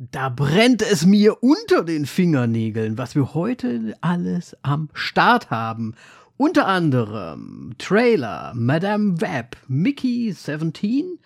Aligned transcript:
Da 0.00 0.28
brennt 0.28 0.80
es 0.82 1.04
mir 1.04 1.42
unter 1.42 1.82
den 1.82 2.06
Fingernägeln, 2.06 2.96
was 2.98 3.16
wir 3.16 3.34
heute 3.34 3.96
alles 4.00 4.56
am 4.62 4.90
Start 4.92 5.50
haben. 5.50 5.96
Unter 6.36 6.68
anderem 6.68 7.74
Trailer, 7.78 8.52
Madame 8.54 9.20
Web, 9.20 9.56
Mickey 9.66 10.30
17 10.30 11.18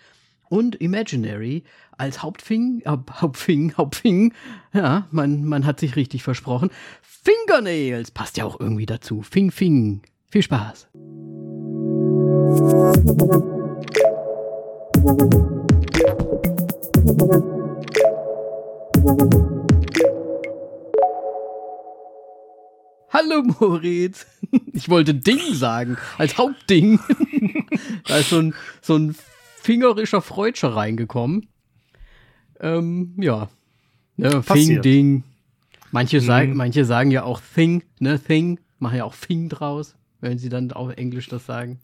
und 0.49 0.73
Imaginary 0.77 1.63
als 1.99 2.23
Hauptfing, 2.23 2.81
äh, 2.85 2.97
Hauptfing, 3.11 3.75
Hauptfing. 3.77 4.33
Ja, 4.73 5.07
man, 5.11 5.45
man 5.45 5.67
hat 5.67 5.79
sich 5.79 5.95
richtig 5.95 6.23
versprochen. 6.23 6.71
Fingernails 7.03 8.09
passt 8.09 8.37
ja 8.37 8.45
auch 8.45 8.59
irgendwie 8.59 8.87
dazu. 8.87 9.21
Fing, 9.21 9.51
Fing. 9.51 10.01
Viel 10.31 10.41
Spaß. 10.41 10.87
Hallo 23.09 23.43
Moritz. 23.59 24.25
Ich 24.75 24.89
wollte 24.89 25.13
Ding 25.13 25.53
sagen, 25.53 25.97
als 26.17 26.37
Hauptding. 26.37 26.99
da 28.07 28.17
ist 28.17 28.29
so 28.29 28.39
ein, 28.39 28.55
so 28.81 28.95
ein 28.97 29.15
fingerischer 29.57 30.21
Freudscher 30.21 30.75
reingekommen. 30.75 31.47
Ähm, 32.59 33.13
ja. 33.17 33.49
Ne, 34.17 34.41
Fing, 34.41 34.81
Ding. 34.81 35.23
Manche, 35.91 36.21
mhm. 36.21 36.25
sagen, 36.25 36.55
manche 36.55 36.85
sagen 36.85 37.11
ja 37.11 37.23
auch 37.23 37.41
Thing, 37.53 37.83
ne, 37.99 38.19
Thing. 38.19 38.59
Machen 38.79 38.97
ja 38.97 39.03
auch 39.03 39.13
Fing 39.13 39.49
draus, 39.49 39.95
wenn 40.21 40.39
sie 40.39 40.49
dann 40.49 40.71
auf 40.71 40.95
Englisch 40.97 41.27
das 41.27 41.45
sagen. 41.45 41.79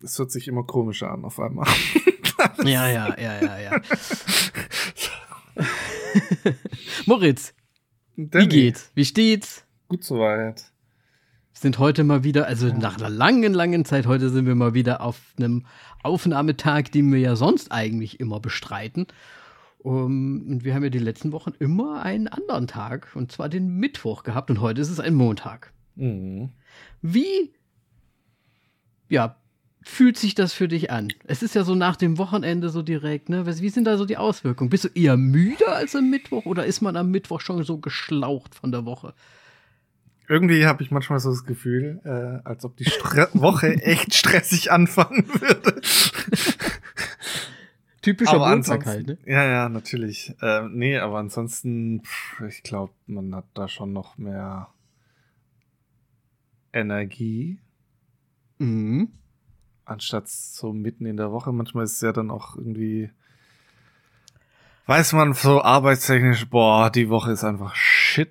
Das 0.00 0.18
hört 0.18 0.32
sich 0.32 0.48
immer 0.48 0.64
komischer 0.64 1.10
an 1.10 1.24
auf 1.24 1.38
einmal. 1.40 1.68
ja, 2.64 2.88
ja, 2.88 3.16
ja, 3.18 3.40
ja, 3.40 3.58
ja. 3.58 3.80
Moritz, 7.06 7.54
Danny. 8.16 8.44
wie 8.44 8.48
geht's? 8.48 8.90
Wie 8.94 9.04
steht's? 9.04 9.64
Gut 9.88 10.04
soweit. 10.04 10.64
Sind 11.52 11.78
heute 11.78 12.04
mal 12.04 12.24
wieder, 12.24 12.46
also 12.46 12.68
ja. 12.68 12.76
nach 12.76 12.98
einer 12.98 13.08
langen, 13.08 13.54
langen 13.54 13.84
Zeit, 13.84 14.06
heute 14.06 14.28
sind 14.30 14.46
wir 14.46 14.54
mal 14.54 14.74
wieder 14.74 15.00
auf 15.00 15.20
einem 15.38 15.66
Aufnahmetag, 16.02 16.90
den 16.90 17.12
wir 17.12 17.20
ja 17.20 17.36
sonst 17.36 17.70
eigentlich 17.70 18.20
immer 18.20 18.40
bestreiten. 18.40 19.06
Um, 19.78 20.46
und 20.48 20.64
wir 20.64 20.74
haben 20.74 20.82
ja 20.82 20.88
die 20.88 20.98
letzten 20.98 21.30
Wochen 21.32 21.52
immer 21.58 22.02
einen 22.02 22.26
anderen 22.26 22.66
Tag, 22.66 23.14
und 23.14 23.30
zwar 23.30 23.50
den 23.50 23.76
Mittwoch 23.76 24.22
gehabt, 24.22 24.50
und 24.50 24.60
heute 24.62 24.80
ist 24.80 24.88
es 24.88 24.98
ein 24.98 25.14
Montag. 25.14 25.74
Mhm. 25.94 26.50
Wie, 27.02 27.52
ja, 29.08 29.36
fühlt 29.84 30.16
sich 30.16 30.34
das 30.34 30.52
für 30.52 30.66
dich 30.66 30.90
an? 30.90 31.08
Es 31.24 31.42
ist 31.42 31.54
ja 31.54 31.62
so 31.62 31.74
nach 31.74 31.96
dem 31.96 32.18
Wochenende 32.18 32.70
so 32.70 32.82
direkt, 32.82 33.28
ne? 33.28 33.46
Wie 33.46 33.68
sind 33.68 33.84
da 33.84 33.96
so 33.96 34.06
die 34.06 34.16
Auswirkungen? 34.16 34.70
Bist 34.70 34.84
du 34.84 34.88
eher 34.88 35.16
müde 35.16 35.68
als 35.68 35.94
am 35.94 36.10
Mittwoch 36.10 36.46
oder 36.46 36.64
ist 36.64 36.80
man 36.80 36.96
am 36.96 37.10
Mittwoch 37.10 37.40
schon 37.40 37.62
so 37.62 37.78
geschlaucht 37.78 38.54
von 38.54 38.72
der 38.72 38.84
Woche? 38.84 39.14
Irgendwie 40.26 40.64
habe 40.64 40.82
ich 40.82 40.90
manchmal 40.90 41.20
so 41.20 41.30
das 41.30 41.44
Gefühl, 41.44 42.00
äh, 42.04 42.48
als 42.48 42.64
ob 42.64 42.76
die 42.76 42.86
Stre 42.86 43.28
Woche 43.34 43.82
echt 43.82 44.14
stressig 44.14 44.72
anfangen 44.72 45.28
würde. 45.28 45.80
Typischer 48.00 48.34
aber 48.34 48.48
Montag 48.48 48.86
halt, 48.86 49.06
ne? 49.06 49.18
Ja, 49.26 49.44
ja, 49.44 49.68
natürlich. 49.68 50.34
Äh, 50.40 50.68
nee, 50.68 50.98
aber 50.98 51.18
ansonsten, 51.18 52.02
pff, 52.02 52.40
ich 52.48 52.62
glaube, 52.62 52.92
man 53.06 53.34
hat 53.34 53.46
da 53.54 53.68
schon 53.68 53.92
noch 53.92 54.16
mehr 54.16 54.68
Energie. 56.72 57.60
Mhm. 58.58 59.08
Anstatt 59.84 60.28
so 60.28 60.72
mitten 60.72 61.06
in 61.06 61.16
der 61.16 61.30
Woche. 61.32 61.52
Manchmal 61.52 61.84
ist 61.84 61.94
es 61.94 62.00
ja 62.00 62.12
dann 62.12 62.30
auch 62.30 62.56
irgendwie, 62.56 63.10
weiß 64.86 65.12
man 65.12 65.34
so 65.34 65.62
arbeitstechnisch, 65.62 66.48
boah, 66.48 66.90
die 66.90 67.08
Woche 67.08 67.32
ist 67.32 67.44
einfach 67.44 67.74
shit. 67.74 68.30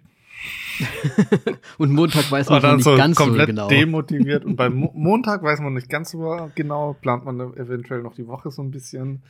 und 1.78 1.94
Montag 1.94 2.32
weiß 2.32 2.50
man 2.50 2.62
noch 2.62 2.76
nicht 2.76 2.84
so 2.84 2.96
ganz 2.96 3.16
komplett 3.16 3.50
so 3.50 3.54
genau. 3.54 3.68
demotiviert. 3.68 4.46
Und 4.46 4.56
beim 4.56 4.74
Mo 4.80 4.92
Montag 4.96 5.44
weiß 5.44 5.60
man 5.60 5.74
nicht 5.74 5.90
ganz 5.90 6.12
so 6.12 6.50
genau, 6.56 6.94
plant 6.94 7.26
man 7.26 7.40
eventuell 7.56 8.02
noch 8.02 8.16
die 8.16 8.28
Woche 8.28 8.52
so 8.52 8.62
ein 8.62 8.72
bisschen. 8.72 9.22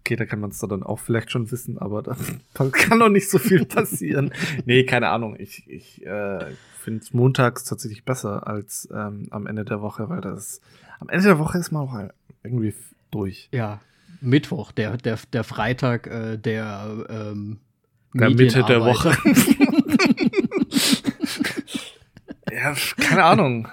Okay, 0.00 0.14
da 0.14 0.24
kann 0.24 0.38
man 0.38 0.50
es 0.50 0.60
dann 0.60 0.84
auch 0.84 1.00
vielleicht 1.00 1.32
schon 1.32 1.50
wissen, 1.50 1.78
aber 1.78 2.02
da 2.02 2.16
kann 2.70 2.98
noch 2.98 3.08
nicht 3.08 3.28
so 3.28 3.38
viel 3.38 3.64
passieren. 3.64 4.32
nee, 4.64 4.84
keine 4.84 5.08
Ahnung. 5.08 5.34
Ich, 5.36 5.68
ich 5.68 6.06
äh, 6.06 6.44
finde 6.86 7.02
es 7.02 7.12
montags 7.12 7.64
tatsächlich 7.64 8.04
besser 8.04 8.46
als 8.46 8.88
ähm, 8.94 9.26
am 9.30 9.48
Ende 9.48 9.64
der 9.64 9.82
Woche, 9.82 10.08
weil 10.08 10.20
das 10.20 10.60
am 11.00 11.08
Ende 11.08 11.24
der 11.24 11.40
Woche 11.40 11.58
ist 11.58 11.72
man 11.72 11.82
auch 11.82 11.98
irgendwie 12.44 12.74
durch. 13.10 13.48
Ja, 13.50 13.80
Mittwoch, 14.20 14.70
der, 14.70 14.96
der, 14.96 15.18
der 15.32 15.42
Freitag 15.42 16.06
äh, 16.06 16.36
der 16.36 17.06
ähm, 17.08 17.58
der 18.14 18.30
Mitte 18.30 18.62
der 18.62 18.82
Woche. 18.82 19.10
ja, 22.52 22.72
keine 22.98 23.24
Ahnung. 23.24 23.66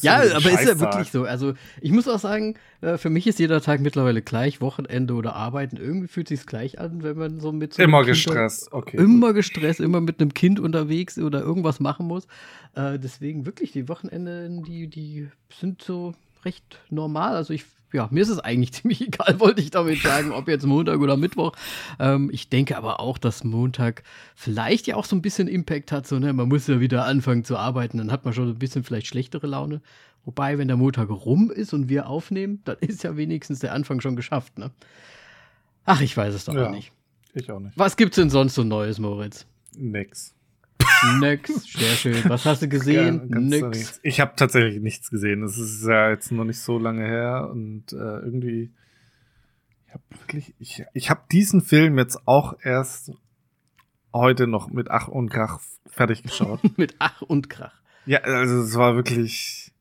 Ja, 0.00 0.26
so 0.26 0.36
aber 0.36 0.50
ist 0.50 0.68
ja 0.68 0.80
wirklich 0.80 1.10
so. 1.10 1.24
Also 1.24 1.54
ich 1.80 1.92
muss 1.92 2.08
auch 2.08 2.18
sagen, 2.18 2.56
äh, 2.80 2.98
für 2.98 3.10
mich 3.10 3.26
ist 3.26 3.38
jeder 3.38 3.60
Tag 3.60 3.80
mittlerweile 3.80 4.22
gleich, 4.22 4.60
Wochenende 4.60 5.14
oder 5.14 5.34
Arbeiten. 5.34 5.76
Irgendwie 5.76 6.08
fühlt 6.08 6.28
sich 6.28 6.46
gleich 6.46 6.78
an, 6.78 7.02
wenn 7.02 7.16
man 7.16 7.40
so 7.40 7.52
mit 7.52 7.74
so 7.74 7.82
immer 7.82 8.04
gestresst, 8.04 8.72
okay. 8.72 8.96
Immer 8.96 9.28
gut. 9.28 9.36
gestresst, 9.36 9.80
immer 9.80 10.00
mit 10.00 10.20
einem 10.20 10.34
Kind 10.34 10.58
unterwegs 10.58 11.18
oder 11.18 11.40
irgendwas 11.40 11.80
machen 11.80 12.06
muss. 12.06 12.26
Äh, 12.74 12.98
deswegen 12.98 13.46
wirklich 13.46 13.72
die 13.72 13.88
Wochenende, 13.88 14.48
die 14.66 14.88
die 14.88 15.28
sind 15.58 15.82
so 15.82 16.14
recht 16.44 16.78
normal. 16.90 17.36
Also 17.36 17.52
ich 17.52 17.64
ja, 17.92 18.08
mir 18.10 18.22
ist 18.22 18.28
es 18.28 18.38
eigentlich 18.38 18.72
ziemlich 18.82 19.00
egal, 19.00 19.40
wollte 19.40 19.60
ich 19.60 19.70
damit 19.70 20.00
sagen, 20.02 20.32
ob 20.32 20.48
jetzt 20.48 20.66
Montag 20.66 21.00
oder 21.00 21.16
Mittwoch. 21.16 21.52
Ähm, 21.98 22.30
ich 22.32 22.48
denke 22.48 22.76
aber 22.76 23.00
auch, 23.00 23.18
dass 23.18 23.44
Montag 23.44 24.02
vielleicht 24.34 24.86
ja 24.86 24.96
auch 24.96 25.04
so 25.04 25.16
ein 25.16 25.22
bisschen 25.22 25.48
Impact 25.48 25.92
hat. 25.92 26.06
So, 26.06 26.18
ne? 26.18 26.32
Man 26.32 26.48
muss 26.48 26.66
ja 26.66 26.80
wieder 26.80 27.04
anfangen 27.04 27.44
zu 27.44 27.56
arbeiten, 27.56 27.98
dann 27.98 28.12
hat 28.12 28.24
man 28.24 28.34
schon 28.34 28.48
ein 28.48 28.58
bisschen 28.58 28.84
vielleicht 28.84 29.06
schlechtere 29.06 29.46
Laune. 29.46 29.80
Wobei, 30.24 30.58
wenn 30.58 30.68
der 30.68 30.76
Montag 30.76 31.10
rum 31.10 31.50
ist 31.50 31.72
und 31.72 31.88
wir 31.88 32.08
aufnehmen, 32.08 32.60
dann 32.64 32.76
ist 32.80 33.02
ja 33.02 33.16
wenigstens 33.16 33.60
der 33.60 33.72
Anfang 33.72 34.00
schon 34.00 34.16
geschafft. 34.16 34.58
Ne? 34.58 34.70
Ach, 35.84 36.00
ich 36.00 36.16
weiß 36.16 36.34
es 36.34 36.44
doch 36.44 36.54
ja, 36.54 36.70
nicht. 36.70 36.92
Ich 37.34 37.50
auch 37.50 37.60
nicht. 37.60 37.76
Was 37.76 37.96
gibt's 37.96 38.16
denn 38.16 38.30
sonst 38.30 38.54
so 38.54 38.62
Neues, 38.62 38.98
Moritz? 38.98 39.46
Nix. 39.74 40.34
Nix, 41.18 41.64
sehr 41.72 41.94
schön. 41.96 42.28
Was 42.28 42.44
hast 42.44 42.62
du 42.62 42.68
gesehen? 42.68 43.28
Ja, 43.28 43.38
Nix. 43.38 44.00
Ich 44.02 44.20
habe 44.20 44.32
tatsächlich 44.36 44.80
nichts 44.80 45.10
gesehen. 45.10 45.42
Es 45.42 45.58
ist 45.58 45.84
ja 45.84 46.10
jetzt 46.10 46.30
noch 46.32 46.44
nicht 46.44 46.60
so 46.60 46.78
lange 46.78 47.04
her 47.04 47.48
und 47.50 47.92
äh, 47.92 47.96
irgendwie 47.96 48.72
ich 49.86 49.92
habe 49.92 50.04
wirklich 50.10 50.54
ich 50.58 50.84
ich 50.94 51.10
habe 51.10 51.22
diesen 51.30 51.60
Film 51.60 51.98
jetzt 51.98 52.26
auch 52.26 52.54
erst 52.62 53.12
heute 54.12 54.46
noch 54.46 54.70
mit 54.70 54.90
Ach 54.90 55.08
und 55.08 55.28
Krach 55.28 55.60
fertig 55.86 56.22
geschaut. 56.22 56.60
mit 56.76 56.94
Ach 56.98 57.22
und 57.22 57.50
Krach. 57.50 57.74
Ja, 58.06 58.20
also 58.20 58.62
es 58.62 58.74
war 58.76 58.96
wirklich 58.96 59.72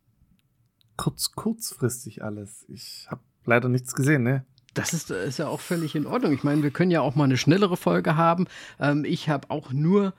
kurz 0.98 1.32
kurzfristig 1.32 2.24
alles. 2.24 2.66
Ich 2.68 3.08
habe 3.10 3.22
leider 3.46 3.70
nichts 3.70 3.96
gesehen, 3.96 4.24
ne? 4.24 4.46
Das 4.74 4.94
ist, 4.94 5.12
ist 5.12 5.40
ja 5.40 5.48
auch 5.48 5.60
völlig 5.60 5.96
in 5.96 6.06
Ordnung. 6.06 6.32
Ich 6.34 6.44
meine, 6.44 6.64
wir 6.64 6.72
können 6.72 6.92
ja 6.92 7.02
auch 7.02 7.16
mal 7.16 7.26
eine 7.26 7.38
schnellere 7.38 7.76
Folge 7.76 8.16
haben. 8.16 8.48
Ähm, 8.80 9.04
ich 9.04 9.28
habe 9.28 9.50
auch 9.50 9.74
nur 9.74 10.14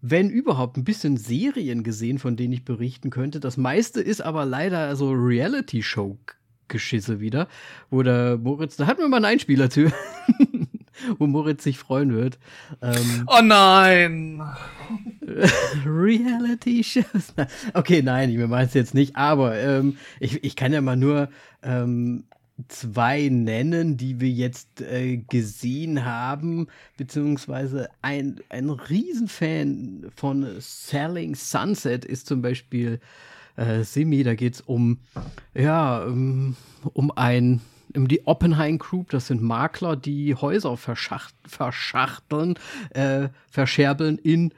wenn 0.00 0.30
überhaupt, 0.30 0.76
ein 0.76 0.84
bisschen 0.84 1.16
Serien 1.16 1.82
gesehen, 1.82 2.18
von 2.18 2.36
denen 2.36 2.52
ich 2.52 2.64
berichten 2.64 3.10
könnte. 3.10 3.40
Das 3.40 3.56
meiste 3.56 4.00
ist 4.00 4.20
aber 4.20 4.44
leider 4.44 4.94
so 4.94 5.10
Reality-Show-Geschisse 5.10 7.20
wieder, 7.20 7.48
wo 7.90 8.02
der 8.02 8.38
Moritz, 8.38 8.76
da 8.76 8.86
hatten 8.86 9.00
wir 9.00 9.08
mal 9.08 9.16
einen 9.16 9.24
Einspieler 9.24 9.70
zu, 9.70 9.90
wo 11.18 11.26
Moritz 11.26 11.64
sich 11.64 11.78
freuen 11.78 12.14
wird. 12.14 12.38
Ähm, 12.80 13.24
oh 13.26 13.40
nein! 13.42 14.40
Reality-Shows. 15.84 17.34
Okay, 17.74 18.02
nein, 18.02 18.30
ich 18.30 18.38
meine 18.38 18.66
es 18.66 18.74
jetzt 18.74 18.94
nicht, 18.94 19.16
aber 19.16 19.58
ähm, 19.58 19.96
ich, 20.20 20.44
ich 20.44 20.54
kann 20.54 20.72
ja 20.72 20.80
mal 20.80 20.96
nur 20.96 21.28
ähm, 21.62 22.24
zwei 22.66 23.28
nennen, 23.28 23.96
die 23.96 24.20
wir 24.20 24.30
jetzt 24.30 24.80
äh, 24.80 25.18
gesehen 25.18 26.04
haben, 26.04 26.66
beziehungsweise 26.96 27.88
ein, 28.02 28.40
ein 28.48 28.70
Riesenfan 28.70 30.06
von 30.16 30.46
Selling 30.58 31.36
Sunset 31.36 32.04
ist 32.04 32.26
zum 32.26 32.42
Beispiel 32.42 32.98
äh, 33.56 33.84
Simi, 33.84 34.24
da 34.24 34.34
geht 34.34 34.54
es 34.54 34.60
um, 34.60 34.98
ja, 35.54 36.02
um, 36.02 36.56
um 36.92 37.12
ein 37.16 37.60
um 37.94 38.06
die 38.06 38.26
Oppenheim 38.26 38.78
Group, 38.78 39.10
das 39.10 39.28
sind 39.28 39.42
Makler, 39.42 39.96
die 39.96 40.34
Häuser 40.34 40.76
verschacht, 40.76 41.34
verschachteln, 41.46 42.58
äh, 42.90 43.28
verscherbeln 43.50 44.18
in 44.18 44.52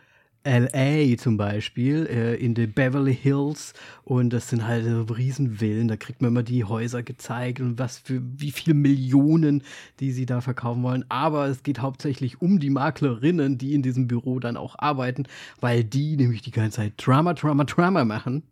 LA 0.45 1.17
zum 1.19 1.37
Beispiel, 1.37 2.07
äh, 2.07 2.35
in 2.37 2.55
den 2.55 2.73
Beverly 2.73 3.15
Hills. 3.15 3.75
Und 4.05 4.33
das 4.33 4.49
sind 4.49 4.67
halt 4.67 4.85
so 4.85 5.03
Riesenvillen. 5.03 5.89
Da 5.89 5.97
kriegt 5.97 6.23
man 6.23 6.31
immer 6.31 6.43
die 6.43 6.65
Häuser 6.65 7.03
gezeigt 7.03 7.61
und 7.61 7.79
was 7.79 7.99
für 7.99 8.23
wie 8.23 8.51
viele 8.51 8.75
Millionen, 8.75 9.63
die 10.01 10.13
sie 10.13 10.27
da 10.27 10.41
verkaufen 10.41 10.83
wollen. 10.83 11.05
Aber 11.09 11.47
es 11.47 11.63
geht 11.63 11.81
hauptsächlich 11.81 12.41
um 12.41 12.59
die 12.59 12.71
Maklerinnen, 12.71 13.59
die 13.59 13.75
in 13.75 13.83
diesem 13.83 14.09
Büro 14.09 14.41
dann 14.41 14.57
auch 14.57 14.77
arbeiten, 14.79 15.25
weil 15.61 15.85
die 15.85 16.17
nämlich 16.17 16.43
die 16.43 16.53
ganze 16.53 16.79
Zeit 16.79 16.95
Drama, 16.97 17.35
Drama, 17.35 17.65
Drama 17.65 18.05
machen. 18.05 18.43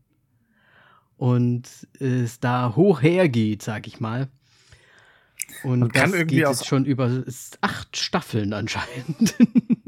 Und 1.16 1.68
es 1.98 2.38
da 2.38 2.76
hoch 2.76 3.02
hergeht, 3.02 3.62
sag 3.62 3.86
ich 3.86 3.98
mal. 3.98 4.28
Und 5.64 5.80
Man 5.80 5.88
das 5.88 6.12
geht 6.12 6.32
jetzt 6.32 6.66
schon 6.66 6.84
über 6.84 7.24
acht 7.60 7.96
Staffeln 7.96 8.52
anscheinend. 8.52 9.34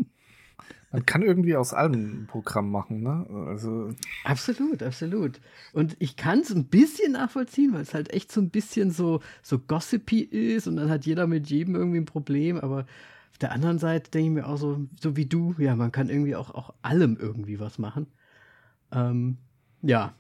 Man 0.93 1.07
kann 1.07 1.23
irgendwie 1.23 1.55
aus 1.55 1.73
allem 1.73 1.93
ein 2.23 2.27
Programm 2.27 2.71
machen, 2.71 3.03
ne? 3.03 3.25
Also. 3.47 3.91
Absolut, 4.25 4.83
absolut. 4.83 5.41
Und 5.73 5.97
ich 6.01 6.17
kann 6.17 6.41
es 6.41 6.51
ein 6.51 6.67
bisschen 6.67 7.13
nachvollziehen, 7.13 7.73
weil 7.73 7.83
es 7.83 7.95
halt 7.95 8.13
echt 8.13 8.33
so 8.33 8.41
ein 8.41 8.51
bisschen 8.51 8.91
so, 8.91 9.21
so 9.43 9.59
gossipy 9.61 10.21
ist 10.21 10.67
und 10.67 10.77
dann 10.77 10.91
hat 10.91 11.07
jeder 11.07 11.29
mit 11.29 11.49
jedem 11.49 11.77
irgendwie 11.77 11.99
ein 11.99 12.07
Problem, 12.07 12.59
aber 12.59 12.87
auf 13.31 13.39
der 13.39 13.53
anderen 13.53 13.79
Seite 13.79 14.11
denke 14.11 14.29
ich 14.29 14.35
mir 14.35 14.49
auch 14.49 14.57
so, 14.57 14.87
so 15.01 15.17
wie 15.17 15.27
du, 15.27 15.55
ja, 15.59 15.77
man 15.77 15.93
kann 15.93 16.09
irgendwie 16.09 16.35
auch, 16.35 16.51
auch 16.51 16.75
allem 16.83 17.17
irgendwie 17.21 17.61
was 17.61 17.79
machen. 17.79 18.09
Ähm, 18.91 19.39
ja, 19.83 20.15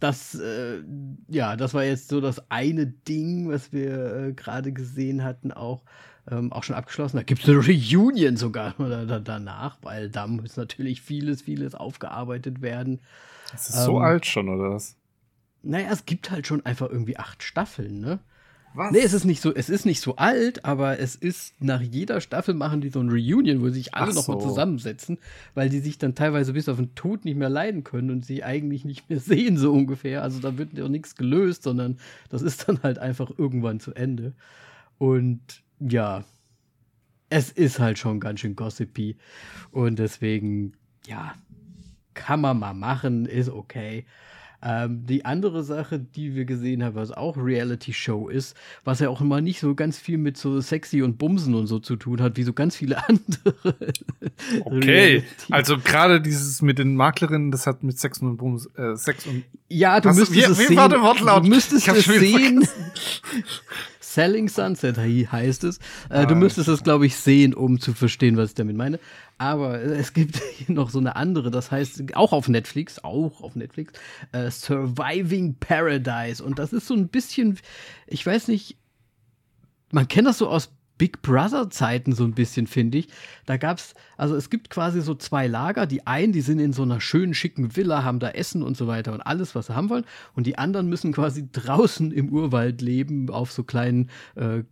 das, 0.00 0.34
äh, 0.34 0.82
ja, 1.28 1.56
das 1.56 1.74
war 1.74 1.84
jetzt 1.84 2.08
so 2.08 2.20
das 2.20 2.50
eine 2.50 2.86
Ding, 2.86 3.48
was 3.48 3.72
wir 3.72 4.14
äh, 4.14 4.32
gerade 4.32 4.72
gesehen 4.72 5.24
hatten, 5.24 5.52
auch, 5.52 5.84
ähm, 6.30 6.52
auch 6.52 6.64
schon 6.64 6.76
abgeschlossen. 6.76 7.16
Da 7.16 7.22
gibt 7.22 7.42
es 7.42 7.48
eine 7.48 7.58
Reunion 7.58 8.36
sogar 8.36 8.74
oder, 8.80 9.06
da, 9.06 9.18
danach, 9.18 9.78
weil 9.82 10.10
da 10.10 10.26
muss 10.26 10.56
natürlich 10.56 11.00
vieles, 11.02 11.42
vieles 11.42 11.74
aufgearbeitet 11.74 12.62
werden. 12.62 13.00
Das 13.52 13.68
ist 13.68 13.76
ähm, 13.76 13.84
so 13.84 13.98
alt 13.98 14.26
schon, 14.26 14.48
oder 14.48 14.70
was? 14.72 14.96
Naja, 15.62 15.88
es 15.90 16.06
gibt 16.06 16.30
halt 16.30 16.46
schon 16.46 16.64
einfach 16.64 16.88
irgendwie 16.88 17.16
acht 17.16 17.42
Staffeln, 17.42 18.00
ne? 18.00 18.20
Was? 18.74 18.92
Nee, 18.92 19.00
es 19.00 19.12
ist 19.12 19.24
nicht 19.24 19.40
so, 19.40 19.54
es 19.54 19.70
ist 19.70 19.86
nicht 19.86 20.00
so 20.00 20.16
alt, 20.16 20.64
aber 20.64 20.98
es 20.98 21.16
ist 21.16 21.60
nach 21.60 21.80
jeder 21.80 22.20
Staffel 22.20 22.54
machen 22.54 22.80
die 22.80 22.90
so 22.90 23.00
ein 23.00 23.08
Reunion, 23.08 23.62
wo 23.62 23.70
sich 23.70 23.94
alle 23.94 24.14
nochmal 24.14 24.40
so. 24.40 24.48
zusammensetzen, 24.48 25.18
weil 25.54 25.70
die 25.70 25.80
sich 25.80 25.98
dann 25.98 26.14
teilweise 26.14 26.52
bis 26.52 26.68
auf 26.68 26.76
den 26.76 26.94
Tod 26.94 27.24
nicht 27.24 27.36
mehr 27.36 27.48
leiden 27.48 27.82
können 27.82 28.10
und 28.10 28.24
sie 28.24 28.44
eigentlich 28.44 28.84
nicht 28.84 29.08
mehr 29.08 29.20
sehen, 29.20 29.56
so 29.56 29.72
ungefähr. 29.72 30.22
Also 30.22 30.38
da 30.38 30.58
wird 30.58 30.74
ja 30.74 30.88
nichts 30.88 31.16
gelöst, 31.16 31.62
sondern 31.62 31.98
das 32.28 32.42
ist 32.42 32.68
dann 32.68 32.82
halt 32.82 32.98
einfach 32.98 33.30
irgendwann 33.36 33.80
zu 33.80 33.94
Ende. 33.94 34.34
Und 34.98 35.62
ja, 35.80 36.24
es 37.30 37.50
ist 37.50 37.78
halt 37.78 37.98
schon 37.98 38.20
ganz 38.20 38.40
schön 38.40 38.56
gossipy. 38.56 39.16
Und 39.70 39.98
deswegen, 39.98 40.74
ja, 41.06 41.34
kann 42.14 42.40
man 42.40 42.58
mal 42.58 42.74
machen, 42.74 43.26
ist 43.26 43.50
okay. 43.50 44.06
Ähm, 44.60 45.06
die 45.06 45.24
andere 45.24 45.62
Sache, 45.62 46.00
die 46.00 46.34
wir 46.34 46.44
gesehen 46.44 46.82
haben, 46.82 46.96
was 46.96 47.12
auch 47.12 47.36
Reality-Show 47.36 48.28
ist, 48.28 48.56
was 48.82 48.98
ja 48.98 49.08
auch 49.08 49.20
immer 49.20 49.40
nicht 49.40 49.60
so 49.60 49.76
ganz 49.76 49.98
viel 49.98 50.18
mit 50.18 50.36
so 50.36 50.60
sexy 50.60 51.02
und 51.02 51.16
Bumsen 51.16 51.54
und 51.54 51.68
so 51.68 51.78
zu 51.78 51.94
tun 51.94 52.20
hat, 52.20 52.36
wie 52.36 52.42
so 52.42 52.52
ganz 52.52 52.74
viele 52.74 53.06
andere. 53.08 53.54
okay, 54.64 55.22
also 55.50 55.78
gerade 55.78 56.20
dieses 56.20 56.60
mit 56.60 56.80
den 56.80 56.96
Maklerinnen, 56.96 57.52
das 57.52 57.68
hat 57.68 57.84
mit 57.84 58.00
Sex 58.00 58.18
und 58.18 58.36
Bums, 58.36 58.66
äh, 58.74 58.96
Sex 58.96 59.26
und 59.26 59.44
ja, 59.68 60.00
du 60.00 60.08
müsstest 60.08 60.34
wie, 60.34 60.40
es 60.40 60.58
wie 60.58 60.64
sehen. 60.64 60.76
War 60.76 60.88
der 60.88 61.02
Wortlaut? 61.02 61.44
Du 61.44 61.50
müsstest 61.50 61.86
es 61.86 62.04
sehen. 62.04 62.66
Selling 64.18 64.48
Sunset 64.48 64.98
heißt 64.98 65.62
es. 65.62 65.78
Äh, 66.10 66.14
ah, 66.14 66.26
du 66.26 66.34
müsstest 66.34 66.66
es, 66.66 66.82
glaube 66.82 67.06
ich, 67.06 67.14
sehen, 67.14 67.54
um 67.54 67.78
zu 67.78 67.94
verstehen, 67.94 68.36
was 68.36 68.48
ich 68.48 68.54
damit 68.56 68.76
meine. 68.76 68.98
Aber 69.38 69.80
es 69.80 70.12
gibt 70.12 70.42
hier 70.56 70.74
noch 70.74 70.90
so 70.90 70.98
eine 70.98 71.14
andere, 71.14 71.52
das 71.52 71.70
heißt 71.70 72.16
auch 72.16 72.32
auf 72.32 72.48
Netflix, 72.48 72.98
auch 73.04 73.40
auf 73.42 73.54
Netflix, 73.54 73.92
äh, 74.32 74.50
Surviving 74.50 75.54
Paradise. 75.60 76.42
Und 76.42 76.58
das 76.58 76.72
ist 76.72 76.88
so 76.88 76.94
ein 76.94 77.06
bisschen, 77.06 77.60
ich 78.08 78.26
weiß 78.26 78.48
nicht, 78.48 78.76
man 79.92 80.08
kennt 80.08 80.26
das 80.26 80.38
so 80.38 80.48
aus 80.48 80.72
Big 80.98 81.22
Brother 81.22 81.70
Zeiten 81.70 82.12
so 82.12 82.24
ein 82.24 82.34
bisschen, 82.34 82.66
finde 82.66 82.98
ich. 82.98 83.08
Da 83.46 83.56
gab's, 83.56 83.94
also 84.16 84.34
es 84.34 84.50
gibt 84.50 84.68
quasi 84.68 85.00
so 85.00 85.14
zwei 85.14 85.46
Lager. 85.46 85.86
Die 85.86 86.06
einen, 86.06 86.32
die 86.32 86.40
sind 86.40 86.58
in 86.58 86.72
so 86.72 86.82
einer 86.82 87.00
schönen, 87.00 87.34
schicken 87.34 87.76
Villa, 87.76 88.02
haben 88.02 88.18
da 88.18 88.30
Essen 88.30 88.62
und 88.62 88.76
so 88.76 88.88
weiter 88.88 89.12
und 89.12 89.20
alles, 89.20 89.54
was 89.54 89.68
sie 89.68 89.76
haben 89.76 89.88
wollen. 89.88 90.04
Und 90.34 90.46
die 90.46 90.58
anderen 90.58 90.88
müssen 90.88 91.12
quasi 91.12 91.48
draußen 91.52 92.10
im 92.10 92.30
Urwald 92.30 92.82
leben, 92.82 93.30
auf 93.30 93.52
so 93.52 93.62
kleinen 93.62 94.10
äh, 94.34 94.58
äh 94.58 94.64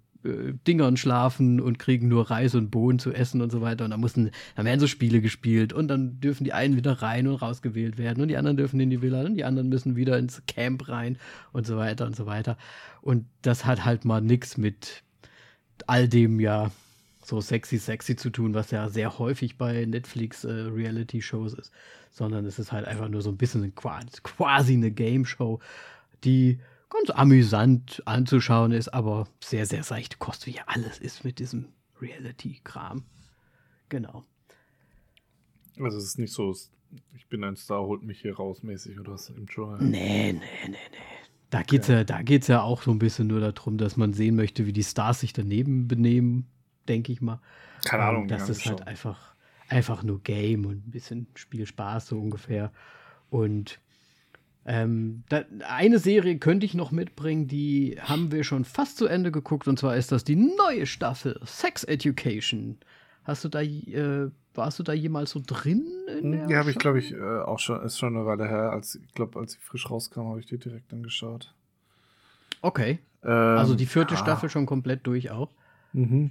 Dingern 0.67 0.97
schlafen 0.97 1.61
und 1.61 1.79
kriegen 1.79 2.09
nur 2.09 2.29
Reis 2.29 2.57
und 2.57 2.73
Bohnen 2.73 2.99
zu 2.99 3.13
essen 3.13 3.41
und 3.41 3.53
so 3.53 3.61
weiter. 3.61 3.85
Und 3.85 3.93
dann 3.93 4.01
müssen, 4.01 4.31
dann 4.57 4.67
werden 4.67 4.81
so 4.81 4.89
Spiele 4.89 5.21
gespielt 5.21 5.73
und 5.73 5.87
dann 5.87 6.19
dürfen 6.21 6.43
die 6.43 6.53
einen 6.53 6.77
wieder 6.77 7.03
rein 7.03 7.29
und 7.29 7.37
rausgewählt 7.37 7.99
werden 7.99 8.21
und 8.21 8.29
die 8.29 8.37
anderen 8.37 8.57
dürfen 8.57 8.81
in 8.81 8.91
die 8.91 9.01
Villa 9.01 9.23
und 9.23 9.35
die 9.35 9.45
anderen 9.45 9.69
müssen 9.69 9.95
wieder 9.95 10.19
ins 10.19 10.43
Camp 10.49 10.89
rein 10.89 11.19
und 11.53 11.69
so 11.69 11.77
weiter 11.77 12.05
und 12.05 12.17
so 12.17 12.27
weiter. 12.27 12.59
Und 13.01 13.27
das 13.43 13.65
hat 13.65 13.85
halt 13.85 14.05
mal 14.05 14.21
nichts 14.21 14.59
mit 14.59 15.05
all 15.89 16.09
dem 16.09 16.41
ja 16.41 16.71
so 17.25 17.41
sexy, 17.41 17.79
sexy 17.79 18.17
zu 18.17 18.31
tun, 18.31 18.55
was 18.55 18.71
ja 18.71 18.89
sehr 18.89 19.19
häufig 19.19 19.59
bei 19.59 19.85
Netflix 19.85 20.45
äh, 20.45 20.53
Reality-Shows 20.53 21.55
ist, 21.55 21.73
sondern 22.11 22.47
es 22.47 22.59
ist 22.59 22.71
halt 22.73 22.87
einfach 22.87 23.09
nur 23.09 23.21
so 23.21 23.31
ein 23.31 23.37
bisschen 23.37 23.75
quasi 23.75 24.75
eine 24.75 24.93
Game-Show, 24.93 25.59
die 26.23 26.61
ganz 26.89 27.11
amüsant 27.11 28.03
anzuschauen 28.07 28.73
ist, 28.73 28.89
aber 28.89 29.27
sehr, 29.43 29.67
sehr 29.67 29.83
seichte 29.83 30.19
Kost, 30.19 30.47
wie 30.47 30.53
ja 30.53 30.63
alles 30.67 30.99
ist 30.99 31.25
mit 31.25 31.41
diesem 31.41 31.73
Reality-Kram. 32.01 33.05
Genau. 33.89 34.25
Also 35.79 35.99
es 35.99 36.05
ist 36.05 36.19
nicht 36.19 36.33
so, 36.33 36.55
ich 37.15 37.27
bin 37.27 37.43
ein 37.45 37.57
Star, 37.57 37.83
holt 37.83 38.03
mich 38.03 38.21
hier 38.21 38.37
raus 38.37 38.63
mäßig 38.63 38.99
oder 39.01 39.13
was 39.13 39.31
im 39.31 39.47
Dschungel. 39.49 39.79
Nee, 39.83 40.33
nee, 40.33 40.41
nee, 40.65 40.69
nee. 40.69 41.26
Da 41.57 41.63
geht 41.63 41.83
es 41.83 41.89
ja. 41.89 41.95
ja, 41.97 42.05
da 42.05 42.21
geht's 42.21 42.49
ja 42.49 42.61
auch 42.61 42.83
so 42.83 42.91
ein 42.91 42.99
bisschen 42.99 43.29
nur 43.29 43.41
darum, 43.41 43.79
dass 43.79 43.97
man 43.97 44.13
sehen 44.13 44.37
möchte, 44.37 44.67
wie 44.67 44.75
die 44.75 44.85
Stars 44.85 45.21
sich 45.21 45.33
daneben 45.33 45.89
benehmen, 45.89 46.47
denke 46.87 47.13
ich 47.13 47.23
mal. 47.23 47.41
Keine 47.83 48.03
Ahnung. 48.03 48.23
Und 48.23 48.31
das 48.31 48.51
ist 48.51 48.67
halt 48.67 48.87
einfach, 48.87 49.35
einfach 49.69 50.03
nur 50.03 50.23
Game 50.23 50.67
und 50.67 50.87
ein 50.87 50.91
bisschen 50.91 51.29
Spielspaß 51.35 52.09
so 52.09 52.21
ungefähr. 52.21 52.73
Und 53.31 53.81
ähm, 54.67 55.23
da, 55.31 55.45
eine 55.67 55.99
Serie 55.99 56.37
könnte 56.37 56.67
ich 56.67 56.75
noch 56.75 56.91
mitbringen, 56.91 57.49
die 57.49 57.97
haben 58.03 58.33
wir 58.33 58.45
schon 58.45 58.67
fast 58.67 58.99
zu 58.99 59.07
Ende 59.07 59.33
geguckt, 59.33 59.67
und 59.67 59.79
zwar 59.79 59.97
ist 59.97 60.13
das 60.13 60.25
die 60.25 60.37
neue 60.37 60.85
Staffel 60.85 61.41
Sex 61.47 61.85
Education. 61.85 62.77
Hast 63.27 63.45
du 63.45 63.49
da, 63.49 63.61
äh, 63.61 64.31
warst 64.55 64.79
du 64.79 64.85
da 64.85 64.93
jemals 64.93 65.33
so 65.33 65.43
drin? 65.45 65.85
Hm, 66.07 66.49
ja, 66.49 66.59
habe 66.59 66.71
ich, 66.71 66.79
glaube 66.79 67.01
ich, 67.01 67.13
äh, 67.13 67.41
auch 67.41 67.59
schon, 67.59 67.83
ist 67.83 67.99
schon 67.99 68.17
eine 68.17 68.25
Weile 68.25 68.47
her. 68.47 68.71
Als, 68.71 68.95
ich 68.95 69.13
glaube, 69.15 69.41
als 69.41 69.53
sie 69.53 69.59
frisch 69.59 69.91
rauskam, 69.91 70.29
habe 70.29 70.39
ich 70.39 70.47
die 70.47 70.59
direkt 70.59 70.93
angeschaut. 70.93 71.53
Okay. 72.63 73.01
Ähm, 73.25 73.31
also 73.31 73.75
die 73.75 73.87
vierte 73.87 74.15
ja. 74.15 74.21
Staffel 74.21 74.49
schon 74.49 74.65
komplett 74.65 75.09
durch 75.09 75.33
auch. 75.33 75.51
Mhm. 75.93 76.31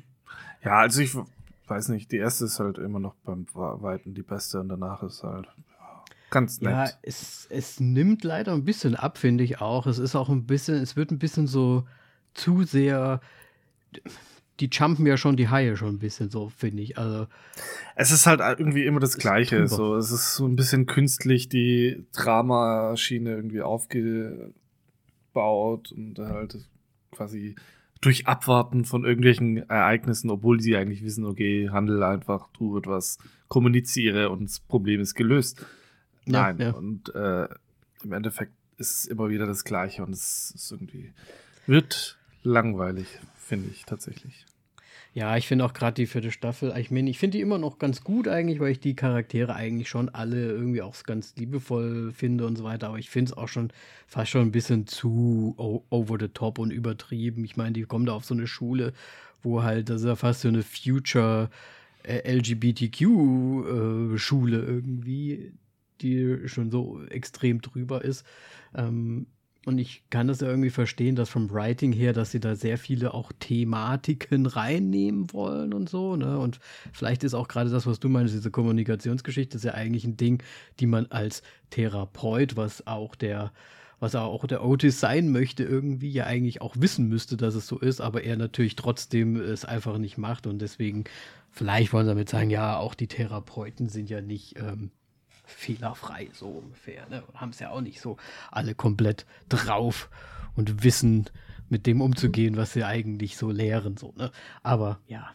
Ja, 0.63 0.80
also 0.80 1.01
ich 1.01 1.13
weiß 1.68 1.89
nicht, 1.89 2.13
die 2.13 2.18
erste 2.18 2.45
ist 2.45 2.62
halt 2.62 2.77
immer 2.77 3.00
noch 3.00 3.15
beim 3.25 3.45
Weiten 3.53 4.13
die 4.13 4.24
beste 4.24 4.62
und 4.62 4.69
danach 4.69 5.03
ist 5.03 5.21
halt 5.21 5.50
ganz 6.30 6.62
nett. 6.62 6.71
Ja, 6.71 6.89
es, 7.01 7.45
es 7.50 7.81
nimmt 7.81 8.24
leider 8.24 8.53
ein 8.53 8.63
bisschen 8.63 8.95
ab, 8.95 9.18
finde 9.18 9.44
ich 9.44 9.59
auch. 9.59 9.86
Es 9.86 10.00
ist 10.00 10.15
auch 10.15 10.30
ein 10.30 10.45
bisschen, 10.45 10.75
es 10.75 10.95
wird 10.95 11.12
ein 11.12 11.19
bisschen 11.19 11.48
so 11.48 11.86
zu 12.33 12.63
sehr 12.63 13.19
die 14.59 14.69
jumpen 14.71 15.05
ja 15.05 15.17
schon 15.17 15.35
die 15.35 15.49
Haie 15.49 15.75
schon 15.75 15.95
ein 15.95 15.99
bisschen 15.99 16.29
so, 16.29 16.49
finde 16.49 16.83
ich. 16.83 16.97
Also 16.97 17.27
es 17.95 18.11
ist 18.11 18.25
halt 18.25 18.39
irgendwie 18.39 18.85
immer 18.85 18.99
das 18.99 19.17
Gleiche. 19.17 19.67
So, 19.67 19.95
es 19.95 20.11
ist 20.11 20.35
so 20.35 20.45
ein 20.47 20.55
bisschen 20.55 20.85
künstlich 20.85 21.50
die 21.50 22.05
Dramaschiene 22.13 23.31
irgendwie 23.31 23.62
aufgebaut 23.62 24.53
und 25.91 26.19
halt 26.19 26.57
quasi 27.12 27.55
durch 28.01 28.27
Abwarten 28.27 28.85
von 28.85 29.03
irgendwelchen 29.03 29.69
Ereignissen, 29.69 30.29
obwohl 30.29 30.59
sie 30.59 30.75
eigentlich 30.75 31.03
wissen, 31.03 31.25
okay, 31.25 31.69
handel 31.71 32.03
einfach, 32.03 32.50
tu 32.53 32.77
etwas, 32.77 33.17
kommuniziere 33.47 34.29
und 34.29 34.43
das 34.43 34.59
Problem 34.59 35.01
ist 35.01 35.15
gelöst. 35.15 35.65
Ja, 36.25 36.53
Nein, 36.53 36.57
ja. 36.59 36.71
und 36.71 37.13
äh, 37.15 37.47
im 38.03 38.13
Endeffekt 38.13 38.53
ist 38.77 38.91
es 38.91 39.05
immer 39.05 39.29
wieder 39.29 39.45
das 39.45 39.63
Gleiche 39.63 40.03
und 40.03 40.12
es 40.12 40.51
ist 40.55 40.71
irgendwie 40.71 41.13
wird 41.67 42.17
langweilig 42.43 43.07
finde 43.45 43.69
ich 43.71 43.85
tatsächlich. 43.85 44.45
Ja, 45.13 45.37
ich 45.37 45.47
finde 45.47 45.63
auch 45.63 45.71
gerade 45.71 45.95
die 45.95 46.07
vierte 46.07 46.29
Staffel, 46.29 46.73
ich 46.77 46.91
meine, 46.91 47.09
ich 47.09 47.19
finde 47.19 47.37
die 47.37 47.41
immer 47.41 47.57
noch 47.57 47.79
ganz 47.79 48.03
gut 48.03 48.27
eigentlich, 48.27 48.59
weil 48.59 48.73
ich 48.73 48.81
die 48.81 48.97
Charaktere 48.97 49.55
eigentlich 49.55 49.87
schon 49.87 50.09
alle 50.09 50.51
irgendwie 50.51 50.81
auch 50.81 51.01
ganz 51.03 51.37
liebevoll 51.37 52.11
finde 52.11 52.45
und 52.45 52.57
so 52.57 52.65
weiter. 52.65 52.89
Aber 52.89 52.99
ich 52.99 53.09
finde 53.09 53.31
es 53.31 53.37
auch 53.37 53.47
schon 53.47 53.71
fast 54.07 54.31
schon 54.31 54.41
ein 54.41 54.51
bisschen 54.51 54.87
zu 54.87 55.55
over 55.89 56.17
the 56.19 56.27
top 56.27 56.59
und 56.59 56.71
übertrieben. 56.71 57.45
Ich 57.45 57.55
meine, 57.55 57.71
die 57.71 57.83
kommen 57.83 58.05
da 58.05 58.11
auf 58.13 58.25
so 58.25 58.33
eine 58.33 58.45
Schule, 58.45 58.91
wo 59.41 59.63
halt, 59.63 59.87
das 59.89 60.01
ist 60.01 60.07
ja 60.07 60.17
fast 60.17 60.41
so 60.41 60.49
eine 60.49 60.63
Future 60.63 61.49
äh, 62.03 62.29
LGBTQ-Schule 62.37 64.57
äh, 64.57 64.65
irgendwie, 64.65 65.53
die 66.01 66.39
schon 66.47 66.71
so 66.71 67.01
extrem 67.05 67.61
drüber 67.61 68.03
ist. 68.03 68.25
Ähm, 68.73 69.27
und 69.65 69.79
ich 69.79 70.03
kann 70.12 70.27
das 70.27 70.41
ja 70.41 70.48
irgendwie 70.48 70.69
verstehen, 70.69 71.15
dass 71.15 71.29
vom 71.29 71.50
Writing 71.50 71.91
her, 71.91 72.13
dass 72.13 72.31
sie 72.31 72.39
da 72.39 72.55
sehr 72.55 72.77
viele 72.77 73.13
auch 73.13 73.31
Thematiken 73.39 74.45
reinnehmen 74.45 75.34
wollen 75.34 75.74
und 75.74 75.89
so, 75.89 76.15
ne? 76.15 76.38
Und 76.38 76.60
vielleicht 76.93 77.24
ist 77.24 77.34
auch 77.34 77.48
gerade 77.48 77.72
das, 77.72 77.88
was 77.88 78.00
du 78.00 78.07
meinst, 78.07 78.34
diese 78.34 78.51
Kommunikationsgeschichte, 78.51 79.57
ist 79.57 79.63
ja 79.63 79.74
eigentlich 79.74 80.05
ein 80.05 80.17
Ding, 80.17 80.43
die 80.79 80.86
man 80.86 81.07
als 81.07 81.41
Therapeut, 81.72 82.55
was 82.55 82.86
auch 82.86 83.15
der, 83.15 83.51
was 84.00 84.13
auch 84.13 84.45
der 84.45 84.63
Otis 84.63 85.00
sein 85.00 85.31
möchte, 85.31 85.63
irgendwie 85.63 86.12
ja 86.12 86.25
eigentlich 86.25 86.62
auch 86.62 86.75
wissen 86.77 87.10
müsste, 87.10 87.36
dass 87.36 87.55
es 87.55 87.65
so 87.65 87.79
ist, 87.79 88.01
aber 88.01 88.24
er 88.24 88.38
natürlich 88.38 88.75
trotzdem 88.75 89.36
es 89.36 89.65
einfach 89.65 89.98
nicht 89.98 90.17
macht 90.19 90.45
und 90.45 90.60
deswegen, 90.60 91.05
vielleicht 91.50 91.91
wollen 91.91 92.05
sie 92.05 92.12
damit 92.12 92.29
sagen, 92.29 92.51
ja, 92.51 92.77
auch 92.77 92.93
die 92.93 93.07
Therapeuten 93.07 93.89
sind 93.89 94.12
ja 94.12 94.22
nicht, 94.22 94.60
ähm, 94.60 94.91
fehlerfrei, 95.45 96.29
so 96.33 96.47
ungefähr. 96.47 97.07
Ne? 97.09 97.23
Haben 97.33 97.51
es 97.51 97.59
ja 97.59 97.69
auch 97.69 97.81
nicht 97.81 98.01
so 98.01 98.17
alle 98.51 98.75
komplett 98.75 99.25
drauf 99.49 100.09
und 100.55 100.83
wissen, 100.83 101.29
mit 101.69 101.85
dem 101.85 102.01
umzugehen, 102.01 102.57
was 102.57 102.73
sie 102.73 102.83
eigentlich 102.83 103.37
so 103.37 103.49
lehren. 103.49 103.97
So, 103.97 104.13
ne? 104.15 104.31
Aber 104.63 104.99
ja, 105.07 105.31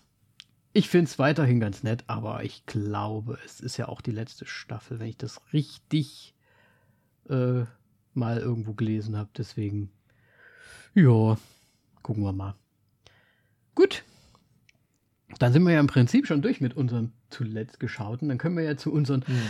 ich 0.73 0.89
finde 0.89 1.07
es 1.07 1.19
weiterhin 1.19 1.61
ganz 1.61 1.83
nett, 1.83 2.05
aber 2.07 2.45
ich 2.45 2.65
glaube, 2.67 3.39
es 3.45 3.61
ist 3.61 3.77
ja 3.77 3.89
auch 3.89 4.01
die 4.01 4.13
letzte 4.13 4.47
Staffel, 4.47 5.01
wenn 5.01 5.09
ich 5.09 5.17
das 5.17 5.41
richtig 5.53 6.35
äh, 7.29 7.65
mal 8.15 8.39
irgendwo 8.39 8.75
gelesen 8.75 9.17
habe. 9.17 9.31
Deswegen, 9.37 9.91
ja, 10.95 11.37
gucken 12.03 12.23
wir 12.23 12.33
mal. 12.33 12.55
Gut. 13.75 14.05
Dann 15.39 15.53
sind 15.53 15.63
wir 15.63 15.73
ja 15.73 15.81
im 15.81 15.87
Prinzip 15.87 16.27
schon 16.27 16.43
durch 16.43 16.61
mit 16.61 16.77
unserem 16.77 17.13
zuletzt 17.31 17.81
geschauten. 17.81 18.29
Dann 18.29 18.39
können 18.39 18.57
wir 18.57 18.65
ja 18.65 18.77
zu 18.77 18.93
unseren 18.93 19.27
hm. 19.27 19.41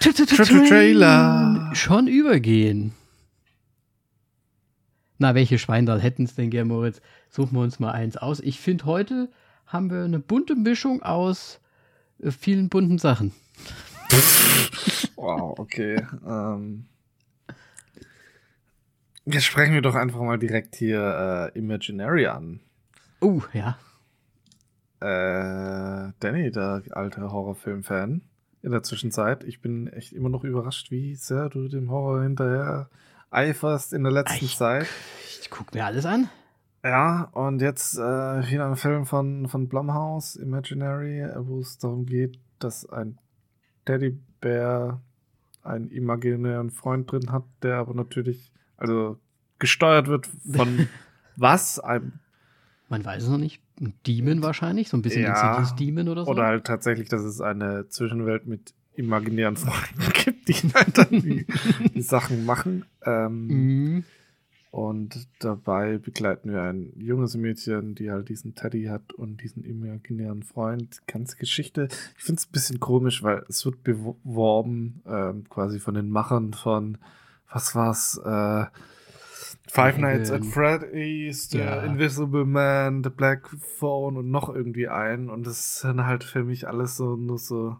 Trailer 0.00 1.70
schon 1.74 2.06
übergehen. 2.06 2.92
Na, 5.18 5.34
welche 5.34 5.58
Schweindal 5.58 6.00
hätten 6.00 6.24
es 6.24 6.34
denn, 6.34 6.48
gern, 6.48 6.68
Moritz? 6.68 7.02
Suchen 7.28 7.52
wir 7.52 7.60
uns 7.60 7.78
mal 7.78 7.92
eins 7.92 8.16
aus. 8.16 8.40
Ich 8.40 8.58
finde, 8.58 8.86
heute 8.86 9.28
haben 9.66 9.90
wir 9.90 10.02
eine 10.02 10.18
bunte 10.18 10.56
Mischung 10.56 11.02
aus 11.02 11.60
äh, 12.22 12.30
vielen 12.30 12.70
bunten 12.70 12.96
Sachen. 12.96 13.32
wow, 15.16 15.58
okay. 15.58 16.02
Ähm, 16.26 16.86
jetzt 19.26 19.44
sprechen 19.44 19.74
wir 19.74 19.82
doch 19.82 19.94
einfach 19.94 20.20
mal 20.20 20.38
direkt 20.38 20.76
hier 20.76 21.50
äh, 21.54 21.58
Imaginary 21.58 22.26
an. 22.26 22.60
Oh, 23.20 23.42
ja. 23.52 23.76
Äh, 25.00 26.12
Danny, 26.20 26.50
der 26.50 26.82
alte 26.92 27.20
Horrorfilm-Fan 27.30 28.22
in 28.62 28.72
der 28.72 28.82
Zwischenzeit. 28.82 29.44
Ich 29.44 29.60
bin 29.60 29.86
echt 29.88 30.12
immer 30.12 30.28
noch 30.28 30.44
überrascht, 30.44 30.90
wie 30.90 31.14
sehr 31.14 31.48
du 31.48 31.68
dem 31.68 31.90
Horror 31.90 32.22
hinterher 32.22 32.90
eiferst 33.30 33.92
in 33.92 34.02
der 34.02 34.12
letzten 34.12 34.44
ich, 34.44 34.56
Zeit. 34.56 34.86
Ich 35.40 35.50
guck 35.50 35.72
mir 35.74 35.84
alles 35.84 36.04
an. 36.04 36.28
Ja, 36.82 37.24
und 37.32 37.60
jetzt 37.60 37.96
äh, 37.96 38.00
wieder 38.50 38.66
ein 38.66 38.76
Film 38.76 39.04
von, 39.04 39.48
von 39.48 39.68
Blumhouse, 39.68 40.36
Imaginary, 40.36 41.28
wo 41.36 41.60
es 41.60 41.78
darum 41.78 42.06
geht, 42.06 42.38
dass 42.58 42.88
ein 42.88 43.18
Teddybär 43.84 45.00
einen 45.62 45.90
imaginären 45.90 46.70
Freund 46.70 47.10
drin 47.10 47.32
hat, 47.32 47.44
der 47.62 47.76
aber 47.76 47.94
natürlich, 47.94 48.50
also 48.76 49.18
gesteuert 49.58 50.08
wird 50.08 50.26
von 50.26 50.88
was? 51.36 51.78
Einem 51.78 52.12
man 52.90 53.04
weiß 53.04 53.22
es 53.22 53.28
noch 53.28 53.38
nicht. 53.38 53.62
Ein 53.80 53.94
Demon 54.06 54.42
wahrscheinlich, 54.42 54.88
so 54.88 54.96
ein 54.96 55.02
bisschen 55.02 55.22
ja, 55.22 55.58
ein 55.58 55.76
Demon 55.76 56.08
oder 56.08 56.24
so. 56.24 56.30
Oder 56.30 56.46
halt 56.46 56.64
tatsächlich, 56.64 57.08
dass 57.08 57.22
es 57.22 57.40
eine 57.40 57.88
Zwischenwelt 57.88 58.46
mit 58.46 58.74
imaginären 58.94 59.56
Freunden 59.56 60.12
gibt, 60.24 60.48
die 60.48 60.54
halt 60.74 60.98
dann 60.98 61.08
die, 61.10 61.46
die 61.94 62.02
Sachen 62.02 62.44
machen. 62.44 62.84
Ähm, 63.04 63.46
mhm. 63.46 64.04
Und 64.72 65.26
dabei 65.40 65.98
begleiten 65.98 66.52
wir 66.52 66.62
ein 66.62 66.92
junges 66.96 67.36
Mädchen, 67.36 67.96
die 67.96 68.10
halt 68.10 68.28
diesen 68.28 68.54
Teddy 68.54 68.84
hat 68.84 69.12
und 69.12 69.42
diesen 69.42 69.64
imaginären 69.64 70.44
Freund. 70.44 71.00
Ganze 71.08 71.36
Geschichte. 71.36 71.88
Ich 72.16 72.24
finde 72.24 72.40
es 72.40 72.46
ein 72.46 72.52
bisschen 72.52 72.80
komisch, 72.80 73.22
weil 73.22 73.44
es 73.48 73.64
wird 73.64 73.82
beworben, 73.82 75.02
ähm, 75.06 75.48
quasi 75.48 75.80
von 75.80 75.94
den 75.94 76.08
Machern 76.08 76.52
von, 76.52 76.98
was 77.50 77.74
war's, 77.74 78.20
äh, 78.24 78.66
Five 79.68 79.98
Nights 79.98 80.30
at 80.32 80.44
Freddy's, 80.44 81.50
The 81.50 81.58
ja. 81.58 81.82
Invisible 81.82 82.44
Man, 82.44 83.04
The 83.04 83.10
Black 83.10 83.48
Phone 83.78 84.16
und 84.16 84.30
noch 84.30 84.52
irgendwie 84.52 84.88
ein. 84.88 85.30
Und 85.30 85.46
das 85.46 85.80
sind 85.80 86.04
halt 86.06 86.24
für 86.24 86.42
mich 86.42 86.66
alles 86.66 86.96
so 86.96 87.14
nur 87.14 87.38
so 87.38 87.76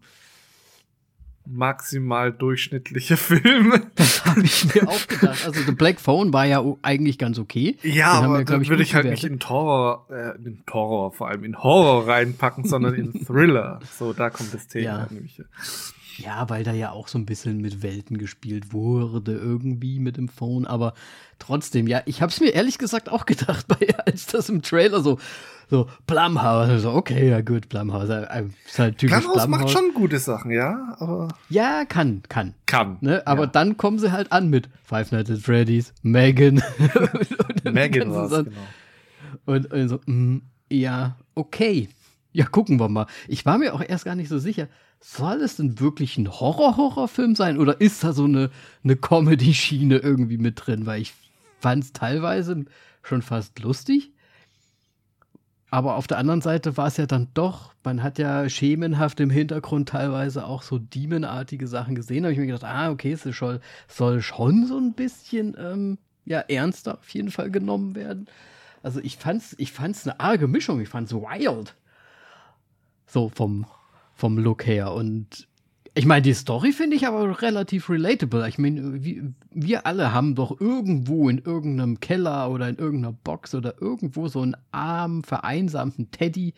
maximal 1.47 2.33
durchschnittliche 2.33 3.17
Filme. 3.17 3.83
Das 3.97 4.25
habe 4.25 4.43
ich 4.43 4.75
mir 4.75 4.89
auch 4.89 5.07
gedacht. 5.09 5.45
Also 5.45 5.61
The 5.63 5.73
Black 5.73 6.01
Phone 6.01 6.33
war 6.33 6.45
ja 6.45 6.65
eigentlich 6.83 7.19
ganz 7.19 7.39
okay. 7.39 7.77
Ja, 7.83 8.21
Den 8.21 8.25
aber 8.27 8.45
da 8.45 8.69
würde 8.69 8.83
ich 8.83 8.95
halt 8.95 9.07
nicht 9.07 9.25
in 9.25 9.41
Horror, 9.41 10.07
äh, 10.11 10.37
in 10.37 10.63
Horror, 10.71 11.13
vor 11.13 11.29
allem 11.29 11.45
in 11.45 11.59
Horror 11.59 12.07
reinpacken, 12.07 12.65
sondern 12.65 12.95
in 12.95 13.13
Thriller. 13.27 13.81
So, 13.99 14.13
da 14.13 14.31
kommt 14.31 14.55
das 14.55 14.69
Thema 14.69 14.85
ja. 14.85 15.07
nämlich. 15.11 15.43
Ja, 16.21 16.51
weil 16.51 16.65
da 16.65 16.73
ja 16.73 16.91
auch 16.91 17.09
so 17.09 17.19
ein 17.19 17.25
bisschen 17.25 17.61
mit 17.61 17.83
Welten 17.83 18.19
gespielt 18.19 18.73
wurde, 18.73 19.33
irgendwie 19.33 19.99
mit 19.99 20.17
dem 20.17 20.29
Phone, 20.29 20.67
aber 20.67 20.95
trotzdem, 21.39 21.87
ja, 21.87 22.03
ich 22.05 22.21
habe 22.21 22.31
es 22.31 22.41
mir 22.41 22.51
ehrlich 22.51 22.79
gesagt 22.79 23.09
auch 23.09 23.27
gedacht, 23.27 23.67
bei, 23.69 23.89
als 24.05 24.27
das 24.27 24.49
im 24.49 24.61
Trailer 24.61 25.01
so, 25.01 25.19
so 25.71 25.89
Blumhouse, 26.07 26.83
so, 26.83 26.93
okay, 26.93 27.31
ja 27.31 27.41
gut, 27.41 27.69
Blumhouse, 27.69 28.11
äh, 28.11 28.45
ist 28.67 28.79
halt 28.79 28.99
typisch 28.99 29.19
Blumhouse. 29.19 29.47
Blumhouse 29.47 29.49
macht 29.49 29.71
schon 29.71 29.95
gute 29.95 30.19
Sachen, 30.19 30.51
ja, 30.51 30.97
aber. 30.99 31.29
Ja, 31.49 31.85
kann, 31.87 32.23
kann. 32.29 32.55
Kann. 32.67 32.99
Ne? 33.01 33.27
Aber 33.27 33.45
ja. 33.45 33.47
dann 33.47 33.77
kommen 33.77 33.99
sie 33.99 34.13
halt 34.13 34.31
an 34.33 34.51
mit 34.51 34.69
Five 34.83 35.13
Nights 35.13 35.31
at 35.31 35.39
Freddy's, 35.39 35.95
Megan. 36.03 36.63
Megan 37.65 38.13
war 38.13 38.29
genau. 38.29 38.51
Und, 39.47 39.73
und 39.73 39.89
so, 39.89 40.01
mm, 40.05 40.43
ja, 40.69 41.17
okay. 41.35 41.89
Ja, 42.33 42.47
gucken 42.47 42.79
wir 42.79 42.89
mal. 42.89 43.07
Ich 43.29 43.45
war 43.45 43.59
mir 43.59 43.75
auch 43.75 43.83
erst 43.87 44.05
gar 44.05 44.15
nicht 44.15 44.29
so 44.29 44.39
sicher 44.39 44.69
soll 45.01 45.41
es 45.41 45.57
denn 45.57 45.81
wirklich 45.81 46.19
ein 46.19 46.31
Horror-Horrorfilm 46.31 47.35
sein 47.35 47.59
oder 47.59 47.81
ist 47.81 48.05
da 48.05 48.13
so 48.13 48.25
eine, 48.25 48.51
eine 48.85 48.97
Comedy-Schiene 48.97 49.97
irgendwie 49.97 50.39
mit 50.39 50.67
drin? 50.67 50.87
Weil 50.87 51.01
ich 51.01 51.15
fand 51.59 51.85
es 51.85 51.93
teilweise 51.93 52.65
schon 53.03 53.23
fast 53.23 53.59
lustig. 53.61 54.13
Aber 55.71 55.95
auf 55.97 56.07
der 56.07 56.19
anderen 56.19 56.43
Seite 56.43 56.77
war 56.77 56.89
es 56.89 56.97
ja 56.97 57.07
dann 57.07 57.29
doch, 57.33 57.73
man 57.85 58.03
hat 58.03 58.19
ja 58.19 58.49
schemenhaft 58.49 59.21
im 59.21 59.31
Hintergrund 59.31 59.89
teilweise 59.89 60.45
auch 60.45 60.63
so 60.63 60.79
Demonartige 60.79 61.67
Sachen 61.67 61.95
gesehen. 61.95 62.25
Da 62.25 62.27
habe 62.27 62.33
ich 62.33 62.41
mir 62.41 62.47
gedacht, 62.47 62.65
ah, 62.65 62.91
okay, 62.91 63.13
es 63.13 63.23
soll, 63.23 63.61
soll 63.89 64.21
schon 64.21 64.67
so 64.67 64.77
ein 64.77 64.95
bisschen 64.95 65.57
ähm, 65.59 65.99
ja, 66.25 66.41
ernster 66.41 66.99
auf 66.99 67.09
jeden 67.11 67.31
Fall 67.31 67.51
genommen 67.51 67.95
werden. 67.95 68.27
Also 68.83 69.01
ich 69.01 69.17
fand's, 69.17 69.55
ich 69.59 69.73
fand's 69.73 70.07
eine 70.07 70.19
arge 70.19 70.49
Mischung, 70.49 70.81
ich 70.81 70.89
fand's 70.89 71.13
wild. 71.13 71.77
So 73.11 73.29
vom, 73.29 73.67
vom 74.15 74.39
Look 74.39 74.67
her. 74.67 74.93
Und 74.93 75.49
ich 75.95 76.07
meine, 76.07 76.23
die 76.23 76.35
Story 76.35 76.71
finde 76.71 76.97
ich 76.97 77.07
aber 77.07 77.43
relativ 77.43 77.91
relatable. 77.91 78.49
Ich 78.49 78.59
meine, 78.59 79.03
wir, 79.03 79.33
wir 79.51 79.87
alle 79.87 80.13
haben 80.13 80.37
doch 80.37 80.61
irgendwo 80.61 81.29
in 81.29 81.39
irgendeinem 81.39 81.99
Keller 81.99 82.51
oder 82.51 82.69
in 82.69 82.77
irgendeiner 82.77 83.13
Box 83.13 83.55
oder 83.55 83.81
irgendwo 83.81 84.29
so 84.29 84.43
einen 84.43 84.57
armen, 84.71 85.25
vereinsamten 85.25 86.13
Teddy, 86.13 86.55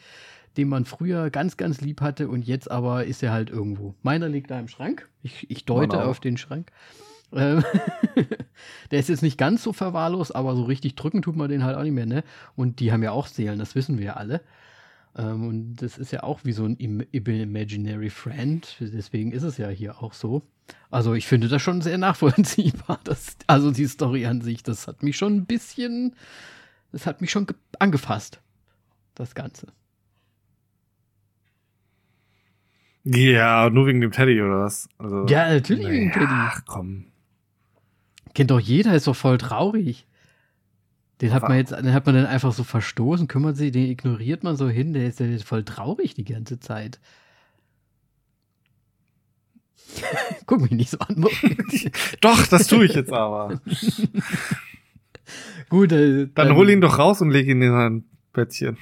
den 0.59 0.69
man 0.69 0.85
früher 0.85 1.31
ganz, 1.31 1.57
ganz 1.57 1.81
lieb 1.81 2.03
hatte 2.03 2.29
und 2.29 2.47
jetzt 2.47 2.71
aber 2.71 3.07
ist 3.07 3.23
er 3.23 3.33
halt 3.33 3.49
irgendwo. 3.49 3.95
Meiner 4.03 4.29
liegt 4.29 4.51
da 4.51 4.61
im 4.61 4.69
Schrank. 4.69 5.09
Ich, 5.23 5.51
ich 5.51 5.65
deute 5.65 6.05
auf 6.05 6.21
den 6.21 6.37
Schrank. 6.37 6.71
Ähm, 7.33 7.65
der 8.91 8.99
ist 8.99 9.09
jetzt 9.09 9.23
nicht 9.23 9.39
ganz 9.39 9.63
so 9.63 9.73
verwahrlost, 9.73 10.37
aber 10.37 10.55
so 10.55 10.65
richtig 10.65 10.97
drücken 10.97 11.23
tut 11.23 11.37
man 11.37 11.49
den 11.49 11.65
halt 11.65 11.77
auch 11.79 11.83
nicht 11.83 11.95
mehr, 11.95 12.05
ne? 12.05 12.25
Und 12.55 12.81
die 12.81 12.93
haben 12.93 13.03
ja 13.03 13.13
auch 13.13 13.27
Seelen, 13.27 13.59
das 13.59 13.75
wissen 13.75 13.97
wir 13.97 14.05
ja 14.05 14.13
alle. 14.15 14.43
Ähm, 15.17 15.47
und 15.47 15.77
das 15.77 15.99
ist 15.99 16.13
ja 16.13 16.23
auch 16.23 16.41
wie 16.45 16.53
so 16.53 16.65
ein 16.65 16.77
Imaginary 16.77 18.11
Friend. 18.11 18.77
Deswegen 18.81 19.33
ist 19.33 19.43
es 19.43 19.59
ja 19.59 19.69
hier 19.69 20.03
auch 20.03 20.15
so. 20.15 20.43
Also 20.91 21.15
ich 21.15 21.27
finde 21.27 21.49
das 21.49 21.61
schon 21.61 21.81
sehr 21.81 21.99
nachvollziehbar. 21.99 23.01
Das, 23.05 23.37
also 23.47 23.71
die 23.71 23.87
Story 23.87 24.27
an 24.27 24.41
sich, 24.41 24.63
das 24.63 24.87
hat 24.87 25.03
mich 25.03 25.17
schon 25.17 25.37
ein 25.37 25.47
bisschen, 25.47 26.15
das 26.93 27.07
hat 27.07 27.21
mich 27.21 27.31
schon 27.31 27.47
angefasst. 27.79 28.41
Das 29.15 29.35
Ganze. 29.35 29.67
Ja, 33.05 33.69
nur 33.69 33.87
wegen 33.87 34.01
dem 34.01 34.13
Teddy 34.13 34.41
oder 34.41 34.61
was? 34.61 34.89
Also, 34.97 35.27
ja, 35.27 35.53
natürlich 35.53 35.89
wegen 35.89 36.11
dem 36.11 36.13
Teddy. 36.13 36.27
Ach 36.29 36.63
komm. 36.67 37.07
Kennt 38.35 38.51
doch 38.51 38.61
jeder, 38.61 38.95
ist 38.95 39.09
doch 39.09 39.17
voll 39.17 39.39
traurig. 39.39 40.07
Den 41.23 41.33
hat 41.33 41.45
man 41.45 41.57
jetzt, 41.57 41.71
den 41.71 41.95
hat 41.95 42.05
man 42.05 42.17
dann 42.17 42.27
einfach 42.27 42.53
so 42.53 42.65
verstoßen, 42.65 43.29
kümmert 43.29 43.57
sich, 43.57 43.71
den 43.71 43.89
ignoriert 43.89 44.43
man 44.43 44.57
so 44.57 44.69
hin, 44.69 44.93
der 44.93 45.07
ist 45.07 45.21
ja 45.21 45.27
voll 45.39 45.63
traurig 45.63 46.15
die 46.15 46.25
ganze 46.25 46.59
Zeit. 46.59 46.99
Guck 50.47 50.63
mich 50.63 50.73
nicht 50.73 50.91
so 50.91 50.99
an. 50.99 51.25
doch, 52.21 52.47
das 52.49 52.67
tue 52.67 52.87
ich 52.87 52.95
jetzt 52.95 53.13
aber. 53.13 53.61
Gut, 55.69 55.93
äh, 55.93 56.27
dann, 56.27 56.49
dann 56.49 56.57
hol 56.57 56.69
ihn 56.69 56.81
doch 56.81 56.99
raus 56.99 57.21
und 57.21 57.31
leg 57.31 57.47
ihn 57.47 57.63
in 57.63 57.73
ein 57.73 58.05
Bettchen. 58.33 58.77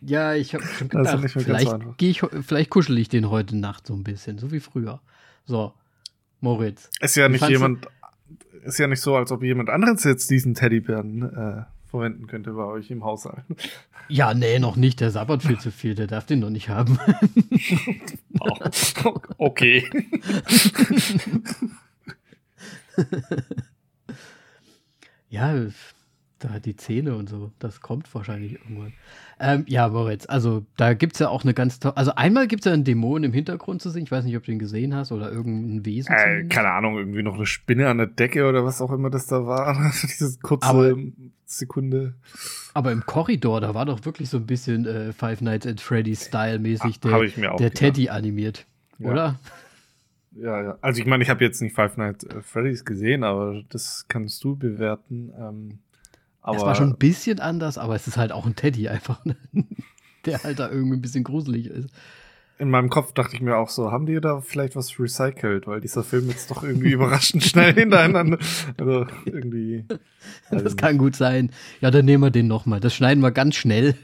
Ja, 0.00 0.32
ich 0.32 0.54
habe 0.54 0.64
schon 0.64 0.88
gedacht, 0.88 1.30
vielleicht, 1.30 1.76
ich, 2.00 2.22
vielleicht 2.40 2.70
kuschel 2.70 2.96
ich 2.96 3.10
den 3.10 3.28
heute 3.28 3.58
Nacht 3.58 3.86
so 3.86 3.92
ein 3.92 4.04
bisschen, 4.04 4.38
so 4.38 4.52
wie 4.52 4.60
früher. 4.60 5.02
So, 5.44 5.74
Moritz. 6.40 6.88
Ist 7.00 7.16
ja 7.16 7.28
nicht 7.28 7.46
jemand, 7.46 7.88
ist 8.62 8.78
ja 8.78 8.86
nicht 8.86 9.02
so, 9.02 9.16
als 9.16 9.30
ob 9.32 9.42
jemand 9.42 9.68
anderes 9.68 10.02
jetzt 10.04 10.30
diesen 10.30 10.54
Teddybären 10.54 11.22
äh, 11.22 11.64
verwenden 11.94 12.26
könnte 12.26 12.50
bei 12.52 12.64
euch 12.64 12.90
im 12.90 13.04
Haushalt. 13.04 13.44
Ja, 14.10 14.34
nee, 14.34 14.58
noch 14.58 14.76
nicht. 14.76 15.00
Der 15.00 15.10
sabbert 15.10 15.42
viel 15.42 15.58
zu 15.58 15.70
viel. 15.70 15.94
Der 15.94 16.06
darf 16.06 16.26
den 16.26 16.40
noch 16.40 16.50
nicht 16.50 16.68
haben. 16.68 16.98
oh, 18.38 18.54
okay. 19.38 19.88
ja, 25.30 25.54
da 26.44 26.50
hat 26.50 26.66
die 26.66 26.76
Zähne 26.76 27.16
und 27.16 27.28
so. 27.30 27.52
Das 27.58 27.80
kommt 27.80 28.12
wahrscheinlich 28.14 28.52
irgendwann. 28.52 28.92
Ähm, 29.40 29.64
ja, 29.66 29.88
Moritz, 29.88 30.26
also 30.28 30.64
da 30.76 30.92
gibt 30.94 31.14
es 31.14 31.18
ja 31.20 31.28
auch 31.30 31.42
eine 31.42 31.54
ganz 31.54 31.80
tolle. 31.80 31.96
Also 31.96 32.14
einmal 32.14 32.46
gibt 32.46 32.60
es 32.60 32.66
ja 32.66 32.72
einen 32.74 32.84
Dämon 32.84 33.24
im 33.24 33.32
Hintergrund 33.32 33.80
zu 33.80 33.88
sehen. 33.90 34.02
Ich 34.04 34.10
weiß 34.12 34.24
nicht, 34.24 34.36
ob 34.36 34.44
du 34.44 34.52
ihn 34.52 34.58
gesehen 34.58 34.94
hast 34.94 35.10
oder 35.10 35.32
irgendein 35.32 35.84
Wesen. 35.86 36.14
Äh, 36.14 36.44
keine 36.44 36.70
Ahnung, 36.70 36.98
irgendwie 36.98 37.22
noch 37.22 37.34
eine 37.34 37.46
Spinne 37.46 37.88
an 37.88 37.96
der 37.98 38.06
Decke 38.08 38.46
oder 38.46 38.64
was 38.64 38.82
auch 38.82 38.92
immer 38.92 39.08
das 39.10 39.26
da 39.26 39.46
war. 39.46 39.90
Diese 40.02 40.38
kurze 40.40 40.66
Aber- 40.68 40.94
Sekunde. 41.46 42.14
Aber 42.74 42.90
im 42.92 43.06
Korridor, 43.06 43.60
da 43.60 43.74
war 43.74 43.86
doch 43.86 44.04
wirklich 44.04 44.28
so 44.28 44.38
ein 44.38 44.46
bisschen 44.46 44.86
äh, 44.86 45.12
Five 45.12 45.40
Nights 45.40 45.66
at 45.66 45.80
Freddy's 45.80 46.24
Style-mäßig 46.26 47.00
der, 47.00 47.16
auch 47.16 47.20
der 47.20 47.30
gedacht. 47.70 47.74
Teddy 47.74 48.08
animiert. 48.08 48.66
Ja. 48.98 49.10
Oder? 49.10 49.40
Ja, 50.36 50.62
ja. 50.62 50.78
Also 50.80 51.00
ich 51.00 51.06
meine, 51.06 51.22
ich 51.22 51.30
habe 51.30 51.44
jetzt 51.44 51.62
nicht 51.62 51.74
Five 51.74 51.96
Nights 51.96 52.26
at 52.28 52.44
Freddy's 52.44 52.84
gesehen, 52.84 53.22
aber 53.24 53.62
das 53.68 54.06
kannst 54.08 54.42
du 54.42 54.56
bewerten. 54.56 55.32
Ähm, 55.38 55.78
aber 56.44 56.58
es 56.58 56.62
war 56.62 56.74
schon 56.74 56.90
ein 56.90 56.98
bisschen 56.98 57.40
anders, 57.40 57.78
aber 57.78 57.94
es 57.94 58.06
ist 58.06 58.18
halt 58.18 58.30
auch 58.30 58.44
ein 58.44 58.54
Teddy 58.54 58.88
einfach, 58.88 59.24
ne? 59.24 59.34
der 60.26 60.44
halt 60.44 60.58
da 60.58 60.70
irgendwie 60.70 60.96
ein 60.96 61.02
bisschen 61.02 61.24
gruselig 61.24 61.66
ist. 61.66 61.88
in 62.58 62.68
meinem 62.68 62.90
Kopf 62.90 63.12
dachte 63.14 63.34
ich 63.34 63.40
mir 63.40 63.56
auch 63.56 63.70
so, 63.70 63.90
haben 63.90 64.04
die 64.04 64.20
da 64.20 64.40
vielleicht 64.42 64.76
was 64.76 65.00
recycelt, 65.00 65.66
weil 65.66 65.80
dieser 65.80 66.04
Film 66.04 66.28
jetzt 66.28 66.50
doch 66.50 66.62
irgendwie 66.62 66.92
überraschend 66.92 67.44
schnell 67.44 67.72
hintereinander. 67.72 68.38
Also 68.78 69.06
irgendwie. 69.24 69.86
weiß 70.50 70.62
Das 70.62 70.76
kann 70.76 70.98
gut 70.98 71.16
sein. 71.16 71.50
Ja, 71.80 71.90
dann 71.90 72.04
nehmen 72.04 72.22
wir 72.22 72.30
den 72.30 72.46
nochmal. 72.46 72.80
Das 72.80 72.94
schneiden 72.94 73.22
wir 73.22 73.32
ganz 73.32 73.56
schnell. 73.56 73.94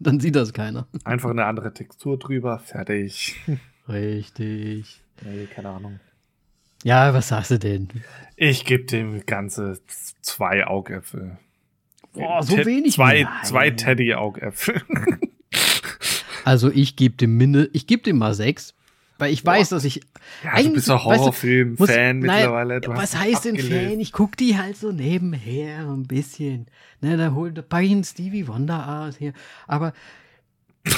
dann 0.00 0.18
sieht 0.18 0.34
das 0.34 0.52
keiner. 0.52 0.88
Einfach 1.04 1.30
eine 1.30 1.44
andere 1.44 1.72
Textur 1.72 2.18
drüber, 2.18 2.58
fertig. 2.58 3.36
Richtig. 3.88 5.00
nee, 5.24 5.46
keine 5.46 5.68
Ahnung. 5.68 6.00
Ja, 6.82 7.14
was 7.14 7.28
sagst 7.28 7.52
du 7.52 7.58
denn? 7.58 7.88
Ich 8.36 8.64
gebe 8.64 8.84
dem 8.84 9.24
Ganze 9.24 9.80
zwei 10.20 10.66
Augäpfel. 10.66 11.38
Boah, 12.16 12.42
so 12.42 12.56
Ted- 12.56 12.66
wenig? 12.66 12.94
Zwei, 12.94 13.22
Nein. 13.22 13.44
zwei 13.44 13.70
Teddy-Augäpfel. 13.70 14.82
Also 16.44 16.70
ich 16.70 16.94
gebe 16.94 17.16
dem 17.16 17.36
Minde, 17.36 17.68
ich 17.72 17.88
gebe 17.88 18.04
dem 18.04 18.18
mal 18.18 18.32
sechs, 18.32 18.72
weil 19.18 19.32
ich 19.32 19.44
weiß, 19.44 19.70
dass 19.70 19.82
ich 19.82 20.02
ja, 20.44 20.62
du 20.62 20.74
bist 20.74 20.88
du, 20.88 20.92
Horrorfilm-Fan 20.94 22.20
mittlerweile. 22.20 22.80
Du 22.80 22.92
was 22.92 23.16
heißt 23.16 23.46
denn. 23.46 23.58
Fan? 23.58 23.98
Ich 23.98 24.12
guck 24.12 24.36
die 24.36 24.56
halt 24.56 24.76
so 24.76 24.92
nebenher 24.92 25.88
ein 25.88 26.06
bisschen. 26.06 26.66
Ne, 27.00 27.16
da 27.16 27.32
holt 27.32 27.58
da 27.58 27.62
pack 27.62 27.82
ich 27.82 27.90
einen 27.90 28.04
Stevie 28.04 28.46
Wonder 28.46 29.06
aus 29.08 29.16
hier. 29.16 29.32
Aber 29.66 29.92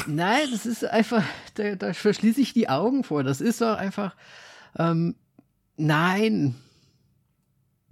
nein, 0.07 0.49
das 0.51 0.67
ist 0.67 0.85
einfach, 0.85 1.25
da, 1.55 1.77
da 1.77 1.95
verschließe 1.95 2.43
ich 2.43 2.53
die 2.53 2.69
Augen 2.69 3.03
vor. 3.03 3.23
Das 3.23 3.41
ist 3.41 3.63
doch 3.63 3.79
einfach, 3.79 4.17
ähm, 4.79 5.15
nein. 5.79 6.57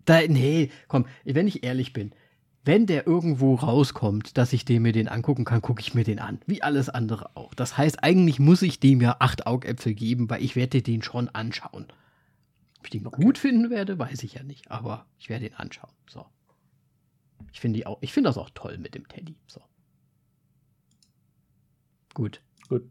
Da, 0.04 0.20
nee, 0.28 0.70
komm, 0.88 1.06
wenn 1.24 1.48
ich 1.48 1.64
ehrlich 1.64 1.94
bin, 1.94 2.12
wenn 2.66 2.86
der 2.86 3.06
irgendwo 3.06 3.54
rauskommt, 3.54 4.36
dass 4.36 4.52
ich 4.52 4.64
den 4.64 4.82
mir 4.82 4.92
den 4.92 5.08
angucken 5.08 5.44
kann, 5.44 5.62
gucke 5.62 5.80
ich 5.80 5.94
mir 5.94 6.04
den 6.04 6.18
an. 6.18 6.40
Wie 6.46 6.62
alles 6.62 6.88
andere 6.88 7.30
auch. 7.36 7.54
Das 7.54 7.78
heißt, 7.78 8.02
eigentlich 8.02 8.40
muss 8.40 8.62
ich 8.62 8.80
dem 8.80 9.00
ja 9.00 9.16
acht 9.20 9.46
Augäpfel 9.46 9.94
geben, 9.94 10.28
weil 10.28 10.42
ich 10.42 10.56
werde 10.56 10.82
den 10.82 11.02
schon 11.02 11.28
anschauen. 11.28 11.86
Ob 12.78 12.84
ich 12.84 12.90
den 12.90 13.04
gut 13.04 13.38
finden 13.38 13.70
werde, 13.70 13.98
weiß 13.98 14.22
ich 14.24 14.34
ja 14.34 14.42
nicht, 14.42 14.70
aber 14.70 15.06
ich 15.18 15.28
werde 15.28 15.46
ihn 15.46 15.54
anschauen. 15.54 15.92
So. 16.08 16.26
Ich 17.52 17.60
finde 17.60 17.78
die 17.78 17.86
auch, 17.86 17.98
ich 18.00 18.12
finde 18.12 18.28
das 18.28 18.38
auch 18.38 18.50
toll 18.50 18.78
mit 18.78 18.94
dem 18.94 19.06
Teddy. 19.06 19.36
So. 19.46 19.60
Gut. 22.14 22.40
Gut. 22.68 22.90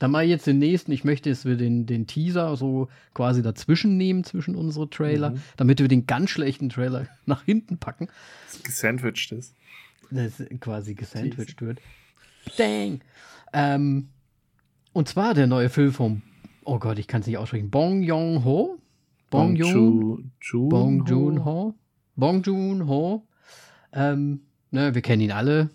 Dann 0.00 0.10
mal 0.10 0.24
jetzt 0.24 0.46
den 0.48 0.58
nächsten. 0.58 0.90
Ich 0.90 1.04
möchte, 1.04 1.30
dass 1.30 1.44
wir 1.44 1.56
den, 1.56 1.86
den 1.86 2.08
Teaser 2.08 2.56
so 2.56 2.88
quasi 3.14 3.42
dazwischen 3.42 3.96
nehmen, 3.96 4.24
zwischen 4.24 4.56
unsere 4.56 4.90
Trailer, 4.90 5.30
Mhm. 5.30 5.42
damit 5.56 5.78
wir 5.78 5.86
den 5.86 6.06
ganz 6.06 6.30
schlechten 6.30 6.68
Trailer 6.70 7.06
nach 7.26 7.44
hinten 7.44 7.78
packen 7.78 8.08
Gesandwiched 8.64 9.30
ist. 9.30 9.54
das 10.10 10.42
quasi 10.58 10.94
gesandwiched 10.94 11.60
wird. 11.62 11.78
Dang. 12.56 13.00
Ähm, 13.52 14.08
und 14.92 15.08
zwar 15.08 15.34
der 15.34 15.46
neue 15.46 15.68
Film 15.68 15.92
vom, 15.92 16.22
oh 16.64 16.78
Gott, 16.80 16.98
ich 16.98 17.06
kann 17.06 17.20
es 17.20 17.26
nicht 17.28 17.38
aussprechen, 17.38 17.70
Bong 17.70 18.02
Joon-ho. 18.02 18.78
Bong 19.30 19.54
Joon, 19.54 20.32
Joon. 20.40 20.68
Bong 20.70 21.04
Joon-ho. 21.06 21.74
Bong 22.16 22.42
Joon-ho. 22.42 23.22
Ähm, 23.92 24.40
ne, 24.72 24.92
wir 24.94 25.02
kennen 25.02 25.22
ihn 25.22 25.30
alle. 25.32 25.70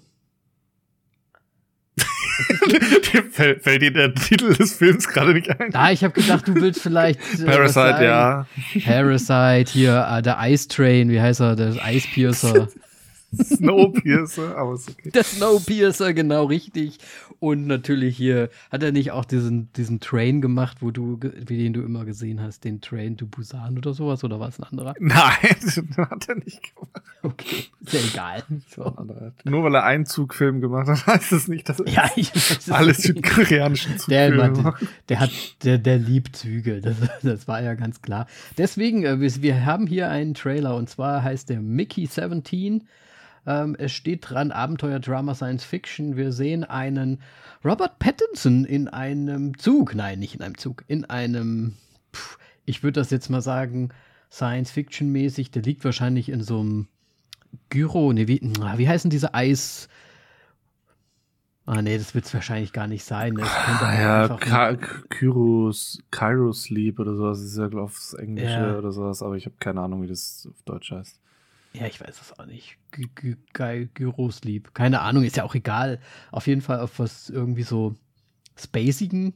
Fällt, 3.32 3.64
fällt 3.64 3.82
dir 3.82 3.92
der 3.92 4.14
Titel 4.14 4.54
des 4.54 4.74
Films 4.74 5.08
gerade 5.08 5.34
nicht 5.34 5.50
ein? 5.60 5.72
Da, 5.72 5.92
ich 5.92 6.04
habe 6.04 6.14
gedacht, 6.14 6.48
du 6.48 6.56
willst 6.56 6.82
vielleicht. 6.82 7.20
äh, 7.40 7.46
Parasite, 7.46 8.04
ja. 8.04 8.46
Parasite, 8.84 9.72
hier, 9.72 10.08
äh, 10.12 10.22
der 10.22 10.38
Ice 10.44 10.68
Train, 10.68 11.10
wie 11.10 11.22
heißt 11.22 11.42
er? 11.42 11.56
Der 11.56 11.74
Ice 11.92 12.08
Piercer. 12.14 12.68
Snowpiercer, 13.44 14.58
aber 14.58 14.74
ist 14.74 14.90
okay. 14.90 15.12
Der 15.12 15.24
Snowpiercer, 15.24 16.14
genau 16.14 16.46
richtig. 16.46 16.98
Und 17.40 17.68
natürlich 17.68 18.16
hier, 18.18 18.50
hat 18.72 18.82
er 18.82 18.92
nicht 18.92 19.12
auch 19.12 19.26
diesen, 19.26 19.72
diesen 19.74 20.00
Train 20.00 20.42
gemacht, 20.42 20.78
wo 20.82 20.92
du, 20.92 21.20
wie 21.22 21.58
den 21.58 21.74
du 21.74 21.82
immer 21.82 22.06
gesehen 22.06 22.42
hast, 22.42 22.64
den 22.64 22.82
Train 22.82 23.18
to 23.18 23.26
Busan 23.28 23.78
oder 23.78 23.94
sowas, 23.94 24.24
oder 24.24 24.40
war 24.40 24.48
es 24.50 24.60
ein 24.60 24.64
anderer? 24.64 24.94
Nein, 25.00 25.34
das 25.62 25.78
hat 25.98 26.30
er 26.30 26.36
nicht 26.36 26.62
gemacht. 26.74 27.02
Okay, 27.24 27.66
ist 27.82 27.94
ja 27.94 28.00
egal. 28.14 28.44
So. 28.74 28.96
Nur 29.44 29.64
weil 29.64 29.76
er 29.76 29.84
einen 29.84 30.06
Zugfilm 30.06 30.62
gemacht 30.62 30.88
hat, 30.88 31.06
heißt 31.08 31.32
es 31.34 31.48
nicht, 31.48 31.68
dass 31.68 31.80
er 31.80 31.88
Ja, 31.92 32.10
ich 32.16 32.34
weiß 32.36 32.58
es 32.60 32.72
alle 32.72 32.88
nicht. 32.90 33.02
südkoreanischen 33.02 33.94
Der, 34.08 34.30
Zugfilme 34.30 34.38
Mann, 34.38 34.64
macht. 34.64 34.84
der 35.10 35.20
hat, 35.20 35.32
der, 35.64 35.78
der 35.78 35.98
liebt 35.98 36.36
Züge. 36.36 36.82
Das, 36.82 36.96
das 37.24 37.48
war 37.48 37.62
ja 37.62 37.74
ganz 37.74 38.02
klar. 38.02 38.28
Deswegen, 38.58 39.04
äh, 39.04 39.20
wir, 39.20 39.42
wir 39.42 39.66
haben 39.66 39.88
hier 39.88 40.10
einen 40.10 40.34
Trailer 40.36 40.76
und 40.76 40.90
zwar 40.90 41.24
heißt 41.24 41.50
der 41.50 41.62
Mickey 41.62 42.06
17. 42.06 42.84
Ähm, 43.48 43.76
es 43.78 43.92
steht 43.92 44.30
dran 44.30 44.52
Abenteuer, 44.52 45.00
Drama, 45.00 45.36
Science 45.36 45.64
Fiction. 45.64 46.16
Wir 46.18 46.32
sehen 46.32 46.64
einen 46.64 47.22
Robert 47.64 48.00
Pattinson 48.00 48.66
in 48.66 48.88
einem 48.88 49.58
Zug. 49.58 49.94
Nein, 49.96 50.20
nicht 50.20 50.36
in 50.36 50.42
einem 50.42 50.58
Zug. 50.58 50.84
In 50.88 51.06
einem, 51.06 51.76
pff, 52.14 52.38
ich 52.66 52.82
würde 52.84 53.00
das 53.00 53.12
jetzt 53.12 53.30
mal 53.30 53.42
sagen, 53.42 53.90
Science 54.32 54.72
Fiction 54.72 55.12
mäßig. 55.12 55.52
Der 55.52 55.62
liegt 55.62 55.86
wahrscheinlich 55.86 56.30
in 56.30 56.42
so 56.42 56.60
einem 56.60 56.88
Gyro. 57.70 58.14
Nee, 58.14 58.28
wie, 58.28 58.42
wie 58.42 58.90
heißen 58.90 59.10
diese 59.10 59.34
Eis? 59.34 59.90
Ah, 61.68 61.82
nee, 61.82 61.98
das 61.98 62.14
wird 62.14 62.26
es 62.26 62.34
wahrscheinlich 62.34 62.74
gar 62.74 62.86
nicht 62.88 63.04
sein. 63.04 63.36
könnte 63.36 63.50
Ah, 63.86 64.00
ja, 64.00 64.28
Ka 64.38 64.76
Kyros, 65.10 66.00
Cairo 66.12 66.52
Sleep 66.54 67.00
oder 67.00 67.16
sowas 67.16 67.42
ist 67.42 67.58
ja, 67.58 67.68
glaube 67.68 67.92
ich, 67.92 67.98
das 67.98 68.14
Englische 68.14 68.54
Ja. 68.54 68.78
oder 68.78 68.92
sowas, 68.92 69.24
aber 69.24 69.36
ich 69.36 69.46
habe 69.48 69.56
keine 69.60 69.82
Ahnung, 69.82 70.04
wie 70.04 70.08
das 70.08 70.48
auf 70.52 70.62
Deutsch 70.64 70.92
heißt. 70.92 71.20
Ja, 71.80 71.88
ich 71.88 72.00
weiß 72.00 72.22
es 72.22 72.40
auch 72.40 72.46
nicht. 72.46 72.78
Gy- 72.94 73.10
Gy- 73.16 73.38
Gy- 73.54 73.90
Gyrosleep. 73.94 74.74
Keine 74.74 75.02
Ahnung, 75.02 75.24
ist 75.24 75.36
ja 75.36 75.44
auch 75.44 75.56
egal. 75.56 76.00
Auf 76.32 76.48
jeden 76.48 76.62
Fall 76.62 76.80
auf 76.80 77.00
was 77.00 77.30
irgendwie 77.30 77.64
so 77.64 77.96
Spacigen 78.58 79.34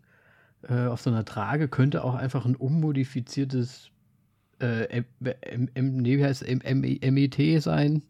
äh, 0.67 0.85
auf 0.85 1.01
so 1.01 1.09
einer 1.09 1.25
Trage 1.25 1.67
könnte 1.67 2.03
auch 2.03 2.15
einfach 2.15 2.45
ein 2.45 2.55
unmodifiziertes 2.55 3.89
äh, 4.59 5.03
MET 5.81 7.61
sein. 7.61 8.03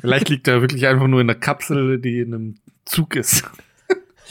Vielleicht 0.00 0.28
liegt 0.28 0.48
er 0.48 0.60
wirklich 0.60 0.86
einfach 0.86 1.06
nur 1.06 1.20
in 1.20 1.30
einer 1.30 1.38
Kapsel, 1.38 2.00
die 2.00 2.20
in 2.20 2.34
einem 2.34 2.54
Zug 2.84 3.16
ist. 3.16 3.44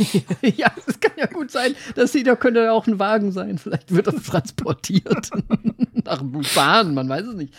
ja, 0.41 0.71
es 0.85 0.99
kann 0.99 1.13
ja 1.17 1.25
gut 1.27 1.51
sein. 1.51 1.75
Das 1.95 2.11
sieht, 2.11 2.27
da 2.27 2.35
könnte 2.35 2.61
ja 2.61 2.71
auch 2.71 2.87
ein 2.87 2.99
Wagen 2.99 3.31
sein. 3.31 3.57
Vielleicht 3.57 3.93
wird 3.93 4.07
das 4.07 4.23
transportiert 4.23 5.29
nach 6.05 6.21
Busan, 6.23 6.93
man 6.93 7.09
weiß 7.09 7.27
es 7.27 7.35
nicht. 7.35 7.53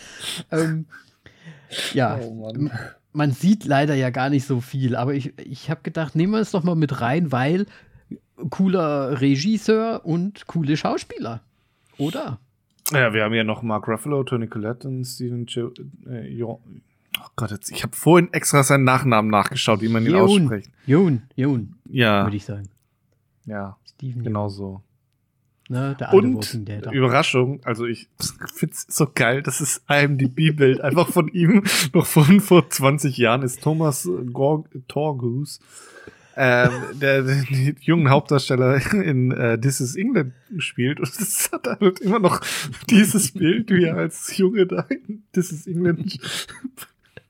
Ähm, 0.51 0.85
ja, 1.93 2.19
Oh 2.21 2.53
man 3.13 3.31
sieht 3.31 3.65
leider 3.65 3.93
ja 3.93 4.09
gar 4.09 4.29
nicht 4.29 4.45
so 4.45 4.59
viel, 4.59 4.95
aber 4.95 5.13
ich, 5.13 5.37
ich 5.39 5.69
habe 5.69 5.81
gedacht, 5.83 6.15
nehmen 6.15 6.33
wir 6.33 6.39
es 6.39 6.51
doch 6.51 6.63
mal 6.63 6.75
mit 6.75 7.01
rein, 7.01 7.31
weil 7.31 7.67
cooler 8.49 9.21
Regisseur 9.21 10.01
und 10.03 10.47
coole 10.47 10.75
Schauspieler. 10.75 11.41
Oder? 11.97 12.39
Ja, 12.91 13.13
wir 13.13 13.23
haben 13.23 13.33
ja 13.33 13.43
noch 13.43 13.61
Mark 13.61 13.87
Ruffalo, 13.87 14.23
Tony 14.23 14.47
Collette 14.47 14.87
und 14.87 15.05
Steven 15.05 15.45
jo 15.45 15.71
äh, 16.07 16.27
jo 16.27 16.59
Oh 17.19 17.27
Gott, 17.35 17.51
jetzt, 17.51 17.71
ich 17.71 17.83
habe 17.83 17.95
vorhin 17.95 18.31
extra 18.33 18.63
seinen 18.63 18.83
Nachnamen 18.83 19.29
nachgeschaut, 19.31 19.81
wie 19.81 19.89
man 19.89 20.03
ihn 20.05 20.11
Yoon. 20.15 20.21
ausspricht. 20.21 20.69
Yoon, 20.85 21.21
Yoon, 21.35 21.75
Ja, 21.89 22.25
würde 22.25 22.37
ich 22.37 22.45
sagen. 22.45 22.69
ja, 23.45 23.77
Steven 23.85 24.23
genau 24.23 24.49
so. 24.49 24.81
Ne, 25.69 25.95
der 25.97 26.09
alte 26.11 26.27
Und 26.27 26.67
Dead. 26.67 26.85
Überraschung, 26.91 27.61
also 27.63 27.85
ich 27.85 28.09
find's 28.53 28.85
so 28.89 29.07
geil, 29.13 29.41
das 29.41 29.61
ist 29.61 29.81
IMDb-Bild 29.89 30.81
einfach 30.81 31.07
von 31.07 31.29
ihm, 31.29 31.63
noch 31.93 32.05
von 32.05 32.41
vor 32.41 32.69
20 32.69 33.17
Jahren, 33.17 33.43
ist 33.43 33.61
Thomas 33.63 34.07
Gor 34.33 34.65
Torgus, 34.89 35.61
ähm, 36.35 36.71
der 36.95 37.21
den 37.23 37.77
jungen 37.79 38.09
Hauptdarsteller 38.09 38.93
in 38.93 39.31
äh, 39.31 39.57
This 39.57 39.79
is 39.79 39.95
England 39.95 40.33
spielt 40.57 40.99
und 40.99 41.07
es 41.17 41.49
hat 41.53 41.65
halt 41.65 41.99
immer 42.01 42.19
noch 42.19 42.41
dieses 42.89 43.31
Bild, 43.31 43.69
wie 43.71 43.85
er 43.85 43.95
als 43.95 44.35
Junge 44.37 44.65
da 44.67 44.81
in 44.89 45.23
This 45.31 45.51
is 45.53 45.65
England 45.65 46.19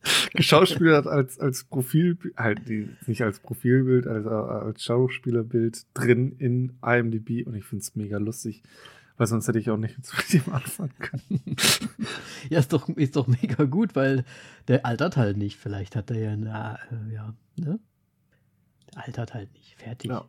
geschauspielert 0.34 1.08
als, 1.08 1.40
als 1.40 1.64
Profil, 1.64 2.18
halt 2.38 2.68
die, 2.68 2.90
nicht 3.08 3.22
als 3.22 3.40
Profilbild, 3.40 4.08
als, 4.08 4.26
als 4.26 4.84
Schauspielerbild 4.84 5.86
drin 5.94 6.36
in 6.38 6.78
IMDb 6.86 7.46
und 7.46 7.56
ich 7.56 7.66
find's 7.66 7.96
mega 7.96 8.18
lustig. 8.18 8.64
Weil 9.16 9.28
sonst 9.28 9.48
hätte 9.48 9.60
ich 9.60 9.70
auch 9.70 9.78
nicht 9.78 9.98
mit 9.98 10.34
ihm 10.34 10.52
anfangen 10.52 10.94
können. 10.98 11.56
ja, 12.50 12.60
ist 12.60 12.74
doch, 12.74 12.90
ist 12.90 13.16
doch 13.16 13.28
mega 13.28 13.64
gut, 13.66 13.96
weil 13.96 14.26
der 14.68 14.86
altert 14.86 15.18
halt 15.18 15.38
nicht. 15.38 15.58
Vielleicht 15.58 15.96
hat 15.96 16.10
er 16.10 16.18
ja, 16.18 16.36
na, 16.36 16.80
äh, 16.92 17.14
ja, 17.14 17.34
ne? 17.56 17.80
Der 18.92 19.06
altert 19.06 19.36
halt 19.36 19.54
nicht. 19.54 19.76
Fertig. 19.80 20.10
Ja. 20.10 20.26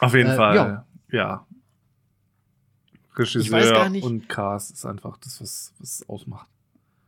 Auf 0.00 0.14
jeden 0.14 0.30
äh, 0.30 0.36
Fall, 0.36 0.56
ja. 0.56 0.86
ja. 1.10 1.46
Regisseur 3.14 3.92
und 4.02 4.26
Cast 4.26 4.70
ist 4.70 4.86
einfach 4.86 5.18
das, 5.18 5.42
was 5.42 5.74
es 5.82 6.08
ausmacht. 6.08 6.48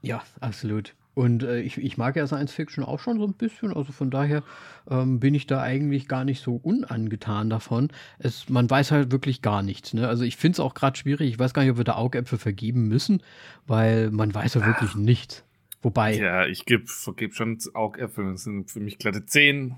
Ja, 0.03 0.23
absolut. 0.41 0.95
Und 1.15 1.45
äh, 1.45 1.61
ich, 1.61 1.79
ich 1.79 1.97
mag 1.97 2.17
ja 2.17 2.27
Science 2.27 2.53
Fiction 2.53 2.83
auch 2.85 2.99
schon 2.99 3.19
so 3.19 3.27
ein 3.27 3.35
bisschen, 3.35 3.73
also 3.73 3.93
von 3.93 4.11
daher 4.11 4.43
ähm, 4.91 5.21
bin 5.21 5.35
ich 5.35 5.47
da 5.47 5.63
eigentlich 5.63 6.09
gar 6.09 6.25
nicht 6.25 6.43
so 6.43 6.57
unangetan 6.57 7.49
davon. 7.49 7.89
Es, 8.19 8.49
man 8.49 8.69
weiß 8.69 8.91
halt 8.91 9.13
wirklich 9.13 9.41
gar 9.41 9.63
nichts. 9.63 9.95
Ne? 9.95 10.09
Also 10.09 10.25
ich 10.25 10.37
finde 10.37 10.57
es 10.57 10.61
auch 10.61 10.75
gerade 10.75 10.99
schwierig, 10.99 11.31
ich 11.31 11.39
weiß 11.39 11.55
gar 11.55 11.63
nicht, 11.63 11.71
ob 11.71 11.77
wir 11.77 11.85
da 11.85 11.95
Augäpfel 11.95 12.39
vergeben 12.39 12.89
müssen, 12.89 13.23
weil 13.67 14.11
man 14.11 14.35
weiß 14.35 14.55
ja 14.55 14.67
wirklich 14.67 14.97
nichts. 14.97 15.45
Wobei. 15.83 16.17
Ja, 16.17 16.47
ich 16.47 16.65
gebe 16.65 16.87
vergeb 16.87 17.35
schon 17.35 17.59
Augäpfel. 17.75 18.33
Das 18.33 18.45
sind 18.45 18.71
für 18.71 18.81
mich 18.81 18.99
glatte 18.99 19.27
10. 19.27 19.77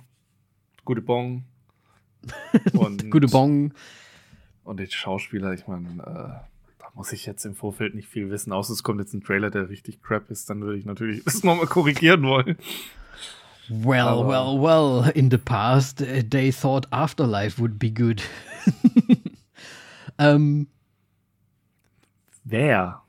Gute 0.85 1.03
Bon. 1.03 1.45
Und, 2.73 3.11
Gute 3.11 3.27
Bon. 3.27 3.75
Und 4.63 4.81
die 4.81 4.87
Schauspieler, 4.87 5.53
ich 5.53 5.67
meine, 5.67 5.89
äh, 6.03 6.56
muss 6.97 7.13
ich 7.13 7.27
jetzt 7.27 7.45
im 7.45 7.55
Vorfeld 7.55 7.95
nicht 7.95 8.09
viel 8.09 8.31
wissen, 8.31 8.53
außer 8.53 8.73
es 8.73 8.83
kommt 8.83 9.01
jetzt 9.01 9.13
ein 9.13 9.23
Trailer, 9.23 9.51
der 9.51 9.69
richtig 9.69 10.03
crap 10.03 10.31
ist, 10.31 10.49
dann 10.49 10.63
würde 10.63 10.79
ich 10.79 10.87
natürlich 10.87 11.23
das 11.25 11.45
nochmal 11.45 11.67
korrigieren 11.67 12.23
wollen. 12.23 12.57
Well, 13.69 14.01
Aber 14.01 14.29
well, 14.29 14.63
well, 14.63 15.13
in 15.15 15.31
the 15.31 15.37
past, 15.39 16.01
uh, 16.01 16.23
they 16.29 16.51
thought 16.51 16.87
Afterlife 16.93 17.61
would 17.61 17.79
be 17.79 17.91
good. 17.91 18.23
ähm, 20.19 20.69
Wer? 22.45 23.03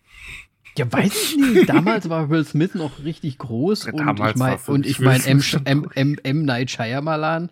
Ja, 0.78 0.92
weiß 0.92 1.16
ich 1.16 1.38
nicht. 1.38 1.70
Damals 1.70 2.10
war 2.10 2.30
Will 2.30 2.44
Smith 2.44 2.74
noch 2.76 3.04
richtig 3.04 3.38
groß 3.38 3.86
ja, 3.86 3.94
und, 3.94 4.20
ich 4.20 4.36
mein, 4.36 4.58
und 4.68 4.86
ich 4.86 5.00
meine 5.00 5.24
M, 5.26 5.42
M, 5.64 5.88
M, 5.94 6.18
M. 6.24 6.44
Night 6.44 6.72
Shyamalan. 6.72 7.50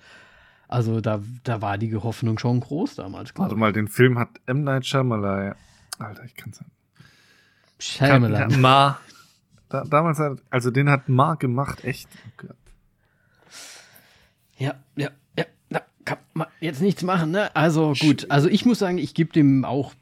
Also 0.68 1.00
da, 1.00 1.22
da 1.44 1.62
war 1.62 1.78
die 1.78 1.96
Hoffnung 1.96 2.40
schon 2.40 2.60
groß 2.60 2.96
damals. 2.96 3.32
Warte 3.36 3.56
mal, 3.56 3.72
den 3.72 3.88
Film 3.88 4.18
hat 4.18 4.30
M. 4.48 4.64
Night 4.64 4.86
Shyamalan 4.88 5.56
Alter, 6.00 6.24
ich 6.24 6.36
kann's 6.36 6.60
nicht. 6.60 6.72
Shyamalan. 7.80 8.62
Ma. 8.62 9.00
Da, 9.70 9.84
damals 9.84 10.20
hat, 10.20 10.40
also 10.50 10.72
den 10.72 10.90
hat 10.90 11.10
Ma 11.10 11.36
gemacht, 11.36 11.84
echt. 11.84 12.08
Oh 12.44 12.54
ja, 14.58 14.76
ja, 14.96 15.10
ja, 15.38 15.46
da 15.70 15.82
kann 16.06 16.20
man 16.34 16.48
jetzt 16.62 16.82
nichts 16.82 17.04
machen, 17.04 17.32
ne? 17.32 17.54
Also 17.56 17.94
gut, 18.00 18.30
also 18.30 18.48
ich 18.48 18.66
muss 18.66 18.80
sagen, 18.80 18.98
ich 18.98 19.14
gebe 19.14 19.34
dem 19.34 19.66
auch 19.66 19.94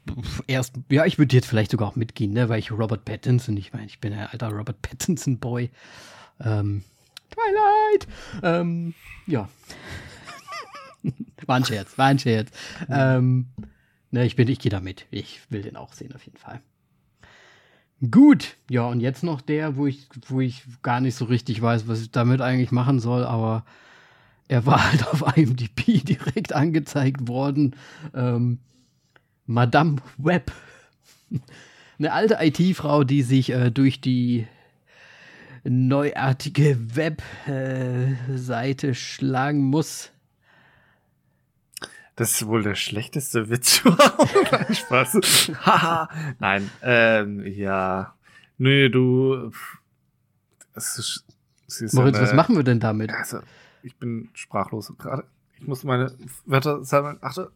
erst, 0.46 0.74
ja, 0.90 1.04
ich 1.06 1.18
würde 1.18 1.34
jetzt 1.34 1.46
vielleicht 1.46 1.72
sogar 1.72 1.88
auch 1.88 1.96
mitgehen, 1.96 2.32
ne? 2.32 2.48
Weil 2.48 2.60
ich 2.60 2.70
Robert 2.70 3.04
Pattinson, 3.04 3.56
ich 3.56 3.72
meine, 3.72 3.86
ich 3.86 4.00
bin 4.00 4.12
ein 4.12 4.28
alter 4.28 4.50
Robert 4.50 4.80
Pattinson-Boy. 4.82 5.70
Ähm, 6.40 6.84
Twilight! 7.30 8.06
Ähm, 8.42 8.94
ja. 9.26 9.48
war 11.46 11.56
ein 11.56 11.64
Scherz, 11.64 11.98
war 11.98 12.06
ein 12.06 12.18
Scherz. 12.18 12.50
Ähm, 12.88 13.48
Ne, 14.14 14.24
ich 14.24 14.36
bin, 14.36 14.46
ich 14.46 14.60
gehe 14.60 14.70
damit. 14.70 15.06
Ich 15.10 15.40
will 15.50 15.62
den 15.62 15.74
auch 15.74 15.92
sehen, 15.92 16.14
auf 16.14 16.24
jeden 16.24 16.38
Fall. 16.38 16.60
Gut, 18.12 18.54
ja, 18.70 18.86
und 18.86 19.00
jetzt 19.00 19.24
noch 19.24 19.40
der, 19.40 19.74
wo 19.76 19.88
ich, 19.88 20.06
wo 20.28 20.40
ich 20.40 20.62
gar 20.82 21.00
nicht 21.00 21.16
so 21.16 21.24
richtig 21.24 21.60
weiß, 21.60 21.88
was 21.88 22.00
ich 22.00 22.12
damit 22.12 22.40
eigentlich 22.40 22.70
machen 22.70 23.00
soll, 23.00 23.24
aber 23.24 23.64
er 24.46 24.66
war 24.66 24.88
halt 24.88 25.08
auf 25.08 25.36
IMDb 25.36 26.04
direkt 26.04 26.52
angezeigt 26.52 27.26
worden. 27.26 27.74
Ähm, 28.14 28.60
Madame 29.46 29.96
Webb. 30.16 30.52
Eine 31.98 32.12
alte 32.12 32.38
IT-Frau, 32.40 33.02
die 33.02 33.22
sich 33.22 33.50
äh, 33.50 33.72
durch 33.72 34.00
die 34.00 34.46
neuartige 35.64 36.78
Webseite 36.94 38.88
äh, 38.88 38.94
schlagen 38.94 39.64
muss. 39.64 40.12
Das 42.16 42.32
ist 42.32 42.46
wohl 42.46 42.62
der 42.62 42.76
schlechteste 42.76 43.50
Witz 43.50 43.80
überhaupt. 43.84 44.76
Spaß. 44.76 45.50
Haha. 45.66 46.08
Nein, 46.38 46.70
ähm, 46.82 47.44
ja. 47.46 48.14
Nö, 48.58 48.88
du. 48.88 49.50
Es 50.74 50.98
ist, 50.98 51.24
ist 51.66 51.94
Moritz, 51.94 52.16
eine, 52.16 52.26
was 52.26 52.34
machen 52.34 52.56
wir 52.56 52.62
denn 52.62 52.80
damit? 52.80 53.10
Also, 53.10 53.40
ich 53.82 53.96
bin 53.96 54.30
sprachlos 54.34 54.92
gerade. 54.98 55.24
Ich 55.58 55.66
muss 55.66 55.82
meine 55.84 56.16
Wörter 56.46 56.84
sammeln. 56.84 57.18
Ach, 57.20 57.36
äh, 57.36 57.48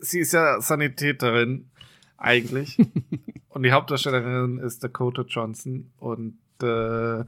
sie 0.00 0.20
ist 0.20 0.32
ja 0.32 0.60
Sanitäterin, 0.60 1.68
eigentlich. 2.18 2.78
und 3.48 3.62
die 3.62 3.72
Hauptdarstellerin 3.72 4.58
ist 4.58 4.82
Dakota 4.84 5.22
Johnson. 5.22 5.90
Und 5.98 6.38
äh, 6.62 7.24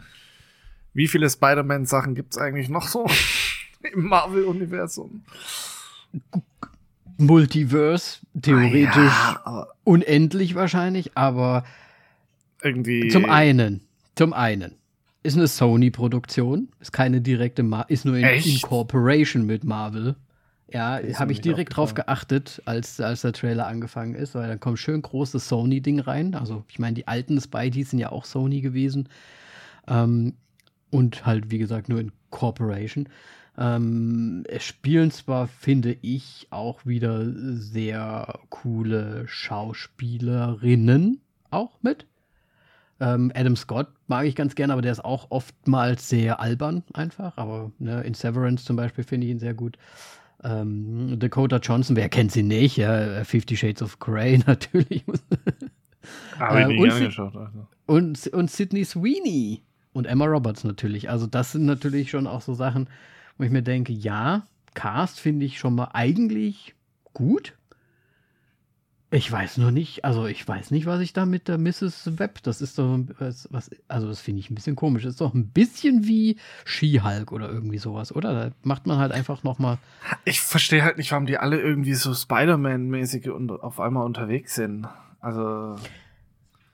wie 0.93 1.09
viele 1.09 1.31
Spider-Man-Sachen 1.31 2.15
gibt 2.15 2.33
es 2.33 2.39
eigentlich 2.39 2.69
noch 2.69 2.89
so 2.89 3.07
im 3.83 4.07
Marvel-Universum? 4.07 5.25
Multiverse, 7.21 8.21
theoretisch 8.41 8.95
ja, 8.97 9.67
unendlich 9.85 10.55
wahrscheinlich, 10.55 11.17
aber 11.17 11.65
irgendwie. 12.63 13.09
Zum 13.09 13.27
einen, 13.27 13.83
zum 14.15 14.33
einen 14.33 14.77
ist 15.23 15.37
eine 15.37 15.47
Sony-Produktion, 15.47 16.69
ist 16.81 16.93
keine 16.93 17.21
direkte, 17.21 17.63
Mar 17.63 17.87
ist 17.89 18.05
nur 18.05 18.17
in, 18.17 18.25
in 18.27 18.61
Cooperation 18.63 19.47
mit 19.47 19.65
Marvel. 19.65 20.17
Ja, 20.73 21.01
habe 21.15 21.33
ich 21.33 21.41
direkt 21.41 21.77
drauf 21.77 21.95
geachtet, 21.95 22.63
als, 22.65 23.01
als 23.01 23.23
der 23.23 23.33
Trailer 23.33 23.67
angefangen 23.67 24.15
ist, 24.15 24.37
weil 24.37 24.47
dann 24.49 24.61
kommt 24.61 24.79
schön 24.79 25.03
großes 25.03 25.49
Sony-Ding 25.49 25.99
rein. 25.99 26.37
Also, 26.37 26.65
ich 26.69 26.79
meine, 26.79 26.95
die 26.95 27.09
alten 27.09 27.41
Spidey 27.41 27.83
sind 27.83 27.99
ja 27.99 28.13
auch 28.13 28.25
Sony 28.25 28.61
gewesen. 28.61 29.09
Ähm, 29.89 30.35
und 30.91 31.27
halt, 31.27 31.51
wie 31.51 31.59
gesagt, 31.59 31.89
nur 31.89 31.99
in 32.01 32.13
Corporation. 32.31 33.09
Ähm, 33.61 34.43
es 34.49 34.65
spielen 34.65 35.11
zwar, 35.11 35.47
finde 35.47 35.95
ich, 36.01 36.49
auch 36.49 36.87
wieder 36.87 37.31
sehr 37.31 38.41
coole 38.49 39.29
Schauspielerinnen 39.29 41.21
auch 41.51 41.79
mit. 41.83 42.07
Ähm, 43.01 43.31
Adam 43.35 43.57
Scott 43.57 43.89
mag 44.09 44.25
ich 44.25 44.35
ganz 44.35 44.55
gerne, 44.55 44.73
aber 44.73 44.81
der 44.81 44.93
ist 44.93 45.05
auch 45.05 45.27
oftmals 45.31 46.09
sehr 46.09 46.41
albern 46.41 46.85
einfach. 46.95 47.37
Aber 47.37 47.71
ne, 47.79 48.01
in 48.03 48.15
Severance 48.15 48.65
zum 48.65 48.77
Beispiel 48.77 49.05
finde 49.05 49.27
ich 49.27 49.33
ihn 49.33 49.39
sehr 49.39 49.55
gut. 49.55 49.77
Ähm, 50.43 51.19
Dakota 51.19 51.59
Johnson, 51.59 51.97
wer 51.97 52.09
kennt 52.09 52.33
sie 52.33 52.43
nicht? 52.43 52.79
Ja, 52.79 53.25
Fifty 53.25 53.59
Shades 53.59 53.83
of 53.83 53.99
Grey 53.99 54.39
natürlich. 54.47 55.05
Habe 56.39 56.61
ich 56.61 56.67
ähm, 56.67 56.83
nicht 56.83 56.93
angeschaut. 56.93 57.37
Also. 57.37 57.67
Und, 57.85 58.27
und 58.29 58.51
Sydney 58.51 58.87
Sweeney 58.87 59.63
und 59.93 60.07
Emma 60.07 60.25
Roberts 60.25 60.65
natürlich. 60.65 61.11
Also 61.11 61.27
das 61.27 61.53
sind 61.53 61.67
natürlich 61.67 62.11
schon 62.11 62.27
auch 62.27 62.41
so 62.41 62.55
Sachen, 62.55 62.89
wo 63.41 63.45
ich 63.45 63.51
mir 63.51 63.63
denke, 63.63 63.95
ja, 63.95 64.47
Cast 64.75 65.19
finde 65.19 65.47
ich 65.47 65.59
schon 65.59 65.75
mal 65.75 65.89
eigentlich 65.95 66.75
gut. 67.15 67.57
Ich 69.11 69.33
weiß 69.33 69.57
nur 69.57 69.71
nicht, 69.71 70.05
also 70.05 70.27
ich 70.27 70.47
weiß 70.47 70.71
nicht, 70.71 70.85
was 70.85 71.01
ich 71.01 71.15
da 71.15 71.25
mit 71.25 71.49
der 71.49 71.57
Mrs. 71.57 72.19
Webb, 72.19 72.43
das 72.43 72.61
ist 72.61 72.79
doch 72.79 73.01
was, 73.19 73.71
also 73.89 74.09
das 74.09 74.21
finde 74.21 74.41
ich 74.41 74.51
ein 74.51 74.55
bisschen 74.55 74.77
komisch. 74.77 75.05
Das 75.05 75.15
ist 75.15 75.23
doch 75.23 75.33
ein 75.33 75.49
bisschen 75.49 76.07
wie 76.07 76.37
She-Hulk 76.67 77.33
oder 77.33 77.49
irgendwie 77.49 77.79
sowas, 77.79 78.15
oder? 78.15 78.35
Da 78.35 78.55
macht 78.63 78.87
man 78.87 78.99
halt 78.99 79.11
einfach 79.11 79.43
nochmal. 79.43 79.79
Ich 80.27 80.43
verstehe 80.43 80.85
halt 80.85 80.99
nicht, 80.99 81.11
warum 81.11 81.25
die 81.25 81.39
alle 81.39 81.59
irgendwie 81.59 81.95
so 81.95 82.13
Spider-Man-mäßige 82.13 83.29
und 83.29 83.51
auf 83.51 83.81
einmal 83.81 84.05
unterwegs 84.05 84.55
sind. 84.55 84.87
Also. 85.19 85.77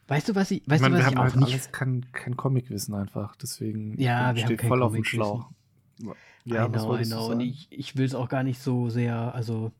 Weißt 0.08 0.28
du, 0.28 0.34
was 0.34 0.50
ich, 0.50 0.62
weißt 0.66 0.82
ich 0.84 0.90
meine, 0.90 0.96
du, 0.96 0.98
was 0.98 1.06
wir 1.06 1.12
ich 1.12 1.16
haben 1.16 1.18
auch 1.18 1.32
halt 1.32 1.36
nicht. 1.36 1.52
alles 1.52 1.70
kein, 1.70 2.06
kein 2.10 2.36
Comicwissen 2.36 2.92
einfach, 2.96 3.36
deswegen 3.36 3.98
ja, 4.00 4.34
wir 4.34 4.44
steht 4.44 4.62
haben 4.62 4.68
voll 4.68 4.82
auf 4.82 4.92
dem 4.92 5.04
Schlauch. 5.04 5.48
Ja, 6.46 6.66
I 6.66 6.68
know, 6.68 6.96
I 6.96 7.04
know. 7.04 7.26
Und 7.32 7.40
ich, 7.40 7.66
ich 7.70 7.96
will 7.96 8.06
es 8.06 8.14
auch 8.14 8.28
gar 8.28 8.44
nicht 8.44 8.62
so 8.62 8.88
sehr, 8.88 9.34
also 9.34 9.72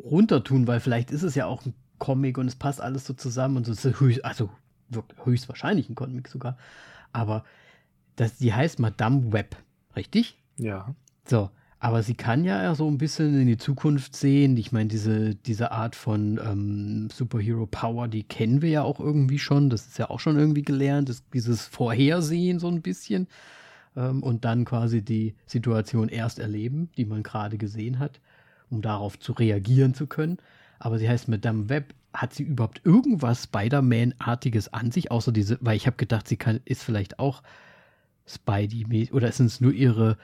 runtertun, 0.00 0.66
weil 0.66 0.80
vielleicht 0.80 1.10
ist 1.10 1.22
es 1.22 1.34
ja 1.34 1.46
auch 1.46 1.64
ein 1.66 1.74
Comic 1.98 2.38
und 2.38 2.46
es 2.46 2.56
passt 2.56 2.80
alles 2.80 3.04
so 3.04 3.12
zusammen 3.12 3.58
und 3.58 3.66
so 3.66 3.72
ist 3.72 4.00
höchst, 4.00 4.24
also 4.24 4.50
höchstwahrscheinlich 5.24 5.90
ein 5.90 5.94
Comic 5.94 6.28
sogar. 6.28 6.56
Aber 7.12 7.44
das, 8.16 8.38
die 8.38 8.54
heißt 8.54 8.78
Madame 8.78 9.32
Web, 9.32 9.56
richtig? 9.94 10.38
Ja. 10.56 10.94
So, 11.26 11.50
aber 11.78 12.02
sie 12.02 12.14
kann 12.14 12.44
ja 12.44 12.74
so 12.74 12.88
ein 12.88 12.98
bisschen 12.98 13.38
in 13.38 13.46
die 13.46 13.58
Zukunft 13.58 14.16
sehen. 14.16 14.56
Ich 14.56 14.72
meine, 14.72 14.88
diese, 14.88 15.34
diese 15.34 15.72
Art 15.72 15.94
von 15.94 16.40
ähm, 16.42 17.08
Superhero 17.12 17.66
Power, 17.66 18.08
die 18.08 18.24
kennen 18.24 18.62
wir 18.62 18.70
ja 18.70 18.82
auch 18.82 18.98
irgendwie 18.98 19.38
schon. 19.38 19.68
Das 19.68 19.86
ist 19.86 19.98
ja 19.98 20.08
auch 20.08 20.20
schon 20.20 20.38
irgendwie 20.38 20.62
gelernt. 20.62 21.10
Das, 21.10 21.28
dieses 21.28 21.66
Vorhersehen 21.66 22.58
so 22.58 22.68
ein 22.68 22.80
bisschen 22.82 23.28
ähm, 23.96 24.22
und 24.22 24.44
dann 24.44 24.64
quasi 24.64 25.02
die 25.02 25.34
Situation 25.46 26.08
erst 26.08 26.38
erleben, 26.38 26.90
die 26.96 27.04
man 27.04 27.22
gerade 27.22 27.58
gesehen 27.58 27.98
hat, 27.98 28.20
um 28.70 28.82
darauf 28.82 29.18
zu 29.18 29.32
reagieren 29.32 29.94
zu 29.94 30.06
können. 30.06 30.38
Aber 30.78 30.98
sie 30.98 31.08
heißt 31.08 31.28
Madame 31.28 31.68
Web. 31.68 31.94
Hat 32.14 32.32
sie 32.32 32.42
überhaupt 32.44 32.80
irgendwas 32.84 33.44
Spider-Man-artiges 33.44 34.72
an 34.72 34.90
sich, 34.90 35.10
außer 35.10 35.30
diese, 35.30 35.58
weil 35.60 35.76
ich 35.76 35.86
habe 35.86 35.96
gedacht, 35.98 36.26
sie 36.26 36.38
kann, 36.38 36.60
ist 36.64 36.82
vielleicht 36.82 37.18
auch 37.18 37.42
Spidey 38.26 39.10
oder 39.12 39.30
sind 39.32 39.46
es 39.46 39.60
nur 39.60 39.72
ihre 39.72 40.16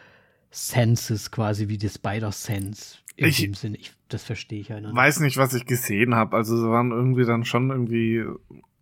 Senses 0.50 1.30
quasi 1.30 1.68
wie 1.68 1.78
die 1.78 1.88
Spider-Sense. 1.88 2.98
In 3.16 3.28
Ich- 3.28 3.40
dem 3.40 3.54
Sinne, 3.54 3.76
ich, 3.76 3.92
das 4.08 4.24
verstehe 4.24 4.60
ich 4.60 4.68
ja 4.68 4.80
nicht. 4.80 4.94
Weiß 4.94 5.20
nicht, 5.20 5.36
was 5.36 5.54
ich 5.54 5.66
gesehen 5.66 6.14
habe. 6.14 6.36
Also 6.36 6.56
es 6.56 6.62
waren 6.64 6.90
irgendwie 6.90 7.24
dann 7.24 7.44
schon 7.44 7.70
irgendwie 7.70 8.24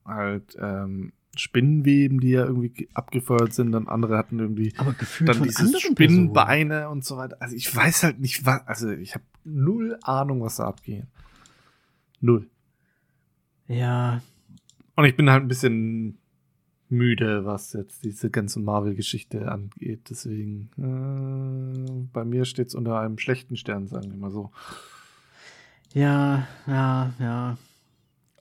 halt 0.07 0.57
ähm, 0.61 1.13
Spinnenweben, 1.37 2.21
die 2.21 2.31
ja 2.31 2.45
irgendwie 2.45 2.69
ge- 2.71 2.89
abgefeuert 2.95 3.53
sind. 3.55 3.73
Dann 3.73 3.89
andere 3.89 4.19
hatten 4.19 4.39
irgendwie 4.39 4.73
Aber 4.77 4.93
gefühlt 4.93 5.29
dann 5.31 5.39
anderen 5.43 5.81
Spinnenbeine 5.81 6.89
und 6.91 7.05
so 7.05 7.17
weiter. 7.17 7.37
Also 7.41 7.57
ich 7.57 7.75
weiß 7.75 8.03
halt 8.03 8.21
nicht, 8.21 8.45
was. 8.45 8.67
Also 8.67 8.91
ich 8.91 9.15
habe 9.15 9.25
null 9.45 9.99
Ahnung, 10.03 10.43
was 10.43 10.57
da 10.57 10.65
abgeht. 10.65 11.07
Null. 12.21 12.49
Personen. 13.67 13.81
Ja, 13.81 14.21
Und 14.97 15.05
ich 15.07 15.17
bin 15.17 15.31
halt 15.31 15.43
ein 15.43 15.49
bisschen 15.49 16.19
müde, 16.91 17.47
was 17.47 17.73
jetzt 17.73 18.05
diese 18.05 18.29
ganze 18.29 18.61
Marvel-Geschichte 18.61 19.51
angeht. 19.51 20.11
Deswegen, 20.11 20.69
äh, 20.77 22.07
bei 22.13 22.25
mir 22.25 22.45
steht 22.45 22.69
es 22.69 22.75
unter 22.75 23.01
einem 23.01 23.17
schlechten 23.19 23.57
Stern, 23.57 23.87
sagen 23.89 24.11
wir 24.11 24.19
mal 24.19 24.31
so. 24.31 24.51
ja, 25.95 26.47
ja, 26.67 27.15
ja. 27.19 27.57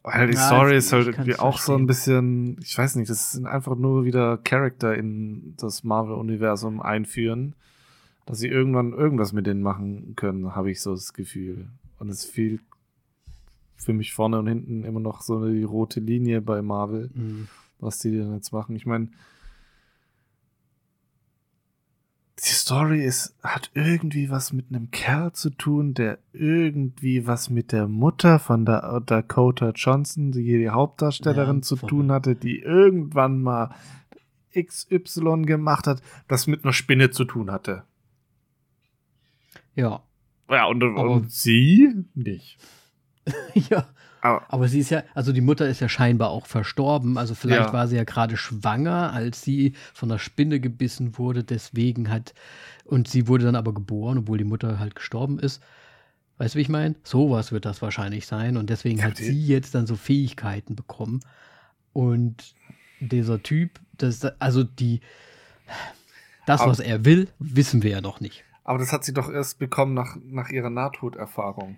Weil 0.03 0.27
die 0.27 0.33
Ja, 0.35 0.47
Story 0.47 0.71
ich- 0.71 0.77
ist 0.77 0.93
halt 0.93 1.07
irgendwie 1.07 1.35
auch 1.37 1.59
so 1.59 1.73
ein 1.73 1.85
verstehen. 1.85 2.55
bisschen, 2.55 2.57
ich 2.61 2.77
weiß 2.77 2.95
nicht, 2.95 3.09
das 3.09 3.33
sind 3.33 3.45
einfach 3.45 3.75
nur 3.75 4.03
wieder 4.05 4.37
Charakter 4.37 4.95
in 4.95 5.53
das 5.57 5.83
Marvel-Universum 5.83 6.81
einführen, 6.81 7.53
dass 8.25 8.39
sie 8.39 8.47
irgendwann 8.47 8.93
irgendwas 8.93 9.31
mit 9.33 9.45
denen 9.45 9.61
machen 9.61 10.15
können, 10.15 10.55
habe 10.55 10.71
ich 10.71 10.81
so 10.81 10.91
das 10.93 11.13
Gefühl. 11.13 11.67
Und 11.99 12.09
es 12.09 12.25
fehlt 12.25 12.61
für 13.75 13.93
mich 13.93 14.13
vorne 14.13 14.39
und 14.39 14.47
hinten 14.47 14.83
immer 14.83 14.99
noch 14.99 15.21
so 15.21 15.47
die 15.47 15.63
rote 15.63 15.99
Linie 15.99 16.41
bei 16.41 16.61
Marvel. 16.61 17.09
Hm. 17.13 17.47
was 17.83 17.97
die 17.97 18.11
denn 18.11 18.31
jetzt 18.35 18.51
machen. 18.53 18.75
Ich 18.75 18.85
meine, 18.85 19.07
die 22.43 22.53
Story 22.53 23.05
ist, 23.05 23.35
hat 23.43 23.69
irgendwie 23.75 24.31
was 24.31 24.51
mit 24.51 24.67
einem 24.69 24.89
Kerl 24.89 25.31
zu 25.33 25.51
tun, 25.51 25.93
der 25.93 26.17
irgendwie 26.33 27.27
was 27.27 27.51
mit 27.51 27.71
der 27.71 27.87
Mutter 27.87 28.39
von 28.39 28.65
der 28.65 28.99
Dakota 29.05 29.71
Johnson, 29.75 30.31
die 30.31 30.57
die 30.57 30.69
Hauptdarstellerin, 30.69 31.57
Ja, 31.57 31.61
zu 31.61 31.75
tun 31.75 32.11
hatte, 32.11 32.35
die 32.35 32.59
irgendwann 32.59 33.41
mal 33.41 33.75
XY 34.59 35.43
gemacht 35.43 35.85
hat, 35.85 36.01
das 36.27 36.47
mit 36.47 36.63
einer 36.63 36.73
Spinne 36.73 37.11
zu 37.11 37.25
tun 37.25 37.51
hatte. 37.51 37.83
Ja. 39.75 40.01
Ja, 40.49 40.65
und, 40.65 40.83
und 40.83 41.31
sie 41.31 41.93
nicht. 42.15 42.57
ja. 43.53 43.87
Aber 44.21 44.45
Aber 44.49 44.67
sie 44.67 44.79
ist 44.79 44.89
ja, 44.91 45.03
also 45.15 45.33
die 45.33 45.41
Mutter 45.41 45.67
ist 45.67 45.79
ja 45.79 45.89
scheinbar 45.89 46.29
auch 46.29 46.45
verstorben. 46.45 47.17
Also 47.17 47.33
vielleicht 47.35 47.67
Ja. 47.67 47.73
war 47.73 47.87
sie 47.87 47.95
ja 47.95 48.03
gerade 48.03 48.37
schwanger, 48.37 49.11
als 49.13 49.41
sie 49.41 49.73
von 49.93 50.09
der 50.09 50.19
Spinne 50.19 50.59
gebissen 50.59 51.17
wurde. 51.17 51.43
Deswegen 51.43 52.09
hat, 52.09 52.33
und 52.85 53.07
sie 53.07 53.27
wurde 53.27 53.45
dann 53.45 53.55
aber 53.55 53.73
geboren, 53.73 54.19
obwohl 54.19 54.37
die 54.37 54.43
Mutter 54.43 54.77
halt 54.79 54.95
gestorben 54.95 55.39
ist. 55.39 55.61
Weißt 56.37 56.53
du, 56.55 56.57
wie 56.57 56.61
ich 56.63 56.69
meine? 56.69 56.95
Sowas 57.03 57.51
wird 57.51 57.65
das 57.65 57.81
wahrscheinlich 57.81 58.27
sein. 58.27 58.57
Und 58.57 58.69
deswegen 58.69 58.99
Ja, 58.99 59.05
hat 59.05 59.19
die- 59.19 59.23
sie 59.25 59.47
jetzt 59.47 59.73
dann 59.75 59.87
so 59.87 59.95
Fähigkeiten 59.95 60.75
bekommen. 60.75 61.21
Und 61.93 62.55
dieser 62.99 63.41
Typ, 63.41 63.79
das, 63.97 64.23
also 64.39 64.63
die, 64.63 65.01
das, 66.45 66.61
Aber- 66.61 66.71
was 66.71 66.79
er 66.79 67.05
will, 67.05 67.27
wissen 67.39 67.81
wir 67.83 67.91
ja 67.91 68.01
noch 68.01 68.19
nicht. 68.21 68.43
Aber 68.63 68.77
das 68.77 68.93
hat 68.93 69.03
sie 69.03 69.13
doch 69.13 69.29
erst 69.31 69.57
bekommen 69.59 69.93
nach, 69.95 70.15
nach 70.23 70.49
ihrer 70.49 70.69
Nahtoderfahrung. 70.69 71.77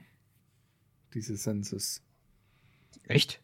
Diese 1.14 1.38
Senses. 1.38 2.02
Echt? 3.08 3.40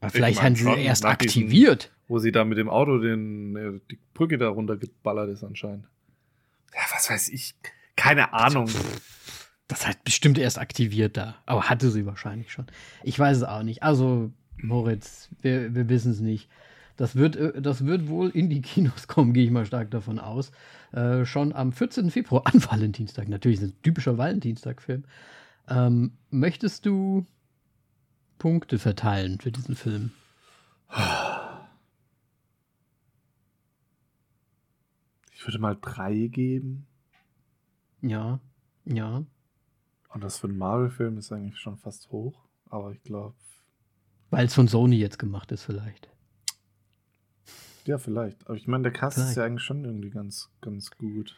Aber 0.00 0.10
vielleicht 0.10 0.42
haben 0.42 0.54
sie 0.56 0.68
erst 0.80 1.04
nach 1.04 1.16
diesen- 1.16 1.42
aktiviert. 1.44 1.90
Wo 2.06 2.18
sie 2.18 2.32
da 2.32 2.44
mit 2.44 2.58
dem 2.58 2.68
Auto 2.68 2.98
den, 2.98 3.56
äh, 3.56 3.80
die 3.90 3.98
Brücke 4.12 4.36
da 4.36 4.48
runtergeballert 4.48 5.30
ist 5.30 5.42
anscheinend. 5.42 5.86
Ja, 6.74 6.80
was 6.92 7.08
weiß 7.08 7.30
ich. 7.30 7.54
Keine 7.96 8.32
Ahnung. 8.34 8.68
Das 9.68 9.86
hat 9.86 10.04
bestimmt 10.04 10.36
erst 10.36 10.58
aktiviert 10.58 11.16
da. 11.16 11.36
Aber 11.46 11.70
hatte 11.70 11.90
sie 11.90 12.04
wahrscheinlich 12.04 12.52
schon. 12.52 12.66
Ich 13.02 13.18
weiß 13.18 13.38
es 13.38 13.42
auch 13.44 13.62
nicht. 13.62 13.82
Also, 13.82 14.30
Moritz, 14.58 15.30
wir, 15.40 15.74
wir 15.74 15.88
wissen 15.88 16.10
es 16.12 16.20
nicht. 16.20 16.50
Das 16.96 17.16
wird, 17.16 17.36
äh, 17.36 17.62
das 17.62 17.86
wird 17.86 18.08
wohl 18.08 18.28
in 18.28 18.50
die 18.50 18.60
Kinos 18.60 19.08
kommen, 19.08 19.32
gehe 19.32 19.44
ich 19.44 19.50
mal 19.50 19.64
stark 19.64 19.90
davon 19.90 20.18
aus. 20.18 20.50
Äh, 20.92 21.24
schon 21.24 21.54
am 21.54 21.72
14. 21.72 22.10
Februar, 22.10 22.42
an 22.44 22.62
Valentinstag. 22.70 23.28
Natürlich 23.28 23.60
ist 23.60 23.64
es 23.68 23.70
ein 23.72 23.82
typischer 23.82 24.18
Valentinstag-Film. 24.18 25.04
Ähm, 25.68 26.12
möchtest 26.30 26.84
du 26.84 27.24
Punkte 28.38 28.78
verteilen 28.78 29.40
für 29.40 29.50
diesen 29.52 29.74
Film? 29.76 30.12
Ich 35.32 35.46
würde 35.46 35.58
mal 35.58 35.76
drei 35.80 36.26
geben. 36.28 36.86
Ja, 38.00 38.40
ja. 38.84 39.24
Und 40.10 40.22
das 40.24 40.38
für 40.38 40.46
einen 40.46 40.58
Marvel-Film 40.58 41.18
ist 41.18 41.32
eigentlich 41.32 41.58
schon 41.58 41.76
fast 41.76 42.10
hoch. 42.10 42.44
Aber 42.70 42.92
ich 42.92 43.02
glaube, 43.02 43.34
Weil 44.30 44.46
es 44.46 44.54
von 44.54 44.68
Sony 44.68 44.96
jetzt 44.96 45.18
gemacht 45.18 45.52
ist, 45.52 45.62
vielleicht. 45.64 46.08
ja, 47.84 47.98
vielleicht. 47.98 48.46
Aber 48.46 48.56
ich 48.56 48.66
meine, 48.66 48.84
der 48.84 48.92
Cast 48.92 49.16
Vielleicht. 49.16 49.30
ist 49.30 49.36
ja 49.36 49.44
eigentlich 49.44 49.62
schon 49.62 49.84
irgendwie 49.84 50.10
ganz, 50.10 50.50
ganz 50.60 50.90
gut. 50.90 51.36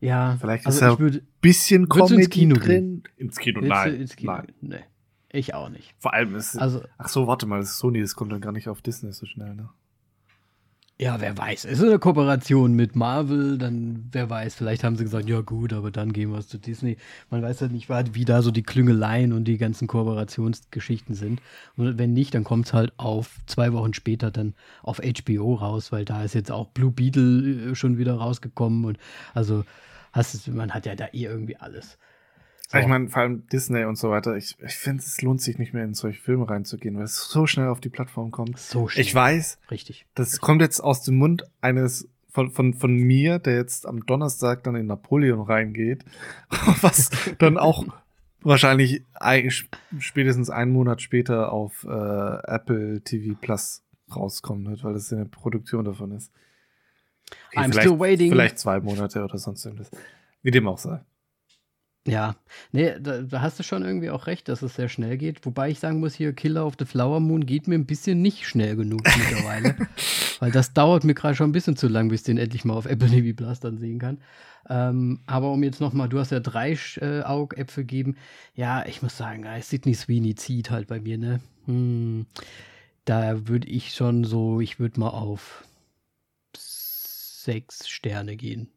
Ja, 0.00 0.36
Vielleicht 0.40 0.66
also 0.66 0.78
ist 0.78 0.82
er 0.82 0.92
ich 0.94 0.98
würde. 0.98 1.22
Bisschen 1.40 1.86
du 1.88 1.98
ins 1.98 2.08
Comedy 2.08 2.28
Kino 2.28 2.56
drin. 2.56 3.02
Ins 3.16 3.36
Kino, 3.36 3.60
nein. 3.60 3.94
ins 3.96 4.16
Kino? 4.16 4.32
nein. 4.32 4.52
Nee, 4.60 4.84
ich 5.32 5.54
auch 5.54 5.68
nicht. 5.68 5.94
Vor 5.98 6.14
allem 6.14 6.34
ist 6.34 6.56
Also, 6.56 6.82
Ach 6.98 7.08
so, 7.08 7.26
warte 7.26 7.46
mal, 7.46 7.60
das 7.60 7.78
Sony, 7.78 8.00
das 8.00 8.14
kommt 8.14 8.32
dann 8.32 8.40
gar 8.40 8.52
nicht 8.52 8.68
auf 8.68 8.82
Disney 8.82 9.12
so 9.12 9.26
schnell, 9.26 9.54
ne? 9.54 9.70
ja, 11.00 11.18
wer 11.18 11.38
weiß. 11.38 11.64
Es 11.64 11.78
ist 11.78 11.84
eine 11.84 11.98
Kooperation 11.98 12.74
mit 12.74 12.94
Marvel, 12.94 13.56
dann 13.56 14.10
wer 14.12 14.28
weiß. 14.28 14.54
Vielleicht 14.54 14.84
haben 14.84 14.96
sie 14.96 15.04
gesagt, 15.04 15.30
ja 15.30 15.40
gut, 15.40 15.72
aber 15.72 15.90
dann 15.90 16.12
gehen 16.12 16.30
wir 16.30 16.42
zu 16.42 16.58
Disney. 16.58 16.98
Man 17.30 17.40
weiß 17.40 17.60
ja 17.60 17.68
nicht, 17.68 17.88
wie 17.88 18.26
da 18.26 18.42
so 18.42 18.50
die 18.50 18.62
Klüngeleien 18.62 19.32
und 19.32 19.44
die 19.44 19.56
ganzen 19.56 19.88
Kooperationsgeschichten 19.88 21.14
sind. 21.14 21.40
Und 21.78 21.96
wenn 21.96 22.12
nicht, 22.12 22.34
dann 22.34 22.44
kommt 22.44 22.66
es 22.66 22.74
halt 22.74 22.92
auf 22.98 23.38
zwei 23.46 23.72
Wochen 23.72 23.94
später 23.94 24.30
dann 24.30 24.52
auf 24.82 24.98
HBO 24.98 25.54
raus, 25.54 25.90
weil 25.90 26.04
da 26.04 26.22
ist 26.22 26.34
jetzt 26.34 26.52
auch 26.52 26.66
Blue 26.66 26.92
Beetle 26.92 27.70
äh, 27.70 27.74
schon 27.74 27.96
wieder 27.96 28.16
rausgekommen. 28.16 28.84
Und 28.84 28.98
also, 29.32 29.64
hast 30.12 30.46
du, 30.46 30.52
man 30.52 30.74
hat 30.74 30.84
ja 30.84 30.96
da 30.96 31.06
eh 31.06 31.24
irgendwie 31.24 31.56
alles. 31.56 31.96
So. 32.70 32.78
Ich 32.78 32.86
meine, 32.86 33.08
vor 33.08 33.22
allem 33.22 33.48
Disney 33.48 33.84
und 33.84 33.96
so 33.96 34.10
weiter. 34.10 34.36
Ich, 34.36 34.56
ich 34.64 34.76
finde, 34.76 35.02
es 35.02 35.20
lohnt 35.22 35.42
sich 35.42 35.58
nicht 35.58 35.74
mehr 35.74 35.82
in 35.82 35.94
solche 35.94 36.20
Filme 36.20 36.48
reinzugehen, 36.48 36.96
weil 36.96 37.02
es 37.02 37.16
so 37.16 37.44
schnell 37.48 37.66
auf 37.66 37.80
die 37.80 37.88
Plattform 37.88 38.30
kommt. 38.30 38.60
so 38.60 38.86
schnell. 38.86 39.04
Ich 39.04 39.12
weiß, 39.12 39.58
Richtig. 39.72 40.06
das 40.14 40.40
kommt 40.40 40.62
jetzt 40.62 40.78
aus 40.78 41.02
dem 41.02 41.16
Mund 41.16 41.42
eines 41.60 42.08
von, 42.28 42.52
von, 42.52 42.74
von 42.74 42.94
mir, 42.94 43.40
der 43.40 43.56
jetzt 43.56 43.86
am 43.86 44.06
Donnerstag 44.06 44.62
dann 44.62 44.76
in 44.76 44.86
Napoleon 44.86 45.40
reingeht, 45.40 46.04
was 46.80 47.10
dann 47.38 47.58
auch 47.58 47.84
wahrscheinlich 48.42 49.04
ein, 49.14 49.50
spätestens 49.98 50.48
einen 50.48 50.70
Monat 50.70 51.02
später 51.02 51.50
auf 51.50 51.82
äh, 51.82 51.88
Apple 51.88 53.00
TV 53.00 53.34
Plus 53.34 53.82
rauskommen 54.14 54.70
wird, 54.70 54.84
weil 54.84 54.92
das 54.92 55.12
eine 55.12 55.26
Produktion 55.26 55.84
davon 55.84 56.12
ist. 56.12 56.32
I'm 57.52 57.72
vielleicht, 57.72 57.80
still 57.80 57.98
waiting. 57.98 58.30
Vielleicht 58.30 58.60
zwei 58.60 58.78
Monate 58.78 59.24
oder 59.24 59.38
sonst 59.38 59.64
irgendwas. 59.64 59.90
Wie 60.42 60.52
dem 60.52 60.68
auch 60.68 60.78
sei. 60.78 61.00
Ja, 62.06 62.36
nee, 62.72 62.94
da, 62.98 63.20
da 63.20 63.42
hast 63.42 63.58
du 63.58 63.62
schon 63.62 63.84
irgendwie 63.84 64.08
auch 64.08 64.26
recht, 64.26 64.48
dass 64.48 64.62
es 64.62 64.74
sehr 64.74 64.88
schnell 64.88 65.18
geht. 65.18 65.44
Wobei 65.44 65.68
ich 65.68 65.80
sagen 65.80 66.00
muss, 66.00 66.14
hier 66.14 66.32
Killer 66.32 66.64
of 66.64 66.74
the 66.78 66.86
Flower 66.86 67.20
Moon 67.20 67.44
geht 67.44 67.68
mir 67.68 67.74
ein 67.74 67.84
bisschen 67.84 68.22
nicht 68.22 68.46
schnell 68.46 68.74
genug 68.74 69.02
mittlerweile. 69.04 69.76
Weil 70.40 70.50
das 70.50 70.72
dauert 70.72 71.04
mir 71.04 71.12
gerade 71.12 71.34
schon 71.34 71.50
ein 71.50 71.52
bisschen 71.52 71.76
zu 71.76 71.88
lang, 71.88 72.08
bis 72.08 72.20
ich 72.20 72.26
den 72.26 72.38
endlich 72.38 72.64
mal 72.64 72.74
auf 72.74 72.86
Apple 72.86 73.08
TV 73.10 73.36
Plus 73.36 73.60
dann 73.60 73.76
sehen 73.76 73.98
kann. 73.98 74.18
Ähm, 74.68 75.20
aber 75.26 75.52
um 75.52 75.62
jetzt 75.62 75.80
nochmal, 75.80 76.08
du 76.08 76.18
hast 76.18 76.32
ja 76.32 76.40
drei 76.40 76.78
äh, 76.96 77.20
Augäpfel 77.22 77.84
gegeben. 77.84 78.16
Ja, 78.54 78.86
ich 78.86 79.02
muss 79.02 79.16
sagen, 79.18 79.44
äh, 79.44 79.60
Sidney 79.60 79.94
Sweeney 79.94 80.34
zieht 80.34 80.70
halt 80.70 80.86
bei 80.88 81.00
mir, 81.00 81.18
ne? 81.18 81.40
Hm, 81.66 82.26
da 83.04 83.46
würde 83.46 83.68
ich 83.68 83.92
schon 83.94 84.24
so, 84.24 84.60
ich 84.60 84.78
würde 84.78 85.00
mal 85.00 85.08
auf 85.10 85.64
sechs 86.56 87.88
Sterne 87.88 88.36
gehen. 88.36 88.70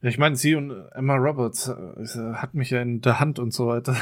Ja, 0.00 0.08
ich 0.08 0.18
meine, 0.18 0.36
sie 0.36 0.54
und 0.54 0.70
Emma 0.92 1.16
Roberts 1.16 1.68
äh, 1.68 2.34
hat 2.34 2.54
mich 2.54 2.70
ja 2.70 2.80
in 2.80 3.00
der 3.00 3.18
Hand 3.18 3.38
und 3.38 3.52
so 3.52 3.66
weiter 3.66 3.96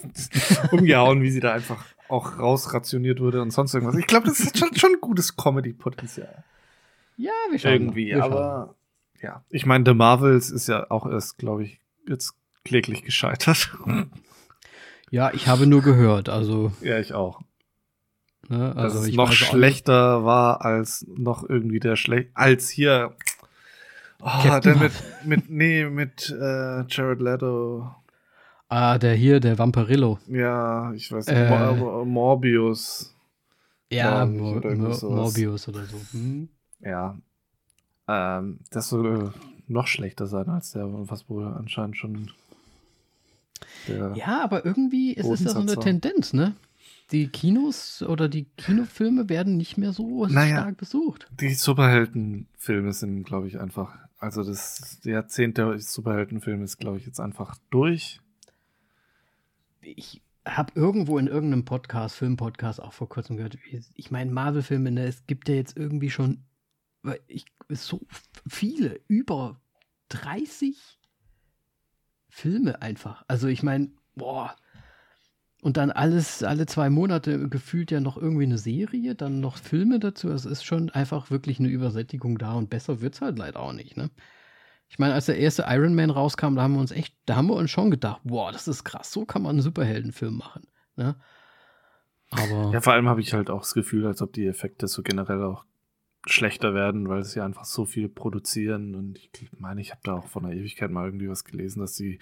umgehauen, 0.72 1.22
wie 1.22 1.30
sie 1.30 1.40
da 1.40 1.52
einfach 1.52 1.84
auch 2.08 2.38
rausrationiert 2.38 3.20
wurde 3.20 3.40
und 3.40 3.50
sonst 3.50 3.72
irgendwas. 3.72 3.96
Ich 3.96 4.06
glaube, 4.06 4.26
das 4.26 4.40
ist 4.40 4.58
schon, 4.58 4.74
schon 4.76 4.96
gutes 5.00 5.36
Comedy-Potenzial. 5.36 6.44
Ja, 7.16 7.30
wir 7.50 7.58
schauen 7.58 7.72
Irgendwie. 7.72 8.06
Wir 8.08 8.18
schauen 8.18 8.32
aber 8.32 8.74
ja. 9.22 9.44
Ich 9.50 9.64
meine, 9.66 9.84
The 9.86 9.94
Marvels 9.94 10.50
ist 10.50 10.68
ja 10.68 10.90
auch 10.90 11.06
erst, 11.06 11.38
glaube 11.38 11.64
ich, 11.64 11.80
jetzt 12.06 12.34
kläglich 12.64 13.02
gescheitert. 13.04 13.72
Ja, 15.10 15.30
ich 15.32 15.46
habe 15.46 15.66
nur 15.66 15.82
gehört, 15.82 16.28
also, 16.28 16.72
ja, 16.80 16.98
ich 16.98 17.12
auch. 17.14 17.40
ne, 18.48 18.72
Dass 18.74 18.76
also 18.76 19.00
es 19.00 19.08
ich 19.08 19.16
noch 19.16 19.32
schlechter 19.32 20.24
war 20.24 20.64
als 20.64 21.06
noch 21.08 21.48
irgendwie 21.48 21.80
der 21.80 21.96
schlecht 21.96 22.30
als 22.34 22.68
hier. 22.68 23.14
Oh, 24.24 24.28
Captain 24.42 24.78
der 24.78 24.82
mit, 24.82 24.92
mit, 25.24 25.50
nee, 25.50 25.84
mit 25.84 26.30
äh, 26.30 26.84
Jared 26.86 27.20
Leto. 27.20 27.92
Ah, 28.68 28.96
der 28.96 29.14
hier, 29.14 29.40
der 29.40 29.58
Vampirello. 29.58 30.18
Ja, 30.28 30.92
ich 30.92 31.10
weiß 31.10 31.26
nicht. 31.26 31.36
Äh. 31.36 31.74
Mor 31.74 32.04
Morbius. 32.04 33.14
Ja, 33.90 34.24
Mor 34.24 34.56
oder 34.56 34.74
Mor. 34.76 34.96
Morbius 35.02 35.68
oder 35.68 35.84
so. 35.84 36.00
Hm? 36.12 36.48
Ja. 36.80 37.18
ähm, 38.08 38.60
das 38.70 38.88
soll 38.90 39.34
noch 39.66 39.88
schlechter 39.88 40.26
sein 40.26 40.48
als 40.48 40.70
der, 40.72 40.86
was 40.88 41.28
wohl 41.28 41.44
anscheinend 41.44 41.96
schon. 41.96 42.30
ja, 44.14 44.42
aber 44.42 44.64
irgendwie 44.64 45.14
ist 45.14 45.26
es 45.26 45.42
ja 45.42 45.50
so 45.50 45.58
eine 45.58 45.76
Tendenz, 45.76 46.32
ne? 46.32 46.54
Die 47.10 47.28
Kinos 47.28 48.02
oder 48.02 48.28
die 48.28 48.46
Kinofilme 48.56 49.28
werden 49.28 49.56
nicht 49.56 49.76
mehr 49.76 49.92
so 49.92 50.26
naja, 50.26 50.60
stark 50.60 50.76
besucht. 50.78 51.26
Die 51.40 51.54
Superheldenfilme 51.54 52.92
sind, 52.92 53.24
glaube 53.24 53.48
ich, 53.48 53.60
einfach. 53.60 53.94
Also 54.22 54.44
das 54.44 55.00
Jahrzehnt 55.02 55.58
der 55.58 55.76
Superheldenfilme 55.80 56.62
ist, 56.62 56.78
glaube 56.78 56.98
ich, 56.98 57.06
jetzt 57.06 57.18
einfach 57.18 57.56
durch. 57.70 58.20
Ich 59.80 60.22
habe 60.46 60.72
irgendwo 60.76 61.18
in 61.18 61.26
irgendeinem 61.26 61.64
Podcast, 61.64 62.14
Filmpodcast 62.14 62.80
auch 62.80 62.92
vor 62.92 63.08
kurzem 63.08 63.36
gehört, 63.36 63.58
ich 63.94 64.10
meine, 64.12 64.30
Marvel-Filme, 64.30 64.92
ne, 64.92 65.06
es 65.06 65.26
gibt 65.26 65.48
ja 65.48 65.56
jetzt 65.56 65.76
irgendwie 65.76 66.10
schon 66.10 66.44
ich, 67.26 67.46
so 67.68 68.00
viele, 68.46 69.00
über 69.08 69.60
30 70.10 71.00
Filme 72.28 72.80
einfach. 72.80 73.24
Also 73.26 73.48
ich 73.48 73.64
meine, 73.64 73.90
boah. 74.14 74.54
Und 75.62 75.76
dann 75.76 75.92
alles, 75.92 76.42
alle 76.42 76.66
zwei 76.66 76.90
Monate 76.90 77.48
gefühlt 77.48 77.92
ja 77.92 78.00
noch 78.00 78.16
irgendwie 78.16 78.42
eine 78.42 78.58
Serie, 78.58 79.14
dann 79.14 79.38
noch 79.38 79.56
Filme 79.56 80.00
dazu. 80.00 80.28
Es 80.30 80.44
ist 80.44 80.64
schon 80.64 80.90
einfach 80.90 81.30
wirklich 81.30 81.60
eine 81.60 81.68
Übersättigung 81.68 82.36
da 82.36 82.54
und 82.54 82.68
besser 82.68 83.00
wird 83.00 83.14
es 83.14 83.20
halt 83.20 83.38
leider 83.38 83.60
auch 83.60 83.72
nicht, 83.72 83.96
ne? 83.96 84.10
Ich 84.88 84.98
meine, 84.98 85.14
als 85.14 85.26
der 85.26 85.38
erste 85.38 85.64
Iron 85.68 85.94
Man 85.94 86.10
rauskam, 86.10 86.56
da 86.56 86.62
haben 86.62 86.74
wir 86.74 86.80
uns 86.80 86.90
echt, 86.90 87.14
da 87.24 87.36
haben 87.36 87.46
wir 87.46 87.54
uns 87.54 87.70
schon 87.70 87.90
gedacht, 87.90 88.20
boah, 88.24 88.52
das 88.52 88.68
ist 88.68 88.84
krass, 88.84 89.10
so 89.10 89.24
kann 89.24 89.40
man 89.40 89.52
einen 89.52 89.62
Superheldenfilm 89.62 90.36
machen. 90.36 90.66
Ne? 90.96 91.16
Aber 92.30 92.72
ja, 92.72 92.80
vor 92.82 92.92
allem 92.92 93.08
habe 93.08 93.22
ich 93.22 93.32
halt 93.32 93.48
auch 93.48 93.60
das 93.60 93.72
Gefühl, 93.72 94.06
als 94.06 94.20
ob 94.20 94.34
die 94.34 94.46
Effekte 94.46 94.88
so 94.88 95.02
generell 95.02 95.42
auch 95.44 95.64
schlechter 96.26 96.74
werden, 96.74 97.08
weil 97.08 97.22
sie 97.24 97.40
einfach 97.40 97.64
so 97.64 97.86
viel 97.86 98.08
produzieren. 98.08 98.94
Und 98.94 99.18
ich 99.18 99.32
meine, 99.58 99.80
ich 99.80 99.92
habe 99.92 100.02
da 100.04 100.14
auch 100.14 100.26
vor 100.26 100.44
einer 100.44 100.52
Ewigkeit 100.52 100.90
mal 100.90 101.06
irgendwie 101.06 101.30
was 101.30 101.44
gelesen, 101.44 101.80
dass 101.80 101.94
die 101.94 102.18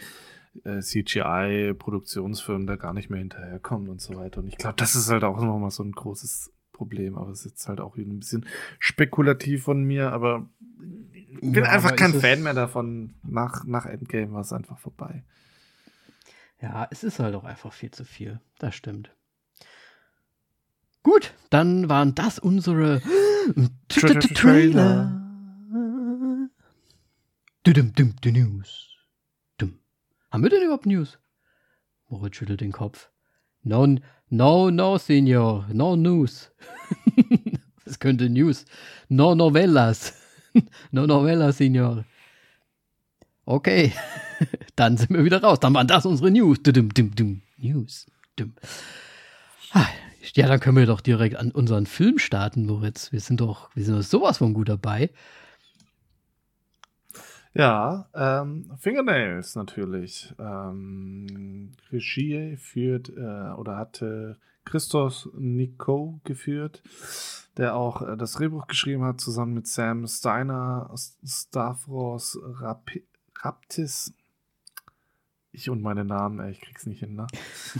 äh, 0.64 0.80
CGI-Produktionsfirmen 0.80 2.66
da 2.66 2.76
gar 2.76 2.92
nicht 2.92 3.10
mehr 3.10 3.20
hinterherkommen 3.20 3.88
und 3.88 4.00
so 4.00 4.16
weiter. 4.16 4.40
Und 4.40 4.48
ich 4.48 4.56
glaube, 4.56 4.76
das 4.76 4.94
ist 4.94 5.10
halt 5.10 5.24
auch 5.24 5.40
nochmal 5.40 5.70
so 5.70 5.82
ein 5.82 5.92
großes 5.92 6.52
Problem. 6.72 7.16
Aber 7.16 7.30
es 7.30 7.40
ist 7.40 7.52
jetzt 7.52 7.68
halt 7.68 7.80
auch 7.80 7.96
ein 7.96 8.18
bisschen 8.18 8.46
spekulativ 8.78 9.64
von 9.64 9.84
mir, 9.84 10.12
aber 10.12 10.48
ich 11.40 11.40
bin 11.40 11.64
ja, 11.64 11.70
einfach 11.70 11.94
kein 11.94 12.14
Fan 12.14 12.42
mehr 12.42 12.54
davon. 12.54 13.14
Nach, 13.22 13.64
nach 13.64 13.86
Endgame 13.86 14.32
war 14.32 14.40
es 14.40 14.52
einfach 14.52 14.78
vorbei. 14.78 15.24
Ja, 16.60 16.88
es 16.90 17.04
ist 17.04 17.18
halt 17.18 17.34
auch 17.34 17.44
einfach 17.44 17.72
viel 17.72 17.90
zu 17.90 18.04
viel. 18.04 18.40
Das 18.58 18.74
stimmt. 18.74 19.14
Gut, 21.02 21.32
dann 21.48 21.88
waren 21.88 22.14
das 22.14 22.38
unsere 22.38 23.00
Trailer. 23.88 25.16
News. 28.32 28.89
Haben 30.30 30.42
wir 30.42 30.50
denn 30.50 30.62
überhaupt 30.62 30.86
News? 30.86 31.18
Moritz 32.08 32.36
schüttelt 32.36 32.60
den 32.60 32.72
Kopf. 32.72 33.10
No, 33.62 33.86
no, 34.28 34.70
no, 34.70 34.98
Senior. 34.98 35.66
No 35.72 35.96
News. 35.96 36.50
Es 37.84 37.98
könnte 37.98 38.30
News. 38.30 38.64
No 39.08 39.34
Novellas. 39.34 40.14
No 40.92 41.06
Novellas, 41.06 41.58
Senior. 41.58 42.04
Okay. 43.44 43.92
Dann 44.76 44.96
sind 44.96 45.10
wir 45.10 45.24
wieder 45.24 45.42
raus. 45.42 45.58
Dann 45.58 45.74
waren 45.74 45.88
das 45.88 46.06
unsere 46.06 46.30
News. 46.30 46.58
News. 47.58 48.06
Ja, 50.34 50.46
dann 50.46 50.60
können 50.60 50.76
wir 50.76 50.86
doch 50.86 51.00
direkt 51.00 51.36
an 51.36 51.50
unseren 51.50 51.86
Film 51.86 52.18
starten, 52.18 52.66
Moritz. 52.66 53.10
Wir 53.10 53.20
sind 53.20 53.40
doch, 53.40 53.74
wir 53.74 53.84
sind 53.84 53.96
doch 53.96 54.02
sowas 54.02 54.38
von 54.38 54.54
gut 54.54 54.68
dabei. 54.68 55.10
Ja, 57.52 58.08
ähm, 58.14 58.72
Fingernails 58.78 59.56
natürlich. 59.56 60.32
Ähm, 60.38 61.72
Regie 61.90 62.56
führt 62.56 63.08
äh, 63.08 63.52
oder 63.56 63.76
hatte 63.76 64.38
Christos 64.64 65.28
Nico 65.36 66.20
geführt, 66.24 66.82
der 67.56 67.74
auch 67.74 68.02
äh, 68.02 68.16
das 68.16 68.32
Drehbuch 68.32 68.68
geschrieben 68.68 69.04
hat, 69.04 69.20
zusammen 69.20 69.54
mit 69.54 69.66
Sam 69.66 70.06
Steiner, 70.06 70.94
Stavros 71.24 72.38
Rap 72.60 72.90
Raptis. 73.42 74.12
Ich 75.50 75.68
und 75.70 75.82
meine 75.82 76.04
Namen, 76.04 76.38
ey, 76.38 76.52
ich 76.52 76.60
krieg's 76.60 76.86
nicht 76.86 77.00
hin, 77.00 77.16
ne? 77.16 77.26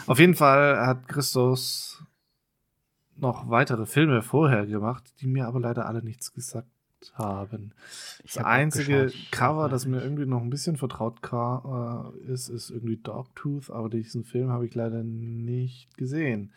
Auf 0.09 0.18
jeden 0.18 0.35
Fall 0.35 0.85
hat 0.85 1.06
Christos 1.06 2.02
noch 3.14 3.48
weitere 3.50 3.87
Filme 3.87 4.22
vorher 4.22 4.66
gemacht, 4.66 5.14
die 5.20 5.28
mir 5.28 5.46
aber 5.46 5.61
leider 5.61 5.87
alle 5.87 6.02
nichts 6.02 6.33
gesagt 6.33 6.66
haben. 7.14 7.72
Ich 8.24 8.32
das 8.34 8.42
hab 8.42 8.46
einzige 8.46 9.12
Cover, 9.30 9.68
das 9.68 9.86
mir 9.86 10.02
irgendwie 10.02 10.26
noch 10.26 10.42
ein 10.42 10.50
bisschen 10.50 10.76
vertraut 10.76 11.20
äh, 11.22 12.32
ist, 12.32 12.48
ist 12.48 12.70
irgendwie 12.70 12.96
Dogtooth, 12.96 13.70
aber 13.70 13.88
diesen 13.88 14.24
Film 14.24 14.50
habe 14.50 14.66
ich 14.66 14.74
leider 14.74 15.02
nicht 15.02 15.96
gesehen. 15.96 16.52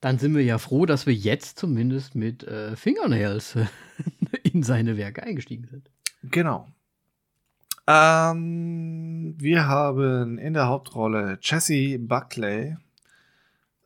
Dann 0.00 0.18
sind 0.18 0.34
wir 0.34 0.44
ja 0.44 0.58
froh, 0.58 0.84
dass 0.84 1.06
wir 1.06 1.14
jetzt 1.14 1.58
zumindest 1.58 2.14
mit 2.14 2.44
äh, 2.44 2.76
Fingernails 2.76 3.56
in 4.42 4.62
seine 4.62 4.96
Werke 4.96 5.22
eingestiegen 5.22 5.66
sind. 5.66 5.90
Genau. 6.22 6.68
Ähm, 7.86 9.34
wir 9.38 9.66
haben 9.66 10.38
in 10.38 10.54
der 10.54 10.68
Hauptrolle 10.68 11.38
Jesse 11.42 11.98
Buckley, 11.98 12.76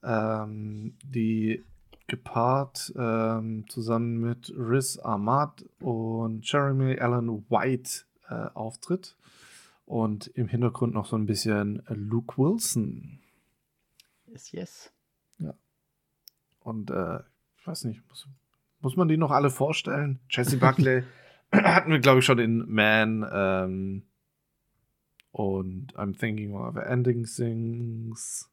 ähm, 0.05 0.97
die 1.03 1.65
gepaart 2.09 2.93
ähm, 2.97 3.67
zusammen 3.69 4.19
mit 4.19 4.53
Riz 4.57 4.99
Ahmad 4.99 5.65
und 5.79 6.51
Jeremy 6.51 6.99
Allen 6.99 7.45
White 7.49 8.05
äh, 8.29 8.49
auftritt. 8.55 9.17
Und 9.85 10.27
im 10.29 10.49
Hintergrund 10.49 10.93
noch 10.95 11.07
so 11.07 11.17
ein 11.17 11.27
bisschen 11.27 11.83
Luke 11.89 12.37
Wilson. 12.37 13.21
Yes, 14.27 14.53
yes. 14.53 14.93
Ja. 15.39 15.55
Und 16.61 16.91
äh, 16.91 17.21
ich 17.59 17.67
weiß 17.67 17.85
nicht, 17.85 18.03
muss, 18.09 18.29
muss 18.81 18.97
man 18.97 19.09
die 19.09 19.17
noch 19.17 19.31
alle 19.31 19.51
vorstellen? 19.51 20.21
Jesse 20.29 20.57
Buckley 20.59 21.05
hatten 21.53 21.93
wir, 21.93 22.01
glaube 22.01 22.19
ich, 22.19 22.25
schon 22.25 22.39
in 22.39 22.71
Man 22.71 23.27
ähm, 23.31 24.03
und 25.31 25.95
I'm 25.95 26.19
Thinking 26.19 26.55
of 26.55 26.77
Ending 26.77 27.25
Things. 27.25 28.51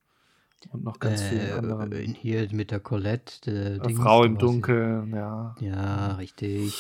Und 0.72 0.84
noch 0.84 1.00
ganz 1.00 1.22
äh, 1.22 1.30
viele 1.30 1.56
andere. 1.56 2.00
Hier 2.00 2.48
mit 2.52 2.72
der 2.72 2.80
Colette. 2.80 3.80
Der 3.80 3.90
Frau 3.92 4.24
im 4.24 4.38
Dunkeln, 4.38 5.14
ja. 5.14 5.56
Ja, 5.60 6.14
richtig. 6.16 6.74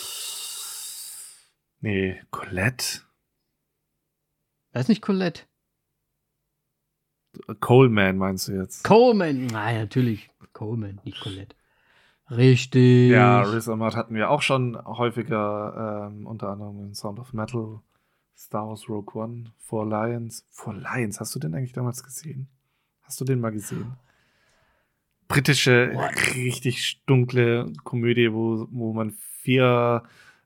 Nee, 1.82 2.20
Colette. 2.32 3.02
Weiß 4.74 4.88
nicht 4.88 5.02
Colette. 5.02 5.44
Coleman 7.60 8.18
meinst 8.18 8.48
du 8.48 8.54
jetzt? 8.54 8.84
Coleman, 8.84 9.48
nein, 9.48 9.78
natürlich. 9.78 10.30
Coleman, 10.54 11.02
nicht 11.04 11.22
Colette. 11.22 11.56
Richtig. 12.32 13.12
Ja, 13.12 13.42
Riz 13.42 13.68
Ahmad 13.68 13.96
hatten 13.96 14.16
wir 14.16 14.32
auch 14.32 14.42
schon 14.42 14.84
häufiger, 14.84 16.10
ähm, 16.10 16.26
unter 16.26 16.50
anderem 16.50 16.80
in 16.80 16.96
Sound 16.96 17.20
of 17.20 17.34
Metal, 17.34 17.82
Star 18.36 18.68
Wars 18.68 18.90
Rogue 18.90 19.14
One, 19.22 19.54
Four 19.58 19.88
Lions. 19.88 20.46
Four 20.50 20.74
Lions, 20.76 21.20
hast 21.20 21.36
du 21.36 21.40
den 21.40 21.54
eigentlich 21.54 21.74
damals 21.74 22.04
gesehen? 22.04 22.50
Hast 23.06 23.22
du 23.22 23.26
den 23.26 23.40
mal 23.40 23.52
gesehen? 23.52 23.94
Britische, 25.28 25.92
What? 25.94 26.36
richtig 26.36 27.02
dunkle 27.06 27.72
Komödie, 27.84 28.32
wo, 28.32 28.68
wo 28.72 28.94
man 28.94 29.12
vier 29.42 30.04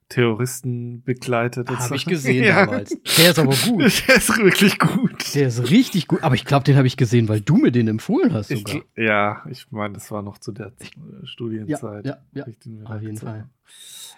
Terroristen 0.10 1.04
begleitet. 1.04 1.70
Habe 1.70 1.96
ich 1.96 2.06
gesehen 2.06 2.44
ja. 2.46 2.66
damals. 2.66 2.98
Der 3.18 3.30
ist 3.30 3.40
aber 3.40 3.56
gut. 3.56 3.80
Der 4.08 4.16
ist 4.16 4.38
wirklich 4.38 4.80
gut. 4.80 5.36
Der 5.36 5.48
ist 5.48 5.70
richtig 5.70 6.08
gut. 6.08 6.24
Aber 6.24 6.36
ich 6.36 6.46
glaube, 6.46 6.64
den 6.64 6.76
habe 6.78 6.88
ich 6.88 6.98
gesehen, 6.98 7.30
weil 7.30 7.42
du 7.42 7.58
mir 7.58 7.72
den 7.72 7.88
empfohlen 7.88 8.34
hast 8.34 8.50
sogar. 8.50 8.76
Ich, 8.76 8.84
ja, 8.96 9.44
ich 9.50 9.72
meine, 9.72 9.94
das 9.94 10.10
war 10.12 10.22
noch 10.22 10.40
zu 10.40 10.52
der 10.52 10.74
ich, 10.80 10.92
Studienzeit. 11.30 12.06
Ja, 12.06 12.18
ja, 12.34 12.46
ja. 12.48 12.86
auf 12.86 13.02
jeden 13.02 13.18
Fall. 13.18 13.50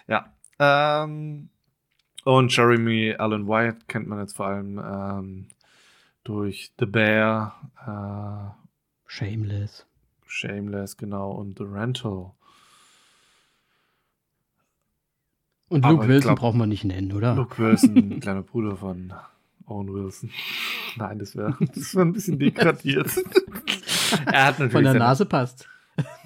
Ja. 0.08 0.32
Ähm, 0.58 1.50
und 2.24 2.56
Jeremy 2.56 3.14
Allen 3.18 3.46
White 3.46 3.78
kennt 3.88 4.08
man 4.08 4.20
jetzt 4.20 4.36
vor 4.36 4.46
allem 4.46 4.78
ähm, 4.78 5.48
durch 6.24 6.72
The 6.78 6.86
Bear, 6.86 7.70
äh, 7.86 8.62
Shameless. 9.06 9.86
Shameless, 10.26 10.96
genau, 10.96 11.32
und 11.32 11.58
The 11.58 11.64
Rental. 11.64 12.32
Und 15.68 15.84
Luke 15.86 16.06
Wilson 16.06 16.28
glaub, 16.28 16.38
braucht 16.38 16.56
man 16.56 16.68
nicht 16.68 16.84
nennen, 16.84 17.12
oder? 17.12 17.34
Luke 17.34 17.58
Wilson, 17.58 18.20
kleiner 18.20 18.42
Bruder 18.42 18.76
von 18.76 19.12
Owen 19.66 19.92
Wilson. 19.92 20.30
Nein, 20.96 21.18
das 21.18 21.34
wäre 21.34 21.56
das 21.74 21.94
wär 21.94 22.02
ein 22.02 22.12
bisschen 22.12 22.38
degradiert. 22.38 23.08
er 24.26 24.44
hat 24.46 24.58
natürlich. 24.58 24.72
Von 24.72 24.84
der 24.84 24.94
Nase 24.94 25.26
passt. 25.26 25.68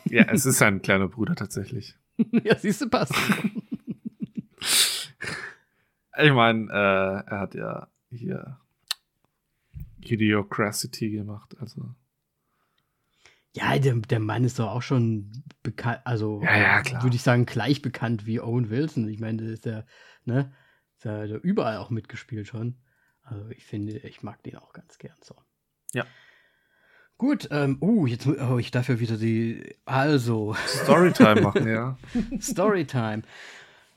Ja, 0.04 0.24
es 0.24 0.46
ist 0.46 0.62
ein 0.62 0.82
kleiner 0.82 1.08
Bruder 1.08 1.34
tatsächlich. 1.34 1.96
ja, 2.16 2.56
siehst 2.56 2.80
du, 2.80 2.88
passt. 2.88 3.14
ich 6.18 6.32
meine, 6.32 6.68
äh, 6.70 7.30
er 7.30 7.40
hat 7.40 7.54
ja 7.54 7.88
hier 8.10 8.58
Idiocracy 10.10 11.10
gemacht. 11.10 11.56
Also. 11.58 11.94
Ja, 13.52 13.78
der, 13.78 13.94
der 13.94 14.20
Mann 14.20 14.44
ist 14.44 14.58
doch 14.58 14.68
auch 14.68 14.82
schon 14.82 15.44
bekannt, 15.62 16.00
also 16.04 16.42
Ja, 16.42 16.82
ja, 16.82 17.02
würde 17.02 17.16
ich 17.16 17.22
sagen, 17.22 17.46
gleich 17.46 17.80
bekannt 17.80 18.26
wie 18.26 18.40
Owen 18.40 18.68
Wilson. 18.68 19.08
Ich 19.08 19.18
meine, 19.18 19.42
der 19.42 19.52
ist 19.52 19.64
ja, 19.64 19.84
ne, 20.24 20.52
ist 20.96 21.04
ja 21.04 21.24
überall 21.24 21.78
auch 21.78 21.90
mitgespielt 21.90 22.48
schon. 22.48 22.76
Also 23.22 23.48
ich 23.50 23.64
finde, 23.64 23.98
ich 23.98 24.22
mag 24.22 24.42
den 24.42 24.56
auch 24.56 24.72
ganz 24.72 24.98
gern 24.98 25.16
so. 25.22 25.34
Ja. 25.92 26.04
Gut, 27.18 27.48
ähm, 27.50 27.78
uh, 27.80 28.06
jetzt, 28.06 28.26
oh, 28.26 28.58
ich 28.58 28.70
darf 28.70 28.90
ja 28.90 29.00
wieder 29.00 29.16
die, 29.16 29.74
also, 29.86 30.54
Storytime 30.66 31.40
machen, 31.40 31.66
ja. 31.72 31.96
Storytime. 32.38 33.22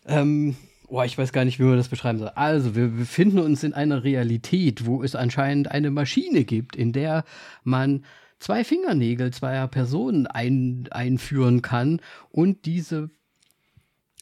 ähm, 0.06 0.56
oh, 0.90 1.04
ich 1.04 1.18
weiß 1.18 1.32
gar 1.32 1.46
nicht, 1.46 1.60
wie 1.60 1.64
man 1.64 1.78
das 1.78 1.90
beschreiben 1.90 2.20
soll. 2.20 2.30
Also, 2.30 2.76
wir 2.76 2.88
befinden 2.88 3.40
uns 3.40 3.64
in 3.64 3.74
einer 3.74 4.04
Realität, 4.04 4.86
wo 4.86 5.04
es 5.04 5.16
anscheinend 5.16 5.72
eine 5.72 5.92
Maschine 5.92 6.44
gibt, 6.44 6.76
in 6.76 6.92
der 6.92 7.24
man 7.64 8.04
zwei 8.40 8.64
Fingernägel 8.64 9.32
zweier 9.32 9.68
Personen 9.68 10.28
ein, 10.28 10.88
einführen 10.92 11.62
kann 11.62 12.02
und 12.30 12.66
diese 12.66 13.10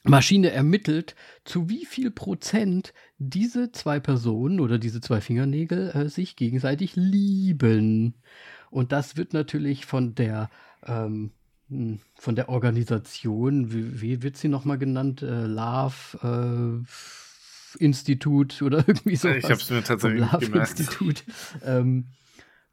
Maschine 0.04 0.52
ermittelt, 0.52 1.16
zu 1.44 1.70
wie 1.70 1.86
viel 1.86 2.12
Prozent 2.12 2.94
diese 3.18 3.72
zwei 3.72 4.00
Personen 4.00 4.60
oder 4.60 4.80
diese 4.80 5.02
zwei 5.02 5.22
Fingernägel 5.22 5.90
äh, 5.90 6.10
sich 6.10 6.36
gegenseitig 6.36 6.96
lieben. 6.96 8.16
Und 8.70 8.92
das 8.92 9.18
wird 9.18 9.34
natürlich 9.34 9.86
von 9.86 10.16
der 10.16 10.50
ähm, 10.86 11.06
hm, 11.06 11.32
von 11.70 12.36
der 12.36 12.50
Organisation, 12.50 13.74
wie, 13.74 14.02
wie 14.02 14.24
wird 14.24 14.38
sie 14.38 14.48
nochmal 14.48 14.78
genannt? 14.78 15.22
Äh, 15.22 15.46
Love 15.46 16.84
äh, 16.86 17.84
Institut 17.84 18.62
oder 18.62 18.78
irgendwie 18.88 19.16
so. 19.16 19.30
Ich 19.30 19.50
hab's 19.50 19.70
mir 19.70 19.84
tatsächlich 19.84 20.22
Love 20.22 20.46
gemerkt. 20.46 20.80
Institut. 20.80 21.24
Ähm, 21.64 22.06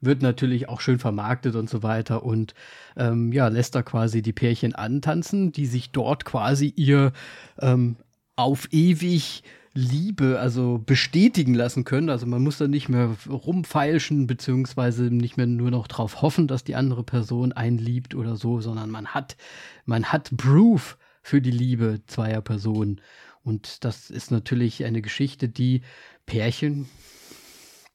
wird 0.01 0.23
natürlich 0.23 0.69
auch 0.69 0.81
schön 0.81 0.99
vermarktet 0.99 1.55
und 1.57 1.71
so 1.71 1.83
weiter 1.83 2.25
und 2.25 2.55
ähm, 2.97 3.33
ja, 3.33 3.49
lässt 3.49 3.75
da 3.75 3.83
quasi 3.83 4.23
die 4.23 4.33
Pärchen 4.35 4.75
antanzen, 4.75 5.51
die 5.51 5.67
sich 5.67 5.93
dort 5.93 6.25
quasi 6.25 6.73
ihr 6.77 7.13
ähm, 7.59 7.97
auf 8.37 8.69
ewig 8.71 9.43
Liebe, 9.75 10.39
also 10.39 10.81
bestätigen 10.85 11.53
lassen 11.53 11.85
können. 11.85 12.09
Also 12.09 12.27
man 12.27 12.43
muss 12.43 12.59
da 12.59 12.69
nicht 12.69 12.89
mehr 12.89 13.17
rumfeilschen, 13.29 14.27
beziehungsweise 14.29 15.05
nicht 15.05 15.37
mehr 15.37 15.47
nur 15.47 15.71
noch 15.73 15.89
drauf 15.89 16.23
hoffen, 16.23 16.47
dass 16.47 16.63
die 16.63 16.77
andere 16.77 17.03
Person 17.03 17.53
einen 17.53 17.79
liebt 17.79 18.15
oder 18.15 18.37
so, 18.37 18.61
sondern 18.61 18.91
man 18.91 19.09
hat, 19.09 19.37
man 19.85 20.07
hat 20.07 20.31
Proof 20.37 20.97
für 21.23 21.41
die 21.41 21.51
Liebe 21.51 22.03
zweier 22.07 22.41
Personen. 22.41 23.01
Und 23.43 23.85
das 23.85 24.11
ist 24.11 24.31
natürlich 24.31 24.85
eine 24.85 25.03
Geschichte, 25.03 25.49
die 25.49 25.83
Pärchen 26.25 26.89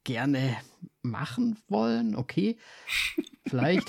gerne 0.03 0.57
machen 1.01 1.57
wollen, 1.67 2.15
okay, 2.15 2.57
vielleicht. 3.47 3.87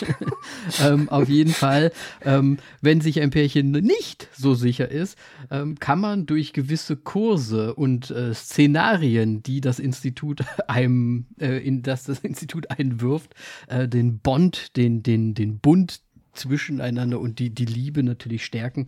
ähm, 0.82 1.08
auf 1.08 1.28
jeden 1.28 1.52
Fall, 1.52 1.92
ähm, 2.22 2.58
wenn 2.80 3.00
sich 3.00 3.20
ein 3.20 3.30
Pärchen 3.30 3.72
nicht 3.72 4.28
so 4.32 4.54
sicher 4.54 4.88
ist, 4.90 5.18
ähm, 5.50 5.78
kann 5.78 6.00
man 6.00 6.26
durch 6.26 6.52
gewisse 6.52 6.96
Kurse 6.96 7.74
und 7.74 8.10
äh, 8.10 8.32
Szenarien, 8.32 9.42
die 9.42 9.60
das 9.60 9.78
Institut 9.78 10.44
einem, 10.68 11.26
äh, 11.40 11.58
in 11.66 11.82
das 11.82 12.04
das 12.04 12.20
Institut 12.20 12.70
einwirft, 12.70 13.34
äh, 13.66 13.88
den 13.88 14.20
Bond, 14.20 14.76
den, 14.76 15.02
den, 15.02 15.34
den 15.34 15.58
Bund 15.58 16.00
zwischeneinander 16.32 17.18
und 17.18 17.38
die, 17.38 17.50
die 17.50 17.66
Liebe 17.66 18.02
natürlich 18.02 18.44
stärken. 18.44 18.86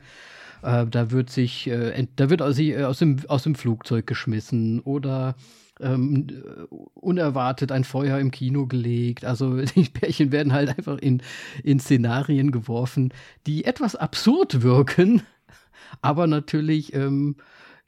Äh, 0.62 0.86
da 0.86 1.10
wird 1.10 1.30
sich, 1.30 1.66
äh, 1.68 2.06
da 2.16 2.30
wird 2.30 2.40
aus, 2.40 2.60
aus, 2.60 2.98
dem, 2.98 3.18
aus 3.28 3.42
dem 3.42 3.54
Flugzeug 3.56 4.06
geschmissen 4.06 4.80
oder 4.80 5.34
ähm, 5.80 6.26
äh, 6.30 6.74
unerwartet 6.94 7.72
ein 7.72 7.84
Feuer 7.84 8.18
im 8.18 8.30
Kino 8.30 8.66
gelegt. 8.66 9.24
Also 9.24 9.56
die 9.76 9.84
Pärchen 9.84 10.32
werden 10.32 10.52
halt 10.52 10.70
einfach 10.76 10.98
in, 10.98 11.22
in 11.62 11.80
Szenarien 11.80 12.50
geworfen, 12.50 13.12
die 13.46 13.64
etwas 13.64 13.96
absurd 13.96 14.62
wirken, 14.62 15.22
aber 16.02 16.26
natürlich 16.26 16.94
ähm, 16.94 17.36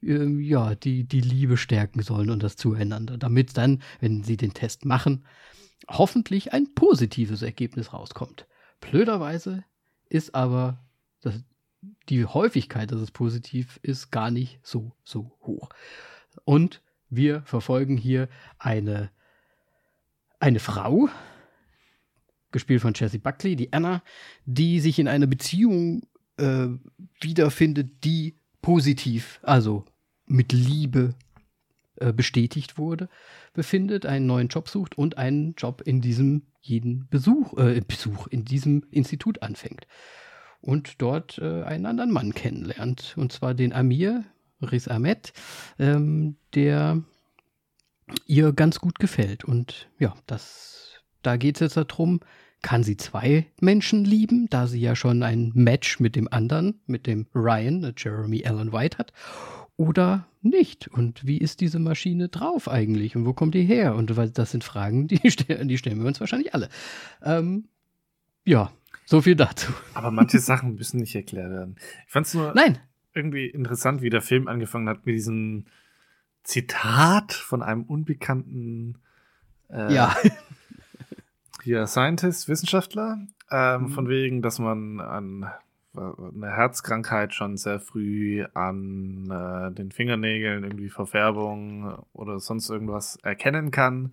ähm, 0.03 0.41
ja, 0.41 0.75
die, 0.75 1.05
die 1.05 1.21
Liebe 1.21 1.57
stärken 1.57 2.03
sollen 2.03 2.31
und 2.31 2.43
das 2.43 2.57
Zueinander, 2.57 3.19
damit 3.19 3.57
dann, 3.57 3.83
wenn 4.01 4.23
sie 4.23 4.37
den 4.37 4.55
Test 4.55 4.85
machen, 4.85 5.25
hoffentlich 5.89 6.53
ein 6.53 6.75
positives 6.75 7.43
Ergebnis 7.43 7.93
rauskommt. 7.93 8.47
Blöderweise 8.81 9.65
ist 10.09 10.35
aber 10.35 10.85
das, 11.21 11.43
die 12.09 12.25
Häufigkeit, 12.25 12.93
dass 12.93 13.01
es 13.01 13.11
positiv 13.11 13.79
ist, 13.83 14.11
gar 14.11 14.31
nicht 14.31 14.61
so, 14.63 14.93
so 15.05 15.37
hoch. 15.43 15.69
Und 16.45 16.83
wir 17.11 17.43
verfolgen 17.43 17.97
hier 17.97 18.29
eine, 18.59 19.11
eine 20.41 20.61
Frau, 20.61 21.09
gespielt 22.51 22.81
von 22.81 22.95
Jessie 22.95 23.19
Buckley, 23.19 23.57
die 23.57 23.73
Anna, 23.73 24.03
die 24.47 24.81
sich 24.81 24.99
in 24.99 25.09
einer 25.09 25.27
Beziehung 25.27 26.03
äh, 26.39 26.69
wiederfindet, 27.21 28.05
die 28.05 28.39
positiv, 28.63 29.41
also 29.43 29.85
mit 30.27 30.53
Liebe 30.53 31.15
äh, 31.97 32.13
bestätigt 32.13 32.79
wurde, 32.79 33.09
befindet, 33.55 34.07
einen 34.07 34.27
neuen 34.27 34.49
Job 34.49 34.69
sucht 34.69 34.97
und 34.97 35.19
einen 35.19 35.55
Job 35.57 35.83
in 35.85 36.01
diesem 36.01 36.43
jeden 36.61 37.09
Besuch, 37.09 37.57
äh, 37.59 37.81
Besuch 37.81 38.27
in 38.29 38.45
diesem 38.45 38.85
Institut 38.91 39.43
anfängt 39.43 39.87
und 40.61 41.01
dort 41.01 41.39
äh, 41.39 41.63
einen 41.63 41.87
anderen 41.87 42.11
Mann 42.11 42.35
kennenlernt, 42.35 43.15
und 43.17 43.33
zwar 43.33 43.55
den 43.55 43.73
Amir 43.73 44.25
Riz 44.61 44.89
Ahmed, 44.89 45.33
ähm, 45.79 46.37
der 46.55 47.03
ihr 48.27 48.53
ganz 48.53 48.81
gut 48.81 48.99
gefällt. 48.99 49.45
Und 49.45 49.89
ja, 49.99 50.15
das, 50.27 51.01
da 51.23 51.37
geht 51.37 51.57
es 51.57 51.61
jetzt 51.61 51.77
darum, 51.77 52.21
kann 52.63 52.83
sie 52.83 52.97
zwei 52.97 53.47
Menschen 53.61 54.05
lieben, 54.05 54.49
da 54.51 54.67
sie 54.67 54.81
ja 54.81 54.97
schon 54.97 55.23
ein 55.23 55.53
Match 55.55 56.01
mit 56.01 56.17
dem 56.17 56.29
anderen, 56.29 56.81
mit 56.87 57.07
dem 57.07 57.27
Ryan, 57.35 57.85
äh, 57.85 57.93
Jeremy 57.97 58.45
Allen 58.45 58.73
White 58.73 58.99
hat, 58.99 59.13
oder 59.77 60.27
nicht? 60.43 60.89
Und 60.89 61.25
wie 61.27 61.39
ist 61.39 61.61
diese 61.61 61.79
Maschine 61.79 62.29
drauf 62.29 62.69
eigentlich? 62.69 63.15
Und 63.15 63.27
wo 63.27 63.33
kommt 63.33 63.55
die 63.55 63.65
her? 63.65 63.95
Und 63.95 64.13
das 64.35 64.51
sind 64.51 64.65
Fragen, 64.65 65.07
die, 65.07 65.31
stellen, 65.31 65.69
die 65.69 65.79
stellen 65.79 66.01
wir 66.01 66.07
uns 66.07 66.21
wahrscheinlich 66.21 66.53
alle. 66.55 66.69
Ähm, 67.23 67.69
ja, 68.45 68.73
so 69.07 69.23
viel 69.23 69.37
dazu. 69.37 69.73
Aber 69.95 70.11
manche 70.11 70.41
Sachen 70.41 70.75
müssen 70.75 71.01
nicht 71.01 71.15
erklärt 71.15 71.51
werden. 71.51 71.77
Ich 72.07 72.13
fand's 72.13 72.35
nur 72.35 72.53
Nein, 72.55 72.79
irgendwie 73.19 73.47
interessant, 73.47 74.01
wie 74.01 74.11
der 74.11 74.23
Film 74.23 74.49
angefangen 74.49 74.89
hat 74.89 75.05
mit 75.05 75.15
diesem 75.15 75.67
Zitat 76.45 77.35
von 77.35 77.63
einem 77.63 77.83
unbekannten 77.83 78.99
äh, 79.71 79.93
ja. 79.95 80.17
hier 81.63 81.87
Scientist, 81.87 82.49
Wissenschaftler, 82.49 83.19
ähm, 83.51 83.83
Mhm. 83.83 83.89
von 83.91 84.09
wegen, 84.09 84.41
dass 84.41 84.59
man 84.59 85.01
an 85.01 85.51
eine 85.95 86.51
Herzkrankheit 86.55 87.35
schon 87.35 87.57
sehr 87.57 87.81
früh 87.81 88.45
an 88.55 89.29
äh, 89.31 89.73
den 89.75 89.91
Fingernägeln 89.91 90.63
irgendwie 90.63 90.91
Verfärbung 90.91 91.99
oder 92.13 92.39
sonst 92.39 92.71
irgendwas 92.71 93.17
erkennen 93.17 93.71
kann. 93.73 94.11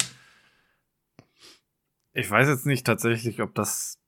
Ich 2.14 2.30
weiß 2.32 2.48
jetzt 2.48 2.66
nicht 2.66 2.86
tatsächlich, 2.88 3.42
ob 3.42 3.54
das 3.54 4.00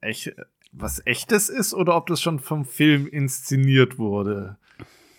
echt, 0.00 0.34
was 0.72 1.04
echtes 1.06 1.48
ist 1.48 1.74
oder 1.74 1.96
ob 1.96 2.06
das 2.06 2.20
schon 2.20 2.38
vom 2.40 2.64
Film 2.64 3.06
inszeniert 3.06 3.98
wurde. 3.98 4.56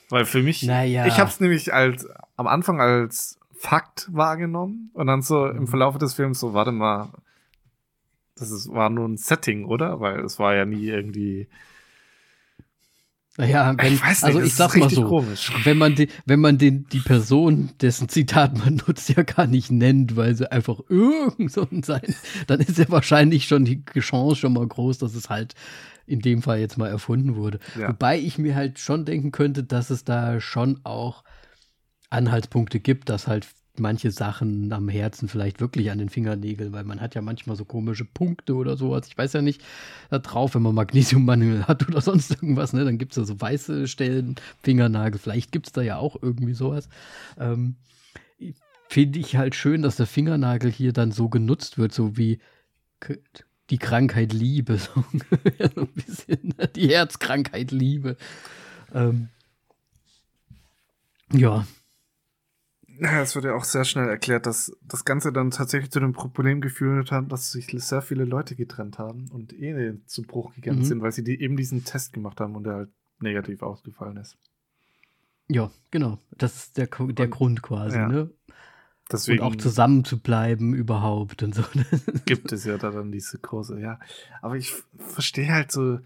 Weil 0.10 0.26
für 0.26 0.42
mich, 0.44 0.64
Naja. 0.64 1.06
ich 1.06 1.20
habe 1.20 1.30
es 1.30 1.40
nämlich 1.40 1.74
als 1.74 2.08
am 2.36 2.48
Anfang 2.48 2.82
als 2.82 3.40
Fakt 3.56 4.10
wahrgenommen 4.12 4.90
und 4.94 5.08
dann 5.08 5.22
so 5.22 5.46
Mhm. 5.46 5.58
im 5.58 5.68
Verlauf 5.68 5.98
des 5.98 6.14
Films 6.16 6.40
so, 6.40 6.54
warte 6.54 6.72
mal, 6.72 7.10
das 8.36 8.52
ist, 8.52 8.68
war 8.74 8.90
nur 8.90 9.08
ein 9.08 9.18
Setting, 9.18 9.66
oder? 9.66 10.00
Weil 10.00 10.20
es 10.22 10.40
war 10.40 10.56
ja 10.56 10.66
nie 10.66 10.88
irgendwie. 10.88 11.48
Naja, 13.38 13.74
wenn, 13.78 13.94
ich 13.94 14.04
nicht, 14.04 14.24
also 14.24 14.42
ich 14.42 14.54
sag 14.54 14.78
mal 14.78 14.90
so, 14.92 15.06
komisch. 15.06 15.52
wenn 15.64 15.78
man, 15.80 15.96
die, 15.96 16.08
wenn 16.26 16.40
man 16.40 16.60
den, 16.60 16.86
die 16.90 17.00
Person, 17.00 17.72
dessen 17.82 18.08
Zitat 18.08 18.56
man 18.58 18.76
nutzt, 18.88 19.10
ja 19.10 19.24
gar 19.24 19.48
nicht 19.48 19.72
nennt, 19.72 20.16
weil 20.16 20.36
sie 20.36 20.52
einfach 20.52 20.80
irgend 20.88 21.52
so 21.52 21.68
ein 21.70 21.82
sein, 21.82 22.16
dann 22.46 22.60
ist 22.60 22.78
ja 22.78 22.86
wahrscheinlich 22.90 23.46
schon 23.46 23.66
die 23.66 23.84
Chance 24.00 24.36
schon 24.36 24.54
mal 24.54 24.68
groß, 24.68 25.00
dass 25.00 25.16
es 25.16 25.30
halt 25.30 25.56
in 26.06 26.20
dem 26.20 26.44
Fall 26.44 26.60
jetzt 26.60 26.78
mal 26.78 26.90
erfunden 26.90 27.36
wurde. 27.36 27.60
Ja. 27.80 27.90
Wobei 27.90 28.20
ich 28.20 28.38
mir 28.38 28.56
halt 28.56 28.78
schon 28.78 29.06
denken 29.06 29.32
könnte, 29.32 29.64
dass 29.64 29.90
es 29.90 30.04
da 30.04 30.40
schon 30.40 30.82
auch 30.84 31.24
Anhaltspunkte 32.12 32.80
gibt, 32.80 33.10
dass 33.10 33.28
halt 33.28 33.48
manche 33.80 34.12
Sachen 34.12 34.72
am 34.72 34.88
Herzen 34.90 35.28
vielleicht 35.28 35.60
wirklich 35.60 35.90
an 35.92 35.98
den 35.98 36.10
Fingernägeln, 36.10 36.74
weil 36.74 36.84
man 36.84 37.02
hat 37.02 37.16
ja 37.16 37.22
manchmal 37.22 37.56
so 37.56 37.66
komische 37.66 38.06
Punkte 38.06 38.56
oder 38.56 38.78
sowas. 38.78 39.08
Ich 39.08 39.18
weiß 39.18 39.34
ja 39.34 39.42
nicht, 39.42 39.64
da 40.10 40.20
drauf, 40.20 40.56
wenn 40.56 40.62
man 40.62 40.76
Magnesiummangel 40.76 41.68
hat 41.68 41.88
oder 41.88 42.02
sonst 42.02 42.32
irgendwas, 42.32 42.74
ne, 42.74 42.86
dann 42.86 42.98
gibt 42.98 43.14
es 43.14 43.16
da 43.16 43.26
so 43.26 43.40
weiße 43.40 43.88
Stellen, 43.88 44.36
Fingernagel. 44.62 45.20
Vielleicht 45.20 45.52
gibt 45.52 45.68
es 45.68 45.74
da 45.74 45.82
ja 45.82 45.98
auch 45.98 46.18
irgendwie 46.22 46.54
sowas. 46.54 46.88
Ähm, 47.40 47.76
Finde 48.90 49.18
ich 49.20 49.38
halt 49.38 49.56
schön, 49.56 49.82
dass 49.82 49.96
der 49.96 50.06
Fingernagel 50.06 50.72
hier 50.72 50.94
dann 50.94 51.12
so 51.12 51.28
genutzt 51.28 51.80
wird, 51.80 51.94
so 51.94 52.16
wie 52.16 52.40
die 53.72 53.78
Krankheit 53.80 54.34
Liebe, 54.34 54.78
so 54.78 55.02
ein 55.02 55.88
bisschen, 55.96 56.54
ne? 56.58 56.68
die 56.68 56.90
Herzkrankheit 56.90 57.72
Liebe. 57.72 58.18
Ähm, 58.94 59.30
Ja, 61.32 61.66
es 63.22 63.36
wird 63.36 63.46
ja 63.46 63.54
auch 63.56 63.64
sehr 63.64 63.84
schnell 63.86 64.08
erklärt, 64.08 64.46
dass 64.46 64.76
das 64.82 65.04
Ganze 65.06 65.34
dann 65.34 65.52
tatsächlich 65.52 65.92
zu 65.92 66.00
dem 66.00 66.14
Problem 66.14 66.62
geführt 66.62 67.12
hat, 67.12 67.32
dass 67.32 67.52
sich 67.52 67.68
sehr 67.68 68.02
viele 68.02 68.24
Leute 68.26 68.56
getrennt 68.56 68.98
haben 69.00 69.30
und 69.32 69.52
Ehe 69.54 70.00
zu 70.06 70.22
Bruch 70.24 70.54
gegangen 70.56 70.80
Mhm. 70.80 70.86
sind, 70.86 71.02
weil 71.02 71.12
sie 71.12 71.24
die, 71.24 71.40
eben 71.42 71.58
diesen 71.58 71.84
Test 71.86 72.14
gemacht 72.14 72.40
haben 72.40 72.56
und 72.56 72.64
der 72.64 72.74
halt 72.76 72.90
negativ 73.20 73.62
ausgefallen 73.62 74.18
ist. 74.18 74.38
Ja, 75.50 75.72
genau. 75.92 76.20
Das 76.32 76.56
ist 76.56 76.78
der, 76.78 76.88
der 76.88 77.00
Und- 77.26 77.32
Grund 77.32 77.62
quasi, 77.62 77.98
ja. 77.98 78.08
ne? 78.08 78.30
Deswegen 79.12 79.42
Und 79.44 79.46
auch 79.48 79.56
zusammen 79.58 80.06
zu 80.06 80.18
bleiben 80.20 80.74
überhaupt 80.74 81.44
und 81.44 81.54
so. 81.54 81.64
gibt 82.26 82.52
es 82.54 82.64
ja 82.64 82.78
da 82.78 82.90
dann 82.90 83.12
diese 83.12 83.38
Kurse, 83.38 83.80
ja. 83.80 84.00
Aber 84.42 84.56
ich 84.56 84.74
verstehe 84.98 85.52
halt 85.52 85.72
so 85.74 86.00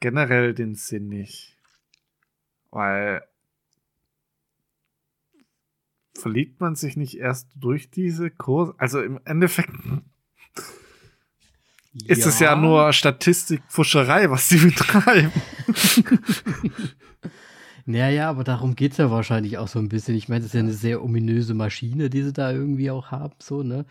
generell 0.00 0.52
den 0.54 0.74
Sinn 0.74 1.08
nicht. 1.08 1.56
Weil 2.70 3.22
verliebt 6.14 6.60
man 6.60 6.76
sich 6.76 6.96
nicht 6.96 7.18
erst 7.18 7.48
durch 7.54 7.90
diese 7.90 8.30
Kurse? 8.30 8.74
Also 8.78 9.02
im 9.02 9.20
Endeffekt 9.24 9.72
ist 12.06 12.26
es 12.26 12.40
ja 12.40 12.56
nur 12.56 12.92
Statistikpfuscherei, 12.92 14.30
was 14.30 14.48
sie 14.48 14.58
betreiben. 14.58 15.32
Naja, 17.86 18.30
aber 18.30 18.44
darum 18.44 18.76
geht 18.76 18.92
es 18.92 18.98
ja 18.98 19.10
wahrscheinlich 19.10 19.58
auch 19.58 19.68
so 19.68 19.78
ein 19.78 19.90
bisschen. 19.90 20.14
Ich 20.14 20.28
meine, 20.28 20.40
das 20.40 20.48
ist 20.48 20.54
ja 20.54 20.60
eine 20.60 20.72
sehr 20.72 21.02
ominöse 21.02 21.52
Maschine, 21.52 22.08
die 22.08 22.22
sie 22.22 22.32
da 22.32 22.50
irgendwie 22.50 22.90
auch 22.90 23.10
haben, 23.10 23.34
so, 23.38 23.62
ne? 23.62 23.84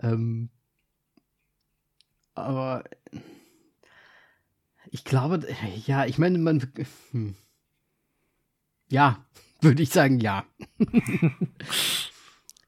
Ähm, 0.00 0.48
aber 2.34 2.84
ich 4.90 5.04
glaube, 5.04 5.46
ja, 5.86 6.06
ich 6.06 6.18
meine, 6.18 6.38
man. 6.38 6.70
Hm. 7.10 7.34
Ja, 8.88 9.24
würde 9.62 9.82
ich 9.82 9.90
sagen, 9.90 10.20
ja. 10.20 10.44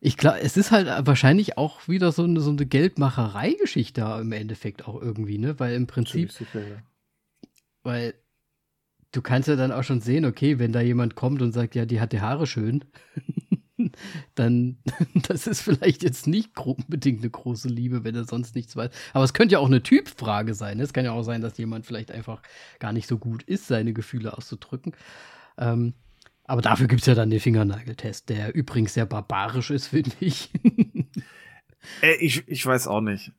ich 0.00 0.16
glaube, 0.16 0.40
es 0.40 0.56
ist 0.56 0.70
halt 0.70 1.06
wahrscheinlich 1.06 1.58
auch 1.58 1.88
wieder 1.88 2.12
so 2.12 2.24
eine, 2.24 2.40
so 2.40 2.50
eine 2.50 2.66
Geldmacherei-Geschichte 2.66 4.18
im 4.20 4.32
Endeffekt 4.32 4.86
auch 4.86 5.00
irgendwie, 5.00 5.38
ne? 5.38 5.58
Weil 5.58 5.74
im 5.74 5.86
Prinzip 5.86 6.30
weil 7.82 8.14
du 9.12 9.22
kannst 9.22 9.48
ja 9.48 9.56
dann 9.56 9.72
auch 9.72 9.84
schon 9.84 10.00
sehen, 10.00 10.24
okay, 10.24 10.58
wenn 10.58 10.72
da 10.72 10.80
jemand 10.80 11.14
kommt 11.14 11.40
und 11.40 11.52
sagt, 11.52 11.74
ja, 11.74 11.86
die 11.86 12.00
hat 12.00 12.12
die 12.12 12.20
Haare 12.20 12.46
schön, 12.46 12.84
dann 14.34 14.78
das 15.28 15.46
ist 15.46 15.62
vielleicht 15.62 16.02
jetzt 16.02 16.26
nicht 16.26 16.58
unbedingt 16.58 17.20
eine 17.20 17.30
große 17.30 17.68
Liebe, 17.68 18.04
wenn 18.04 18.14
er 18.14 18.24
sonst 18.24 18.54
nichts 18.54 18.76
weiß. 18.76 18.90
Aber 19.12 19.24
es 19.24 19.34
könnte 19.34 19.54
ja 19.54 19.58
auch 19.60 19.66
eine 19.66 19.82
Typfrage 19.82 20.54
sein. 20.54 20.78
ne? 20.78 20.82
Es 20.82 20.92
kann 20.92 21.04
ja 21.04 21.12
auch 21.12 21.22
sein, 21.22 21.40
dass 21.40 21.58
jemand 21.58 21.86
vielleicht 21.86 22.10
einfach 22.10 22.42
gar 22.78 22.92
nicht 22.92 23.06
so 23.06 23.18
gut 23.18 23.42
ist, 23.44 23.68
seine 23.68 23.92
Gefühle 23.92 24.36
auszudrücken. 24.36 24.92
Ähm, 25.56 25.94
aber 26.44 26.62
dafür 26.62 26.86
gibt 26.86 27.00
es 27.00 27.06
ja 27.06 27.14
dann 27.14 27.30
den 27.30 27.40
Fingernageltest, 27.40 28.28
der 28.28 28.54
übrigens 28.54 28.94
sehr 28.94 29.06
barbarisch 29.06 29.70
ist, 29.70 29.86
finde 29.88 30.12
ich. 30.20 30.50
Ey, 32.00 32.16
ich, 32.20 32.46
ich 32.48 32.64
weiß 32.64 32.86
auch 32.86 33.00
nicht. 33.00 33.32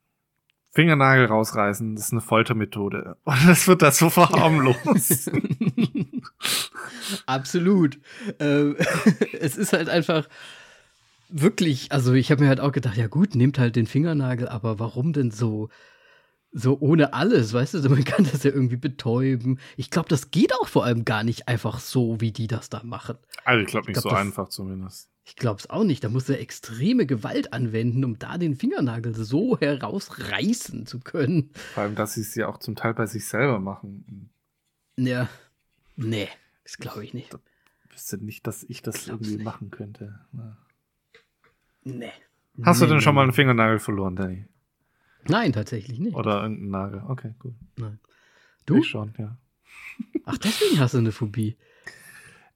Fingernagel 0.76 1.28
rausreißen, 1.28 1.96
das 1.96 2.08
ist 2.08 2.12
eine 2.12 2.22
Foltermethode. 2.22 3.16
Und 3.24 3.48
das 3.48 3.68
wird 3.68 3.82
das 3.82 3.98
so 3.98 4.10
verharmlost. 4.10 5.32
Absolut. 7.26 7.98
Ähm, 8.40 8.76
es 9.40 9.56
ist 9.56 9.72
halt 9.72 9.88
einfach 9.88 10.28
wirklich, 11.30 11.92
also 11.94 12.14
ich 12.14 12.30
habe 12.30 12.44
mir 12.44 12.50
halt 12.50 12.60
auch 12.60 12.74
gedacht, 12.74 12.98
ja 12.98 13.08
gut, 13.08 13.36
nehmt 13.36 13.58
halt 13.58 13.78
den 13.78 13.88
Fingernagel, 13.88 14.50
aber 14.50 14.78
warum 14.78 15.14
denn 15.14 15.32
so, 15.32 15.70
so 16.58 16.78
ohne 16.80 17.12
alles, 17.14 17.52
weißt 17.52 17.74
du, 17.76 17.90
man 17.90 18.06
kann 18.06 18.24
das 18.32 18.44
ja 18.44 18.52
irgendwie 18.52 18.78
betäuben. 18.78 19.60
Ich 19.76 19.90
glaube, 19.92 20.08
das 20.08 20.32
geht 20.32 20.54
auch 20.56 20.68
vor 20.70 20.86
allem 20.86 21.04
gar 21.04 21.24
nicht 21.26 21.50
einfach 21.50 21.80
so, 21.80 22.22
wie 22.22 22.32
die 22.32 22.48
das 22.48 22.70
da 22.70 22.82
machen. 22.84 23.18
also 23.44 23.62
ich 23.62 23.68
glaube 23.68 23.88
nicht 23.88 23.98
Ich 23.98 24.02
glaub, 24.04 24.12
so 24.14 24.16
das- 24.18 24.20
einfach 24.26 24.48
zumindest. 24.48 25.10
Ich 25.28 25.36
glaube 25.36 25.60
es 25.60 25.70
auch 25.72 25.84
nicht. 25.84 26.04
Da 26.04 26.10
muss 26.10 26.30
er 26.30 26.40
extreme 26.40 27.06
Gewalt 27.08 27.52
anwenden, 27.52 28.06
um 28.06 28.20
da 28.20 28.38
den 28.38 28.56
Fingernagel 28.56 29.16
so 29.16 29.60
herausreißen 29.60 30.86
zu 30.86 31.00
können. 31.00 31.50
Vor 31.74 31.82
allem, 31.84 31.96
dass 31.96 32.14
sie 32.14 32.22
es 32.22 32.36
ja 32.36 32.48
auch 32.48 32.60
zum 32.60 32.76
Teil 32.76 32.94
bei 32.94 33.08
sich 33.08 33.26
selber 33.28 33.60
machen. 33.60 34.30
Ja. 34.98 35.28
Nee, 35.96 36.30
das 36.64 36.78
glaube 36.78 37.04
ich 37.04 37.14
nicht. 37.16 37.34
Ich 37.88 37.92
wüsste 37.92 38.18
nicht, 38.24 38.46
dass 38.46 38.64
ich 38.64 38.82
das 38.84 39.06
Glaub's 39.06 39.08
irgendwie 39.22 39.36
nicht. 39.38 39.46
machen 39.46 39.72
könnte. 39.72 40.20
Ja. 40.34 40.58
Nee. 41.84 42.12
Hast 42.64 42.82
du 42.82 42.86
Nee, 42.86 42.92
denn 42.92 43.02
schon 43.02 43.16
mal 43.16 43.24
einen. 43.24 43.34
Fingernagel 43.34 43.80
verloren, 43.80 44.16
Danny? 44.16 44.46
Nein, 45.28 45.54
tatsächlich 45.54 46.00
nicht. 46.00 46.16
Oder 46.16 46.42
irgendeinen 46.44 46.70
Nagel? 46.72 47.04
Okay, 47.08 47.34
gut. 47.40 47.54
Du? 48.66 48.78
Ich 48.78 48.88
schon, 48.88 49.14
ja. 49.18 49.38
Ach, 50.26 50.38
deswegen 50.38 50.80
hast 50.80 50.94
du 50.94 50.98
eine 51.00 51.12
Phobie. 51.12 51.56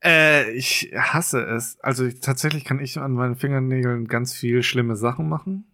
Äh, 0.03 0.51
ich 0.51 0.91
hasse 0.95 1.41
es. 1.41 1.80
Also 1.82 2.05
ich, 2.05 2.20
tatsächlich 2.22 2.63
kann 2.65 2.80
ich 2.80 2.97
an 2.99 3.11
meinen 3.13 3.36
Fingernägeln 3.36 4.07
ganz 4.07 4.34
viel 4.34 4.63
schlimme 4.63 4.95
Sachen 4.95 5.28
machen. 5.30 5.65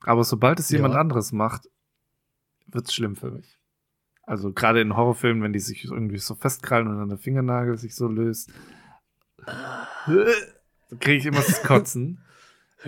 Aber 0.00 0.22
sobald 0.24 0.60
es 0.60 0.70
Ja. 0.70 0.76
jemand 0.76 0.94
anderes 0.94 1.32
macht, 1.32 1.68
wird's 2.66 2.94
schlimm 2.94 3.16
für 3.16 3.30
mich. 3.30 3.58
Also 4.22 4.52
gerade 4.52 4.80
in 4.80 4.96
Horrorfilmen, 4.96 5.42
wenn 5.42 5.52
die 5.52 5.60
sich 5.60 5.84
irgendwie 5.84 6.18
so 6.18 6.34
festkrallen 6.34 6.88
und 6.88 6.98
dann 6.98 7.08
der 7.08 7.18
Fingernagel 7.18 7.76
sich 7.78 7.94
so 7.94 8.06
löst, 8.08 8.50
kriege 11.00 11.16
ich 11.18 11.26
immer 11.26 11.38
das 11.40 11.62
Kotzen. 11.62 12.20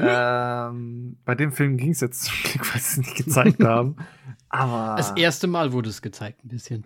Ähm, 0.01 1.19
bei 1.25 1.35
dem 1.35 1.53
Film 1.53 1.77
ging 1.77 1.91
es 1.91 2.01
jetzt 2.01 2.23
zum 2.25 2.35
Glück, 2.45 2.73
weil 2.75 2.81
sie 2.81 3.01
es 3.01 3.07
nicht 3.07 3.17
gezeigt 3.17 3.63
haben. 3.65 3.97
Aber 4.49 4.97
Das 4.97 5.11
erste 5.13 5.47
Mal 5.47 5.73
wurde 5.73 5.91
es 5.91 6.01
gezeigt, 6.03 6.45
ein 6.45 6.49
bisschen. 6.49 6.85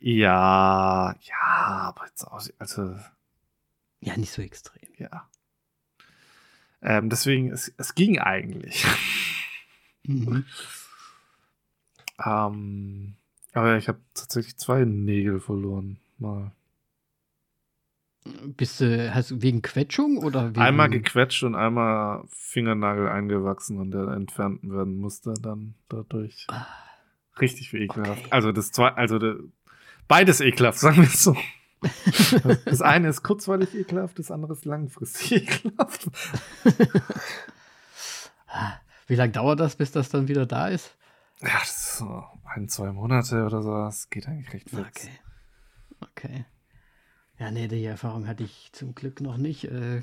ja, 0.00 1.14
ja, 1.20 1.42
aber 1.46 2.06
jetzt 2.06 2.24
auch, 2.24 2.42
also 2.58 2.96
Ja, 4.00 4.16
nicht 4.16 4.32
so 4.32 4.42
extrem. 4.42 4.88
Ja. 4.98 5.28
Ähm, 6.82 7.08
deswegen, 7.08 7.50
es, 7.50 7.72
es 7.78 7.94
ging 7.94 8.18
eigentlich. 8.18 8.84
Mhm. 10.04 10.44
ähm, 12.24 13.16
aber 13.52 13.76
ich 13.76 13.88
habe 13.88 14.00
tatsächlich 14.14 14.56
zwei 14.56 14.84
Nägel 14.84 15.40
verloren. 15.40 15.98
Mal. 16.18 16.52
Bist 18.56 18.80
du, 18.80 19.14
hast 19.14 19.30
du 19.30 19.42
wegen 19.42 19.60
Quetschung 19.60 20.16
oder 20.16 20.50
wegen. 20.50 20.60
Einmal 20.60 20.88
gequetscht 20.88 21.42
und 21.42 21.54
einmal 21.54 22.24
Fingernagel 22.28 23.08
eingewachsen 23.08 23.78
und 23.78 23.90
der 23.90 24.08
entfernt 24.08 24.60
werden 24.62 24.96
musste 24.96 25.34
dann 25.34 25.74
dadurch. 25.90 26.46
Ah, 26.48 26.66
Richtig 27.40 27.72
wie 27.72 27.78
ekelhaft. 27.78 28.20
Okay. 28.20 28.30
Also 28.30 28.52
das 28.52 28.72
zwei, 28.72 28.88
also 28.88 29.18
der, 29.18 29.36
beides 30.08 30.40
ekelhaft, 30.40 30.78
sagen 30.80 30.96
wir 30.98 31.04
es 31.04 31.22
so. 31.22 31.36
Das 32.64 32.80
eine 32.80 33.08
ist 33.08 33.22
kurzweilig 33.22 33.74
ekelhaft, 33.74 34.18
das 34.18 34.30
andere 34.30 34.54
ist 34.54 34.64
langfristig 34.64 35.32
ekelhaft. 35.64 36.08
Wie 39.06 39.16
lange 39.16 39.32
dauert 39.32 39.60
das, 39.60 39.76
bis 39.76 39.92
das 39.92 40.08
dann 40.08 40.28
wieder 40.28 40.46
da 40.46 40.68
ist? 40.68 40.96
Ja, 41.42 41.58
das 41.60 41.70
ist 41.76 41.98
so 41.98 42.24
ein, 42.54 42.70
zwei 42.70 42.90
Monate 42.90 43.44
oder 43.44 43.62
so. 43.62 43.70
Das 43.70 44.08
geht 44.08 44.26
eigentlich 44.26 44.50
recht 44.54 44.70
fix. 44.70 44.80
Okay. 44.80 45.10
Okay. 46.00 46.44
Ja, 47.38 47.50
nee, 47.50 47.66
die 47.68 47.84
Erfahrung 47.84 48.26
hatte 48.28 48.44
ich 48.44 48.70
zum 48.72 48.94
Glück 48.94 49.20
noch 49.20 49.36
nicht 49.36 49.64
äh, 49.64 50.02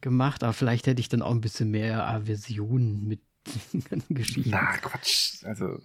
gemacht, 0.00 0.42
aber 0.42 0.52
vielleicht 0.52 0.86
hätte 0.86 1.00
ich 1.00 1.08
dann 1.08 1.22
auch 1.22 1.30
ein 1.32 1.40
bisschen 1.40 1.70
mehr 1.70 2.06
Aversion 2.08 3.06
mit 3.06 3.20
den 3.72 3.84
ganzen 3.84 4.14
Geschichten. 4.14 4.50
Na, 4.50 4.76
Quatsch. 4.78 5.44
Also, 5.44 5.80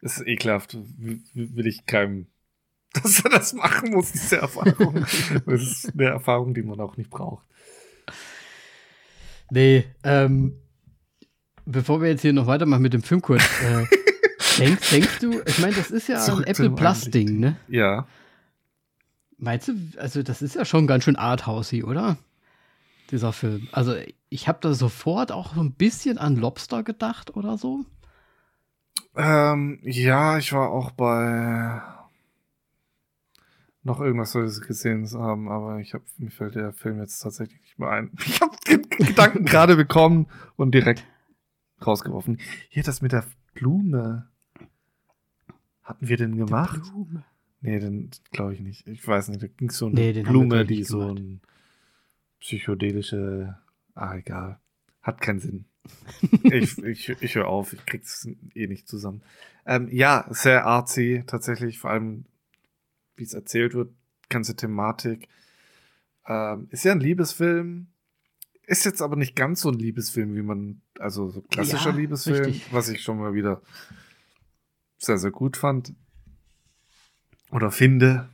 es 0.00 0.18
ist 0.18 0.26
ekelhaft. 0.26 0.74
W- 0.74 1.18
Will 1.34 1.66
ich 1.66 1.86
keinem, 1.86 2.26
dass 2.92 3.24
er 3.24 3.30
das 3.30 3.52
machen 3.52 3.90
muss, 3.90 4.12
diese 4.12 4.36
Erfahrung. 4.38 4.94
das 5.46 5.62
ist 5.62 5.92
eine 5.92 6.04
Erfahrung, 6.04 6.54
die 6.54 6.62
man 6.62 6.80
auch 6.80 6.96
nicht 6.96 7.10
braucht. 7.10 7.44
Nee, 9.50 9.84
ähm, 10.04 10.56
bevor 11.64 12.00
wir 12.00 12.08
jetzt 12.10 12.22
hier 12.22 12.32
noch 12.32 12.46
weitermachen 12.46 12.82
mit 12.82 12.92
dem 12.94 13.02
Film 13.02 13.20
kurz, 13.22 13.42
äh, 13.62 13.84
denkst, 14.58 14.90
denkst 14.90 15.18
du, 15.20 15.40
ich 15.44 15.58
meine, 15.58 15.74
das 15.74 15.90
ist 15.90 16.08
ja 16.08 16.16
ein 16.16 16.22
Zurück 16.24 16.46
Apple 16.46 16.70
Plus-Ding, 16.70 17.28
eigentlichen. 17.28 17.40
ne? 17.40 17.56
Ja. 17.68 18.06
Meinst 19.38 19.68
du, 19.68 19.74
also 19.98 20.22
das 20.22 20.42
ist 20.42 20.54
ja 20.54 20.64
schon 20.64 20.86
ganz 20.86 21.04
schön 21.04 21.16
arthousey, 21.16 21.82
oder? 21.82 22.16
Dieser 23.10 23.32
Film. 23.32 23.68
Also 23.72 23.94
ich 24.28 24.48
habe 24.48 24.58
da 24.60 24.74
sofort 24.74 25.32
auch 25.32 25.54
so 25.54 25.60
ein 25.60 25.72
bisschen 25.72 26.18
an 26.18 26.36
Lobster 26.36 26.82
gedacht 26.82 27.36
oder 27.36 27.58
so. 27.58 27.84
Ähm, 29.16 29.78
ja, 29.82 30.38
ich 30.38 30.52
war 30.52 30.70
auch 30.70 30.90
bei 30.92 31.82
noch 33.84 34.00
irgendwas 34.00 34.32
soll 34.32 34.48
ich 34.48 34.66
gesehen 34.66 35.06
haben, 35.12 35.50
aber 35.50 35.78
ich 35.78 35.92
habe 35.92 36.04
mir 36.16 36.30
fällt 36.30 36.54
der 36.54 36.72
Film 36.72 36.98
jetzt 37.00 37.18
tatsächlich 37.20 37.60
nicht 37.60 37.78
mehr 37.78 37.90
ein. 37.90 38.10
Ich 38.26 38.40
habe 38.40 38.56
den 38.66 38.82
Gedanken 38.88 39.44
gerade 39.44 39.76
bekommen 39.76 40.26
und 40.56 40.74
direkt 40.74 41.04
rausgeworfen. 41.86 42.40
Hier 42.70 42.82
das 42.82 43.02
mit 43.02 43.12
der 43.12 43.24
Blume. 43.52 44.28
Hatten 45.82 46.08
wir 46.08 46.16
den 46.16 46.36
gemacht? 46.36 46.80
Blume. 46.80 47.24
Nee, 47.64 47.78
den 47.78 48.10
glaube 48.30 48.52
ich 48.52 48.60
nicht. 48.60 48.86
Ich 48.86 49.08
weiß 49.08 49.28
nicht, 49.28 49.42
da 49.42 49.46
ging 49.46 49.70
es 49.70 49.78
so 49.78 49.86
eine 49.86 49.94
Nee, 49.94 50.22
Blume, 50.22 50.66
die 50.66 50.84
so 50.84 50.98
gemacht. 50.98 51.18
ein 51.18 51.40
psychedelische. 52.38 53.56
Ah, 53.94 54.16
egal. 54.16 54.60
Hat 55.00 55.22
keinen 55.22 55.40
Sinn. 55.40 55.64
ich 56.44 56.76
ich, 56.76 57.08
ich 57.08 57.34
höre 57.34 57.48
auf, 57.48 57.72
ich 57.72 57.86
krieg's 57.86 58.28
eh 58.54 58.66
nicht 58.66 58.86
zusammen. 58.86 59.22
Ähm, 59.64 59.88
ja, 59.90 60.26
sehr 60.28 60.66
artsy, 60.66 61.24
tatsächlich, 61.26 61.78
vor 61.78 61.90
allem, 61.90 62.26
wie 63.16 63.24
es 63.24 63.32
erzählt 63.32 63.72
wird, 63.72 63.94
ganze 64.28 64.56
Thematik. 64.56 65.28
Ähm, 66.26 66.68
ist 66.70 66.84
ja 66.84 66.92
ein 66.92 67.00
Liebesfilm, 67.00 67.86
ist 68.66 68.84
jetzt 68.84 69.00
aber 69.00 69.16
nicht 69.16 69.36
ganz 69.36 69.62
so 69.62 69.70
ein 69.70 69.78
Liebesfilm, 69.78 70.34
wie 70.34 70.42
man, 70.42 70.82
also 70.98 71.30
so 71.30 71.40
klassischer 71.40 71.90
ja, 71.90 71.96
Liebesfilm, 71.96 72.44
richtig. 72.44 72.72
was 72.74 72.90
ich 72.90 73.00
schon 73.02 73.18
mal 73.18 73.32
wieder 73.32 73.62
sehr, 74.98 75.16
sehr 75.16 75.30
gut 75.30 75.56
fand. 75.56 75.94
Oder 77.54 77.70
finde. 77.70 78.28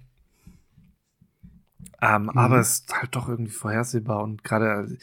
Ähm, 2.01 2.23
mhm. 2.23 2.31
Aber 2.31 2.59
es 2.59 2.81
ist 2.81 2.95
halt 2.95 3.15
doch 3.15 3.29
irgendwie 3.29 3.53
vorhersehbar 3.53 4.23
und 4.23 4.43
gerade, 4.43 4.97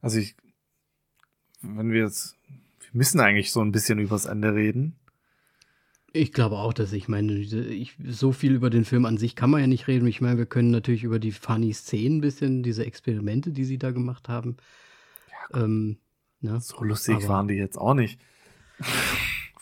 also 0.00 0.18
ich, 0.18 0.36
wenn 1.60 1.92
wir 1.92 2.00
jetzt, 2.00 2.34
wir 2.80 2.90
müssen 2.92 3.20
eigentlich 3.20 3.52
so 3.52 3.60
ein 3.60 3.70
bisschen 3.70 3.98
übers 3.98 4.24
Ende 4.24 4.54
reden. 4.54 4.96
Ich 6.14 6.32
glaube 6.32 6.56
auch, 6.56 6.72
dass 6.72 6.94
ich 6.94 7.08
meine, 7.08 7.34
ich, 7.34 7.94
so 8.02 8.32
viel 8.32 8.54
über 8.54 8.70
den 8.70 8.86
Film 8.86 9.04
an 9.04 9.18
sich 9.18 9.36
kann 9.36 9.50
man 9.50 9.60
ja 9.60 9.66
nicht 9.66 9.86
reden. 9.86 10.06
Ich 10.06 10.22
meine, 10.22 10.38
wir 10.38 10.46
können 10.46 10.70
natürlich 10.70 11.04
über 11.04 11.18
die 11.18 11.32
funny 11.32 11.74
Szenen 11.74 12.16
ein 12.16 12.20
bisschen, 12.22 12.62
diese 12.62 12.86
Experimente, 12.86 13.50
die 13.50 13.64
sie 13.64 13.76
da 13.76 13.90
gemacht 13.90 14.30
haben. 14.30 14.56
Ja, 15.52 15.64
ähm, 15.64 15.98
ne? 16.40 16.58
So 16.62 16.82
lustig 16.82 17.16
Aber, 17.16 17.28
waren 17.28 17.48
die 17.48 17.56
jetzt 17.56 17.76
auch 17.76 17.92
nicht. 17.92 18.18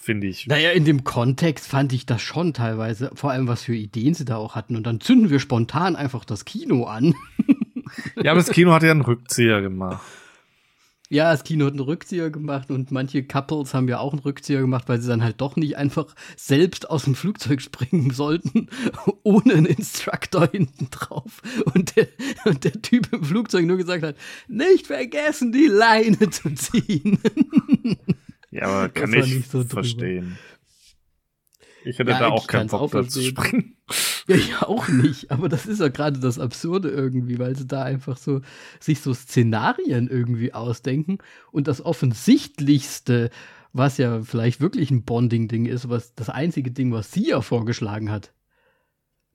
Finde 0.07 0.29
ich. 0.29 0.47
Naja, 0.47 0.71
in 0.71 0.85
dem 0.85 1.03
Kontext 1.03 1.67
fand 1.67 1.93
ich 1.93 2.07
das 2.07 2.23
schon 2.23 2.55
teilweise, 2.55 3.11
vor 3.15 3.33
allem 3.33 3.49
was 3.49 3.65
für 3.65 3.75
Ideen 3.75 4.15
sie 4.15 4.25
da 4.25 4.37
auch 4.37 4.55
hatten. 4.55 4.77
Und 4.77 4.87
dann 4.87 5.01
zünden 5.01 5.31
wir 5.31 5.41
spontan 5.41 5.97
einfach 5.97 6.25
das 6.25 6.45
Kino 6.45 6.85
an. 6.85 7.17
ja, 8.23 8.31
aber 8.31 8.39
das 8.39 8.51
Kino 8.51 8.73
hat 8.73 8.85
ja 8.85 8.93
einen 8.93 9.01
Rückzieher 9.01 9.61
gemacht. 9.63 10.01
Ja, 11.09 11.33
das 11.33 11.43
Kino 11.43 11.67
hat 11.67 11.73
einen 11.73 11.81
Rückzieher 11.81 12.31
gemacht 12.31 12.71
und 12.71 12.93
manche 12.93 13.25
Couples 13.25 13.75
haben 13.75 13.89
ja 13.89 13.99
auch 13.99 14.13
einen 14.13 14.23
Rückzieher 14.23 14.61
gemacht, 14.61 14.89
weil 14.89 15.01
sie 15.01 15.09
dann 15.09 15.25
halt 15.25 15.41
doch 15.41 15.57
nicht 15.57 15.77
einfach 15.77 16.15
selbst 16.37 16.89
aus 16.89 17.03
dem 17.03 17.17
Flugzeug 17.17 17.61
springen 17.61 18.13
sollten, 18.13 18.69
ohne 19.25 19.55
einen 19.55 19.67
Instructor 19.67 20.49
hinten 20.53 20.87
drauf. 20.91 21.43
Und 21.75 21.97
der, 21.97 22.07
und 22.45 22.63
der 22.63 22.81
Typ 22.81 23.13
im 23.13 23.25
Flugzeug 23.25 23.67
nur 23.67 23.77
gesagt 23.77 24.05
hat, 24.05 24.15
nicht 24.47 24.87
vergessen, 24.87 25.51
die 25.51 25.67
Leine 25.67 26.31
zu 26.31 26.55
ziehen. 26.55 27.19
Ja, 28.57 28.67
aber 28.67 28.89
kann 28.95 29.13
ich 29.13 29.47
so 29.49 29.63
verstehen. 29.65 30.39
Ich 31.85 31.99
hätte 31.99 32.11
ja, 32.11 32.19
da 32.19 32.29
auch 32.29 32.49
keinen 32.49 32.69
Bock, 32.69 32.91
da 32.91 33.07
zu 33.07 33.23
springen. 33.23 33.75
Ja, 34.29 34.35
ich 34.35 34.57
auch 34.57 34.89
nicht. 34.89 35.31
Aber 35.31 35.49
das 35.49 35.67
ist 35.67 35.79
ja 35.79 35.87
gerade 35.87 36.19
das 36.19 36.41
Absurde 36.41 36.89
irgendwie, 36.89 37.39
weil 37.39 37.55
sie 37.55 37.65
da 37.65 37.85
einfach 37.85 38.17
so 38.17 38.41
sich 38.81 39.01
so 39.01 39.15
Szenarien 39.15 40.09
irgendwie 40.09 40.53
ausdenken 40.53 41.19
und 41.53 41.69
das 41.69 41.85
Offensichtlichste, 41.85 43.31
was 43.73 43.99
ja 43.99 44.23
vielleicht 44.23 44.61
wirklich 44.61 44.91
ein 44.91 45.05
Bonding-Ding 45.05 45.67
ist, 45.67 45.89
was 45.89 46.17
das 46.17 46.29
einzige 46.29 46.73
Ding, 46.73 46.91
was 46.91 47.13
sie 47.13 47.29
ja 47.29 47.41
vorgeschlagen 47.41 48.11
hat, 48.11 48.33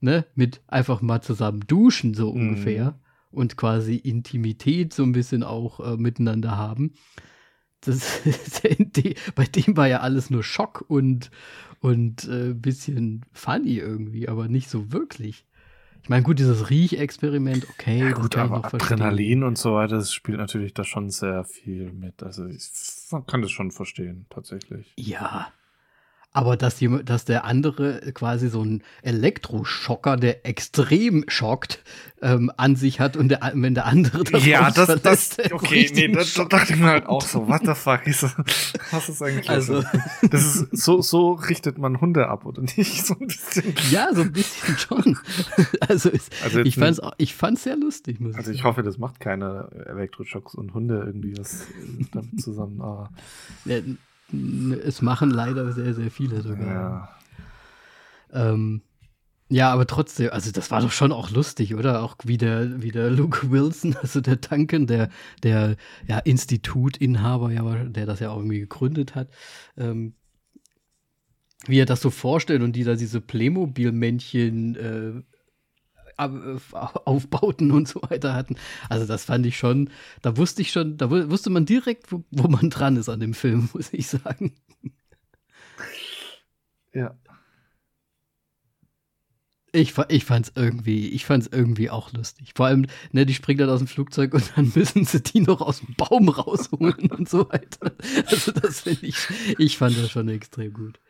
ne, 0.00 0.26
mit 0.34 0.60
einfach 0.66 1.00
mal 1.00 1.22
zusammen 1.22 1.60
duschen, 1.66 2.12
so 2.12 2.30
mhm. 2.34 2.50
ungefähr, 2.50 3.00
und 3.30 3.56
quasi 3.56 3.96
Intimität 3.96 4.92
so 4.92 5.04
ein 5.04 5.12
bisschen 5.12 5.42
auch 5.42 5.80
äh, 5.80 5.96
miteinander 5.96 6.58
haben. 6.58 6.92
Das, 7.82 8.22
bei 9.34 9.44
dem 9.44 9.76
war 9.76 9.88
ja 9.88 10.00
alles 10.00 10.30
nur 10.30 10.42
Schock 10.42 10.84
und, 10.88 11.30
und 11.80 12.28
äh, 12.28 12.54
bisschen 12.54 13.24
funny 13.32 13.78
irgendwie, 13.78 14.28
aber 14.28 14.48
nicht 14.48 14.70
so 14.70 14.92
wirklich. 14.92 15.44
Ich 16.02 16.08
meine, 16.08 16.24
gut, 16.24 16.40
dieses 16.40 16.68
Riechexperiment, 16.68 17.68
okay, 17.70 18.00
ja, 18.00 18.10
gut, 18.10 18.36
aber 18.36 18.64
Adrenalin 18.64 19.44
und 19.44 19.56
so 19.56 19.74
weiter, 19.74 19.96
das 19.96 20.12
spielt 20.12 20.38
natürlich 20.38 20.74
da 20.74 20.82
schon 20.82 21.10
sehr 21.10 21.44
viel 21.44 21.92
mit. 21.92 22.24
Also 22.24 22.46
ich, 22.46 22.70
man 23.12 23.24
kann 23.24 23.40
das 23.40 23.52
schon 23.52 23.70
verstehen, 23.70 24.26
tatsächlich. 24.28 24.92
Ja, 24.96 25.52
aber 26.32 26.56
dass, 26.56 26.80
jemand, 26.80 27.10
dass 27.10 27.24
der 27.24 27.44
andere 27.44 28.00
quasi 28.14 28.48
so 28.48 28.62
einen 28.62 28.82
Elektroschocker, 29.02 30.16
der 30.16 30.46
extrem 30.46 31.24
schockt, 31.28 31.82
ähm, 32.22 32.50
an 32.56 32.76
sich 32.76 33.00
hat 33.00 33.16
und 33.16 33.28
der, 33.28 33.52
wenn 33.54 33.74
der 33.74 33.84
andere 33.86 34.24
das 34.30 34.46
Ja, 34.46 34.70
das, 34.70 35.02
das, 35.02 35.36
okay, 35.52 35.90
nee, 35.94 36.08
das, 36.08 36.32
das 36.34 36.48
dachte 36.48 36.72
ich 36.72 36.78
mir 36.78 36.86
halt 36.86 37.06
auch 37.06 37.22
so, 37.22 37.48
what 37.48 37.62
the 37.64 37.74
fuck, 37.74 38.06
ist 38.06 38.22
das, 38.22 38.36
was 38.90 39.08
ist 39.08 39.22
eigentlich 39.22 39.50
also, 39.50 39.82
Das 40.30 40.56
ist, 40.56 40.76
so, 40.76 41.02
so 41.02 41.32
richtet 41.32 41.78
man 41.78 42.00
Hunde 42.00 42.28
ab, 42.28 42.46
oder 42.46 42.62
nicht? 42.62 43.02
So 43.12 43.14
ein 43.18 43.26
bisschen. 43.26 43.74
Ja, 43.90 44.14
so 44.14 44.22
ein 44.22 44.32
bisschen 44.32 44.78
schon. 44.78 45.18
also, 45.80 46.08
ist, 46.08 46.32
also 46.44 46.60
ich 46.60 46.76
fand's, 46.76 47.00
ich 47.18 47.34
fand's 47.34 47.64
sehr 47.64 47.76
lustig, 47.76 48.20
muss 48.20 48.36
Also 48.36 48.52
ich 48.52 48.62
hoffe, 48.62 48.82
das 48.82 48.98
macht 48.98 49.18
keine 49.18 49.68
Elektroschocks 49.86 50.54
und 50.54 50.72
Hunde 50.72 51.02
irgendwie 51.04 51.36
was 51.36 51.66
damit 52.12 52.40
zusammen, 52.40 52.80
aber. 52.80 53.10
Ja, 53.64 53.78
es 54.84 55.02
machen 55.02 55.30
leider 55.30 55.72
sehr, 55.72 55.94
sehr 55.94 56.10
viele 56.10 56.42
sogar. 56.42 57.18
Ja. 58.32 58.52
Ähm, 58.52 58.82
ja, 59.52 59.70
aber 59.70 59.86
trotzdem, 59.86 60.30
also 60.30 60.50
das 60.50 60.70
war 60.70 60.80
doch 60.80 60.92
schon 60.92 61.12
auch 61.12 61.30
lustig, 61.30 61.74
oder? 61.74 62.02
Auch 62.02 62.16
wie 62.24 62.38
der, 62.38 62.82
wie 62.82 62.90
der 62.90 63.10
Luke 63.10 63.50
Wilson, 63.50 63.94
also 64.00 64.22
der 64.22 64.36
Duncan, 64.36 64.86
der, 64.86 65.10
der 65.42 65.76
ja, 66.06 66.18
Institutinhaber, 66.20 67.50
ja, 67.52 67.84
der 67.84 68.06
das 68.06 68.20
ja 68.20 68.30
auch 68.30 68.38
irgendwie 68.38 68.60
gegründet 68.60 69.14
hat, 69.14 69.28
ähm, 69.76 70.14
wie 71.66 71.78
er 71.78 71.86
das 71.86 72.00
so 72.00 72.08
vorstellt 72.08 72.62
und 72.62 72.74
die 72.74 72.84
da 72.84 72.94
diese 72.94 73.20
Playmobil-Männchen 73.20 74.76
äh, 74.76 75.22
Aufbauten 77.04 77.70
und 77.70 77.88
so 77.88 78.02
weiter 78.02 78.34
hatten. 78.34 78.56
Also 78.88 79.06
das 79.06 79.24
fand 79.24 79.46
ich 79.46 79.56
schon, 79.56 79.90
da 80.22 80.36
wusste 80.36 80.62
ich 80.62 80.72
schon, 80.72 80.96
da 80.96 81.10
wusste 81.10 81.50
man 81.50 81.66
direkt, 81.66 82.12
wo, 82.12 82.24
wo 82.30 82.48
man 82.48 82.70
dran 82.70 82.96
ist 82.96 83.08
an 83.08 83.20
dem 83.20 83.34
Film, 83.34 83.68
muss 83.74 83.92
ich 83.92 84.06
sagen. 84.08 84.52
Ja. 86.94 87.16
Ich, 89.74 89.94
ich 90.08 90.24
fand's 90.26 90.52
irgendwie, 90.54 91.08
ich 91.08 91.24
fand's 91.24 91.48
irgendwie 91.50 91.88
auch 91.88 92.12
lustig. 92.12 92.52
Vor 92.54 92.66
allem, 92.66 92.86
ne, 93.12 93.24
die 93.24 93.32
springt 93.32 93.58
dann 93.58 93.70
aus 93.70 93.78
dem 93.78 93.88
Flugzeug 93.88 94.34
und 94.34 94.52
dann 94.54 94.70
müssen 94.74 95.06
sie 95.06 95.22
die 95.22 95.40
noch 95.40 95.62
aus 95.62 95.80
dem 95.80 95.94
Baum 95.94 96.28
rausholen 96.28 97.10
und 97.10 97.28
so 97.28 97.48
weiter. 97.48 97.92
Also 98.26 98.52
das 98.52 98.80
finde 98.80 99.06
ich, 99.06 99.16
ich 99.58 99.78
fand 99.78 99.96
das 99.96 100.10
schon 100.10 100.28
extrem 100.28 100.74
gut. 100.74 101.00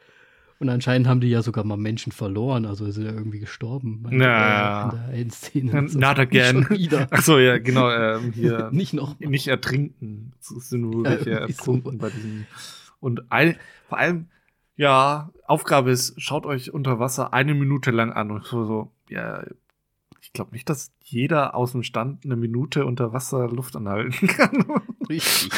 Und 0.63 0.69
anscheinend 0.69 1.09
haben 1.09 1.21
die 1.21 1.29
ja 1.29 1.43
sogar 1.43 1.65
mal 1.65 1.77
Menschen 1.77 2.13
verloren, 2.13 2.67
also 2.67 2.89
sind 2.89 3.05
ja 3.05 3.11
irgendwie 3.11 3.41
gestorben. 3.41 4.07
Ja. 4.13 4.91
In 4.91 4.91
der 4.97 5.19
Endszene. 5.19 5.83
Not 5.93 6.21
again. 6.21 6.69
Achso, 7.11 7.41
ja, 7.41 7.59
genau. 7.59 7.91
Ähm, 7.91 8.31
hier 8.33 8.69
nicht 8.73 8.93
noch. 8.93 9.19
Mal. 9.19 9.29
Nicht 9.29 9.49
ertrinken. 9.49 10.35
Es 10.39 10.69
sind 10.69 10.83
nur 10.83 11.03
welche 11.03 11.31
ja, 11.33 11.39
ertrunken 11.39 11.95
so. 11.95 11.99
bei 11.99 12.11
diesem. 12.11 12.47
Und 13.01 13.33
ein, 13.33 13.57
vor 13.89 13.99
allem, 13.99 14.27
ja, 14.77 15.33
Aufgabe 15.49 15.91
ist, 15.91 16.15
schaut 16.23 16.47
euch 16.47 16.73
unter 16.73 17.01
Wasser 17.01 17.33
eine 17.33 17.55
Minute 17.55 17.91
lang 17.91 18.13
an 18.13 18.31
und 18.31 18.45
so, 18.45 18.65
so 18.65 18.93
ja, 19.09 19.43
ich 20.23 20.33
glaube 20.33 20.53
nicht, 20.53 20.71
dass 20.71 20.93
jeder 21.01 21.57
aus 21.57 21.73
dem 21.73 21.83
Stand 21.83 22.25
eine 22.25 22.37
Minute 22.37 22.87
unter 22.87 23.13
Wasser 23.13 23.49
Luft 23.49 23.75
anhalten 23.75 24.27
kann. 24.29 24.65
Richtig. 25.09 25.51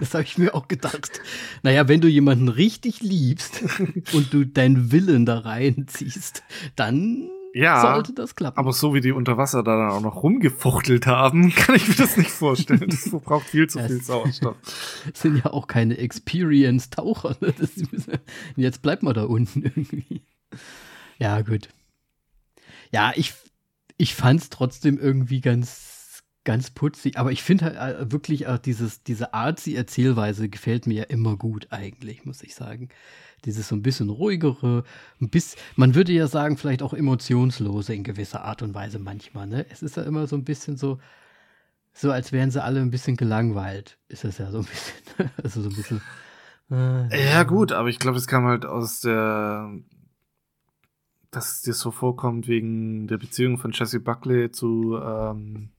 Das 0.00 0.14
habe 0.14 0.24
ich 0.24 0.38
mir 0.38 0.54
auch 0.54 0.66
gedacht. 0.66 1.20
Naja, 1.62 1.88
wenn 1.88 2.00
du 2.00 2.08
jemanden 2.08 2.48
richtig 2.48 3.02
liebst 3.02 3.62
und 4.14 4.32
du 4.32 4.46
deinen 4.46 4.92
Willen 4.92 5.26
da 5.26 5.40
reinziehst, 5.40 6.42
dann 6.74 7.28
ja, 7.52 7.82
sollte 7.82 8.14
das 8.14 8.34
klappen. 8.34 8.58
Aber 8.58 8.72
so 8.72 8.94
wie 8.94 9.02
die 9.02 9.12
unter 9.12 9.36
Wasser 9.36 9.62
da 9.62 9.76
dann 9.76 9.90
auch 9.90 10.00
noch 10.00 10.22
rumgefuchtelt 10.22 11.06
haben, 11.06 11.50
kann 11.54 11.74
ich 11.74 11.86
mir 11.86 11.94
das 11.94 12.16
nicht 12.16 12.30
vorstellen. 12.30 12.88
Das 12.88 13.10
braucht 13.10 13.46
viel 13.46 13.68
zu 13.68 13.78
das 13.78 13.88
viel 13.88 14.02
Sauerstoff. 14.02 14.56
sind 15.12 15.36
ja 15.36 15.52
auch 15.52 15.66
keine 15.66 15.98
Experience-Taucher. 15.98 17.36
Ne? 17.40 17.52
Jetzt 18.56 18.80
bleibt 18.80 19.02
man 19.02 19.12
da 19.12 19.24
unten 19.24 19.62
irgendwie. 19.62 20.22
Ja, 21.18 21.42
gut. 21.42 21.68
Ja, 22.90 23.12
ich, 23.14 23.34
ich 23.98 24.14
fand 24.14 24.40
es 24.40 24.48
trotzdem 24.48 24.98
irgendwie 24.98 25.40
ganz, 25.40 26.22
ganz 26.44 26.70
putzig. 26.70 27.18
Aber 27.18 27.32
ich 27.32 27.42
finde 27.42 27.66
halt 27.66 27.98
äh, 27.98 28.10
wirklich 28.12 28.46
auch 28.46 28.58
dieses, 28.58 29.02
diese 29.02 29.34
Artsy-Erzählweise 29.34 30.48
gefällt 30.48 30.86
mir 30.86 30.94
ja 30.94 31.04
immer 31.04 31.36
gut 31.36 31.66
eigentlich, 31.70 32.24
muss 32.24 32.42
ich 32.42 32.54
sagen. 32.54 32.88
Dieses 33.44 33.68
so 33.68 33.76
ein 33.76 33.82
bisschen 33.82 34.08
ruhigere, 34.08 34.84
ein 35.20 35.28
bisschen, 35.28 35.60
man 35.76 35.94
würde 35.94 36.12
ja 36.12 36.26
sagen, 36.26 36.56
vielleicht 36.56 36.82
auch 36.82 36.94
emotionslose 36.94 37.94
in 37.94 38.02
gewisser 38.02 38.42
Art 38.44 38.62
und 38.62 38.74
Weise 38.74 38.98
manchmal, 38.98 39.46
ne? 39.46 39.66
Es 39.68 39.82
ist 39.82 39.96
ja 39.96 40.02
immer 40.04 40.26
so 40.26 40.36
ein 40.36 40.44
bisschen 40.44 40.76
so, 40.76 40.98
so 41.92 42.10
als 42.10 42.32
wären 42.32 42.50
sie 42.50 42.62
alle 42.62 42.80
ein 42.80 42.90
bisschen 42.90 43.16
gelangweilt, 43.16 43.98
ist 44.08 44.24
das 44.24 44.38
ja 44.38 44.50
so 44.50 44.58
ein 44.58 44.64
bisschen. 44.64 45.30
also 45.42 45.62
so 45.62 45.68
ein 45.68 45.76
bisschen. 45.76 46.00
Äh, 46.70 47.32
ja, 47.32 47.42
gut, 47.44 47.72
aber 47.72 47.88
ich 47.88 47.98
glaube, 47.98 48.16
das 48.16 48.26
kam 48.26 48.44
halt 48.46 48.64
aus 48.64 49.00
der 49.00 49.70
dass 51.30 51.52
es 51.52 51.62
dir 51.62 51.74
so 51.74 51.90
vorkommt 51.90 52.48
wegen 52.48 53.06
der 53.06 53.18
Beziehung 53.18 53.58
von 53.58 53.72
Jesse 53.72 54.00
Buckley 54.00 54.50
zu, 54.50 54.98
ähm, 55.02 55.70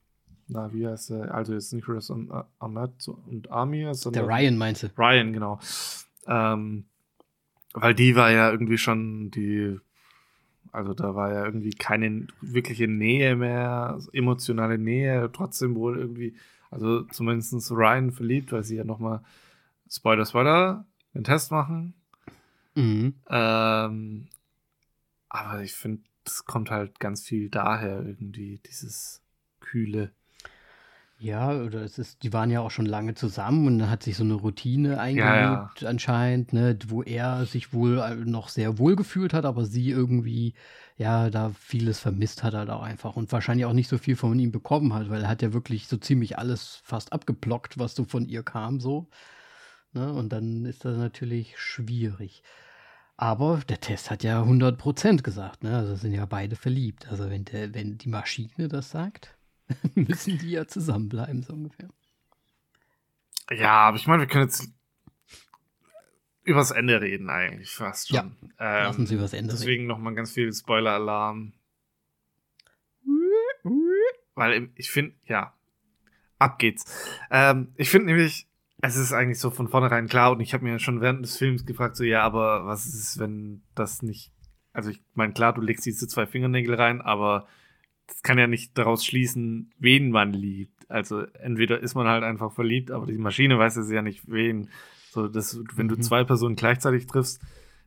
na, 0.46 0.72
wie 0.72 0.86
heißt 0.86 1.10
er? 1.10 1.34
Also 1.34 1.54
jetzt 1.54 1.72
Nicholas 1.72 2.10
und 2.10 2.30
uh, 2.30 2.42
Ahmed 2.58 3.08
und 3.26 3.50
Amir. 3.50 3.92
Der 3.92 4.26
Ryan 4.26 4.58
meinte. 4.58 4.90
Ryan, 4.96 5.32
genau. 5.32 5.60
Ähm, 6.26 6.84
weil 7.72 7.94
die 7.94 8.16
war 8.16 8.30
ja 8.30 8.50
irgendwie 8.50 8.78
schon 8.78 9.30
die, 9.30 9.78
also 10.72 10.94
da 10.94 11.14
war 11.14 11.32
ja 11.32 11.44
irgendwie 11.44 11.70
keine 11.70 12.26
wirkliche 12.40 12.88
Nähe 12.88 13.36
mehr, 13.36 13.98
emotionale 14.12 14.78
Nähe, 14.78 15.30
trotzdem 15.32 15.74
wohl 15.74 15.98
irgendwie, 15.98 16.34
also 16.70 17.02
zumindest 17.04 17.70
Ryan 17.70 18.12
verliebt, 18.12 18.52
weil 18.52 18.64
sie 18.64 18.76
ja 18.76 18.84
nochmal, 18.84 19.20
Spoiler, 19.88 20.24
Spoiler, 20.24 20.84
den 21.14 21.24
Test 21.24 21.50
machen. 21.50 21.94
Mhm. 22.74 23.14
Ähm, 23.28 24.28
aber 25.30 25.62
ich 25.62 25.72
finde, 25.72 26.02
das 26.24 26.44
kommt 26.44 26.70
halt 26.70 27.00
ganz 27.00 27.22
viel 27.22 27.48
daher 27.48 28.04
irgendwie, 28.04 28.60
dieses 28.66 29.22
Kühle. 29.60 30.12
Ja, 31.18 31.50
oder 31.50 31.82
es 31.82 31.98
ist, 31.98 32.22
die 32.22 32.32
waren 32.32 32.50
ja 32.50 32.60
auch 32.60 32.70
schon 32.70 32.86
lange 32.86 33.14
zusammen 33.14 33.66
und 33.66 33.78
dann 33.78 33.90
hat 33.90 34.02
sich 34.02 34.16
so 34.16 34.24
eine 34.24 34.34
Routine 34.34 34.98
eingelebt 34.98 35.82
ja. 35.82 35.88
anscheinend, 35.88 36.54
ne, 36.54 36.78
wo 36.88 37.02
er 37.02 37.44
sich 37.44 37.74
wohl 37.74 37.98
äh, 37.98 38.14
noch 38.14 38.48
sehr 38.48 38.78
wohl 38.78 38.96
gefühlt 38.96 39.34
hat, 39.34 39.44
aber 39.44 39.66
sie 39.66 39.90
irgendwie, 39.90 40.54
ja, 40.96 41.28
da 41.28 41.50
vieles 41.50 42.00
vermisst 42.00 42.42
hat 42.42 42.54
halt 42.54 42.70
auch 42.70 42.82
einfach 42.82 43.16
und 43.16 43.30
wahrscheinlich 43.32 43.66
auch 43.66 43.74
nicht 43.74 43.88
so 43.88 43.98
viel 43.98 44.16
von 44.16 44.38
ihm 44.38 44.50
bekommen 44.50 44.94
hat, 44.94 45.10
weil 45.10 45.22
er 45.22 45.28
hat 45.28 45.42
ja 45.42 45.52
wirklich 45.52 45.88
so 45.88 45.98
ziemlich 45.98 46.38
alles 46.38 46.80
fast 46.84 47.12
abgeblockt, 47.12 47.78
was 47.78 47.94
so 47.94 48.04
von 48.04 48.26
ihr 48.26 48.42
kam, 48.42 48.80
so. 48.80 49.06
Ne, 49.92 50.10
und 50.12 50.30
dann 50.30 50.64
ist 50.64 50.86
das 50.86 50.96
natürlich 50.96 51.58
schwierig. 51.58 52.42
Aber 53.20 53.60
der 53.68 53.78
Test 53.80 54.10
hat 54.10 54.22
ja 54.22 54.42
100% 54.42 55.20
gesagt, 55.20 55.62
ne? 55.62 55.76
Also 55.76 55.94
sind 55.94 56.14
ja 56.14 56.24
beide 56.24 56.56
verliebt. 56.56 57.06
Also 57.10 57.28
wenn, 57.28 57.44
der, 57.44 57.74
wenn 57.74 57.98
die 57.98 58.08
Maschine 58.08 58.66
das 58.68 58.88
sagt, 58.88 59.36
müssen 59.94 60.38
die 60.38 60.52
ja 60.52 60.66
zusammenbleiben, 60.66 61.42
so 61.42 61.52
ungefähr. 61.52 61.90
Ja, 63.50 63.72
aber 63.72 63.98
ich 63.98 64.06
meine, 64.06 64.22
wir 64.22 64.26
können 64.26 64.46
jetzt 64.46 64.72
übers 66.44 66.70
Ende 66.70 66.98
reden 67.02 67.28
eigentlich 67.28 67.72
fast 67.72 68.08
schon. 68.08 68.16
Ja, 68.16 68.22
ähm, 68.58 68.84
lassen 68.86 69.06
Sie 69.06 69.16
übers 69.16 69.34
Ende 69.34 69.52
Deswegen 69.52 69.86
nochmal 69.86 70.14
ganz 70.14 70.32
viel 70.32 70.50
Spoiler-Alarm. 70.50 71.52
Weil 74.34 74.70
ich 74.76 74.90
finde, 74.90 75.14
ja, 75.26 75.52
ab 76.38 76.58
geht's. 76.58 76.90
Ähm, 77.30 77.74
ich 77.76 77.90
finde 77.90 78.06
nämlich, 78.06 78.48
es 78.82 78.96
ist 78.96 79.12
eigentlich 79.12 79.38
so 79.38 79.50
von 79.50 79.68
vornherein 79.68 80.08
klar 80.08 80.32
und 80.32 80.40
ich 80.40 80.54
habe 80.54 80.64
mir 80.64 80.78
schon 80.78 81.00
während 81.00 81.24
des 81.24 81.36
Films 81.36 81.66
gefragt, 81.66 81.96
so 81.96 82.04
ja, 82.04 82.22
aber 82.22 82.66
was 82.66 82.86
ist, 82.86 83.18
wenn 83.18 83.62
das 83.74 84.02
nicht. 84.02 84.32
Also 84.72 84.90
ich 84.90 85.02
meine, 85.14 85.32
klar, 85.32 85.52
du 85.52 85.60
legst 85.60 85.86
diese 85.86 86.08
zwei 86.08 86.26
Fingernägel 86.26 86.74
rein, 86.74 87.00
aber 87.00 87.46
das 88.06 88.22
kann 88.22 88.38
ja 88.38 88.46
nicht 88.46 88.76
daraus 88.78 89.04
schließen, 89.04 89.72
wen 89.78 90.10
man 90.10 90.32
liebt. 90.32 90.90
Also 90.90 91.22
entweder 91.40 91.80
ist 91.80 91.94
man 91.94 92.08
halt 92.08 92.24
einfach 92.24 92.52
verliebt, 92.52 92.90
aber 92.90 93.06
die 93.06 93.18
Maschine 93.18 93.58
weiß 93.58 93.76
es 93.76 93.90
ja 93.90 94.02
nicht, 94.02 94.28
wen. 94.28 94.68
So, 95.10 95.26
dass, 95.26 95.60
wenn 95.74 95.88
du 95.88 95.96
mhm. 95.96 96.02
zwei 96.02 96.24
Personen 96.24 96.56
gleichzeitig 96.56 97.06
triffst, 97.06 97.42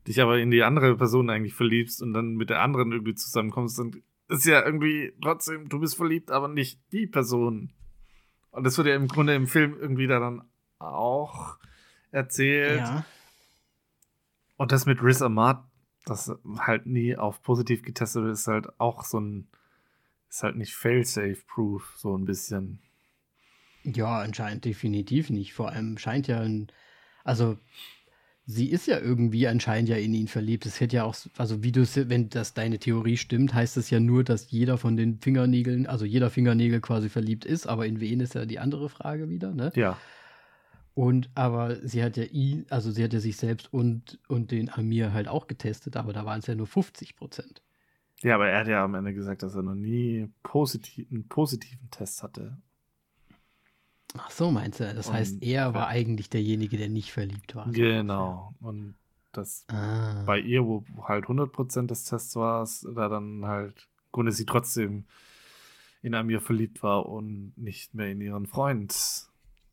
dich 0.07 0.21
aber 0.21 0.39
in 0.39 0.51
die 0.51 0.63
andere 0.63 0.95
Person 0.97 1.29
eigentlich 1.29 1.53
verliebst 1.53 2.01
und 2.01 2.13
dann 2.13 2.35
mit 2.35 2.49
der 2.49 2.61
anderen 2.61 2.91
irgendwie 2.91 3.15
zusammenkommst, 3.15 3.79
dann 3.79 3.91
ist 4.27 4.45
ja 4.45 4.65
irgendwie 4.65 5.13
trotzdem, 5.21 5.69
du 5.69 5.79
bist 5.79 5.95
verliebt, 5.95 6.31
aber 6.31 6.47
nicht 6.49 6.79
die 6.91 7.07
Person. 7.07 7.71
Und 8.51 8.65
das 8.65 8.77
wird 8.77 8.87
ja 8.87 8.95
im 8.95 9.07
Grunde 9.07 9.35
im 9.35 9.47
Film 9.47 9.75
irgendwie 9.79 10.07
da 10.07 10.19
dann 10.19 10.43
auch 10.83 11.57
erzählt. 12.11 12.79
Ja. 12.79 13.05
Und 14.57 14.71
das 14.71 14.85
mit 14.85 15.01
Riz 15.01 15.21
Ahmad, 15.21 15.63
das 16.05 16.31
halt 16.59 16.85
nie 16.85 17.15
auf 17.15 17.41
positiv 17.41 17.83
getestet 17.83 18.25
ist 18.31 18.47
halt 18.47 18.79
auch 18.79 19.03
so 19.03 19.19
ein, 19.19 19.47
ist 20.29 20.43
halt 20.43 20.55
nicht 20.55 20.75
fail-safe-proof, 20.75 21.93
so 21.97 22.17
ein 22.17 22.25
bisschen. 22.25 22.79
Ja, 23.83 24.19
anscheinend 24.19 24.65
definitiv 24.65 25.29
nicht. 25.29 25.53
Vor 25.53 25.69
allem 25.69 25.97
scheint 25.97 26.27
ja 26.27 26.39
ein, 26.39 26.67
also 27.23 27.57
sie 28.45 28.69
ist 28.69 28.87
ja 28.87 28.99
irgendwie 28.99 29.47
anscheinend 29.47 29.89
ja 29.89 29.97
in 29.97 30.13
ihn 30.13 30.27
verliebt. 30.27 30.65
Es 30.65 30.79
hätte 30.79 30.97
ja 30.97 31.03
auch, 31.03 31.15
also 31.37 31.63
wie 31.63 31.71
du 31.71 31.85
wenn 32.09 32.29
das 32.29 32.53
deine 32.53 32.79
Theorie 32.79 33.17
stimmt, 33.17 33.53
heißt 33.53 33.77
es 33.77 33.89
ja 33.89 33.99
nur, 33.99 34.23
dass 34.23 34.51
jeder 34.51 34.77
von 34.77 34.97
den 34.97 35.19
Fingernägeln, 35.19 35.87
also 35.87 36.05
jeder 36.05 36.29
Fingernägel 36.29 36.81
quasi 36.81 37.09
verliebt 37.09 37.45
ist, 37.45 37.67
aber 37.67 37.85
in 37.85 37.99
wen 37.99 38.19
ist 38.19 38.35
ja 38.35 38.45
die 38.45 38.59
andere 38.59 38.89
Frage 38.89 39.29
wieder, 39.29 39.53
ne? 39.53 39.71
Ja. 39.75 39.97
Und 40.95 41.29
aber 41.33 41.77
sie 41.87 42.03
hat 42.03 42.17
ja 42.17 42.23
ihn, 42.23 42.65
also 42.69 42.91
sie 42.91 43.03
hat 43.03 43.13
ja 43.13 43.19
sich 43.19 43.37
selbst 43.37 43.73
und, 43.73 44.19
und 44.27 44.51
den 44.51 44.69
Amir 44.69 45.11
halt 45.11 45.27
auch 45.27 45.47
getestet, 45.47 45.97
aber 45.97 46.13
da 46.13 46.25
waren 46.25 46.39
es 46.39 46.47
ja 46.47 46.53
nur 46.53 46.67
50 46.67 47.15
Prozent. 47.15 47.63
Ja, 48.21 48.35
aber 48.35 48.47
er 48.49 48.59
hat 48.59 48.67
ja 48.67 48.83
am 48.83 48.93
Ende 48.95 49.13
gesagt, 49.13 49.43
dass 49.43 49.55
er 49.55 49.63
noch 49.63 49.75
nie 49.75 50.29
positiv, 50.43 51.07
einen 51.11 51.27
positiven 51.27 51.89
Test 51.89 52.21
hatte. 52.23 52.57
Ach 54.17 54.29
so, 54.29 54.51
meinst 54.51 54.79
du? 54.79 54.93
Das 54.93 55.07
und, 55.07 55.13
heißt, 55.13 55.41
er 55.41 55.73
war 55.73 55.87
eigentlich 55.87 56.29
derjenige, 56.29 56.77
der 56.77 56.89
nicht 56.89 57.11
verliebt 57.11 57.55
war. 57.55 57.69
Genau. 57.71 58.53
Und 58.61 58.95
das 59.31 59.65
ah. 59.69 60.23
bei 60.25 60.39
ihr, 60.39 60.63
wo 60.63 60.85
halt 61.07 61.25
100% 61.25 61.87
des 61.87 62.05
Tests 62.05 62.35
war, 62.35 62.67
da 62.95 63.09
dann 63.09 63.45
halt, 63.45 63.87
Grunde 64.11 64.31
sie 64.31 64.45
trotzdem 64.45 65.05
in 66.03 66.13
Amir 66.13 66.39
verliebt 66.39 66.83
war 66.83 67.07
und 67.07 67.53
nicht 67.57 67.95
mehr 67.95 68.11
in 68.11 68.21
ihren 68.21 68.45
Freund. 68.45 68.93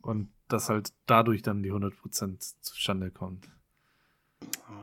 Und 0.03 0.31
dass 0.49 0.69
halt 0.69 0.93
dadurch 1.07 1.43
dann 1.43 1.63
die 1.63 1.73
100% 1.73 2.61
zustande 2.61 3.11
kommt. 3.11 3.49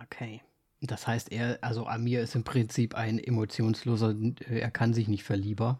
Okay. 0.03 0.41
Das 0.81 1.07
heißt, 1.07 1.31
er, 1.31 1.57
also 1.61 1.87
Amir 1.87 2.21
ist 2.21 2.35
im 2.35 2.43
Prinzip 2.43 2.95
ein 2.95 3.17
emotionsloser, 3.17 4.15
er 4.47 4.71
kann 4.71 4.93
sich 4.93 5.07
nicht 5.07 5.23
verlieber. 5.23 5.79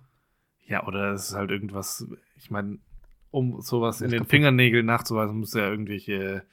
Ja, 0.65 0.85
oder 0.87 1.13
es 1.13 1.29
ist 1.29 1.35
halt 1.35 1.51
irgendwas, 1.51 2.05
ich 2.35 2.49
meine, 2.49 2.79
um 3.29 3.61
sowas 3.61 4.01
in 4.01 4.09
den 4.09 4.25
Fingernägeln 4.25 4.85
nachzuweisen, 4.85 5.37
muss 5.37 5.53
er 5.53 5.69
irgendwelche, 5.69 6.43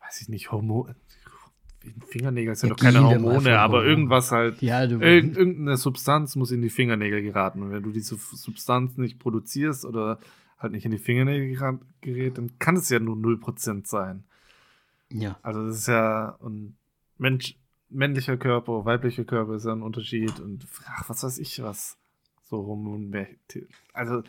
weiß 0.00 0.22
ich 0.22 0.28
nicht, 0.28 0.50
Hormone. 0.50 0.96
Fingernägel 2.08 2.54
sind 2.56 2.70
ja, 2.70 2.74
doch 2.74 2.82
keine 2.82 3.02
Hormone, 3.02 3.58
aber 3.58 3.84
irgendwas 3.84 4.32
halt. 4.32 4.62
Ja, 4.62 4.86
du 4.86 5.00
irg 5.00 5.36
irgendeine 5.36 5.76
Substanz 5.76 6.34
muss 6.34 6.50
in 6.50 6.62
die 6.62 6.70
Fingernägel 6.70 7.20
geraten. 7.20 7.62
Und 7.62 7.72
wenn 7.72 7.82
du 7.82 7.90
diese 7.90 8.16
Substanz 8.16 8.96
nicht 8.96 9.18
produzierst 9.18 9.84
oder 9.84 10.18
halt 10.58 10.72
nicht 10.72 10.84
in 10.84 10.90
die 10.90 10.98
Fingernägel 10.98 11.80
gerät, 12.00 12.38
dann 12.38 12.58
kann 12.58 12.76
es 12.76 12.88
ja 12.88 12.98
nur 12.98 13.16
0% 13.16 13.86
sein. 13.86 14.24
Ja. 15.10 15.38
Also 15.42 15.66
das 15.66 15.78
ist 15.78 15.88
ja 15.88 16.30
und 16.40 16.76
Mensch, 17.18 17.56
männlicher 17.88 18.36
Körper, 18.36 18.84
weiblicher 18.84 19.24
Körper 19.24 19.54
ist 19.54 19.66
ja 19.66 19.72
ein 19.72 19.82
Unterschied 19.82 20.40
und 20.40 20.66
ach, 20.86 21.08
was 21.08 21.22
weiß 21.22 21.38
ich 21.38 21.62
was. 21.62 21.96
So 22.42 22.60
rum. 22.60 23.12
Also 23.92 24.22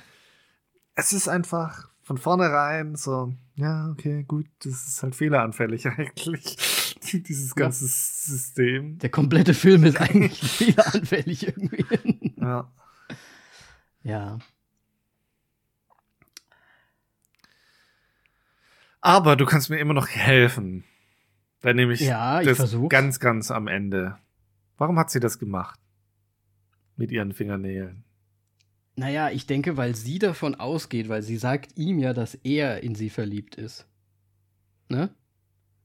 es 0.96 1.14
ist 1.14 1.28
einfach 1.28 1.90
von 2.02 2.18
vornherein 2.18 2.96
so, 2.96 3.34
ja, 3.56 3.90
okay, 3.90 4.24
gut, 4.24 4.46
das 4.60 4.88
ist 4.88 5.04
halt 5.04 5.16
fehleranfällig 5.16 5.88
eigentlich, 5.88 6.96
dieses 7.12 7.56
ganze 7.56 7.86
ja. 7.86 7.90
System. 7.92 9.00
Der 9.00 9.10
komplette 9.10 9.54
Film 9.54 9.84
ist 9.84 10.00
eigentlich 10.00 10.40
fehleranfällig 10.52 11.48
irgendwie. 11.48 11.86
Ja. 12.40 12.72
Ja. 14.04 14.40
Aber 19.06 19.36
du 19.36 19.46
kannst 19.46 19.70
mir 19.70 19.78
immer 19.78 19.94
noch 19.94 20.08
helfen. 20.08 20.84
Dann 21.62 21.76
nehme 21.76 21.94
ich, 21.94 22.00
ja, 22.00 22.42
ich 22.42 22.48
das 22.48 22.58
versuch's. 22.58 22.90
ganz, 22.90 23.20
ganz 23.20 23.52
am 23.52 23.68
Ende. 23.68 24.18
Warum 24.80 24.98
hat 24.98 25.12
sie 25.12 25.20
das 25.20 25.38
gemacht? 25.38 25.80
Mit 26.96 27.12
ihren 27.12 27.32
Fingernägeln. 27.32 28.04
Naja, 28.96 29.30
ich 29.30 29.46
denke, 29.46 29.78
weil 29.78 29.96
sie 29.96 30.18
davon 30.18 30.56
ausgeht, 30.56 31.08
weil 31.08 31.22
sie 31.22 31.38
sagt 31.38 31.78
ihm 31.78 32.00
ja, 32.00 32.14
dass 32.14 32.34
er 32.34 32.82
in 32.82 32.96
sie 32.96 33.12
verliebt 33.12 33.56
ist. 33.58 33.86
Ne? 34.90 35.12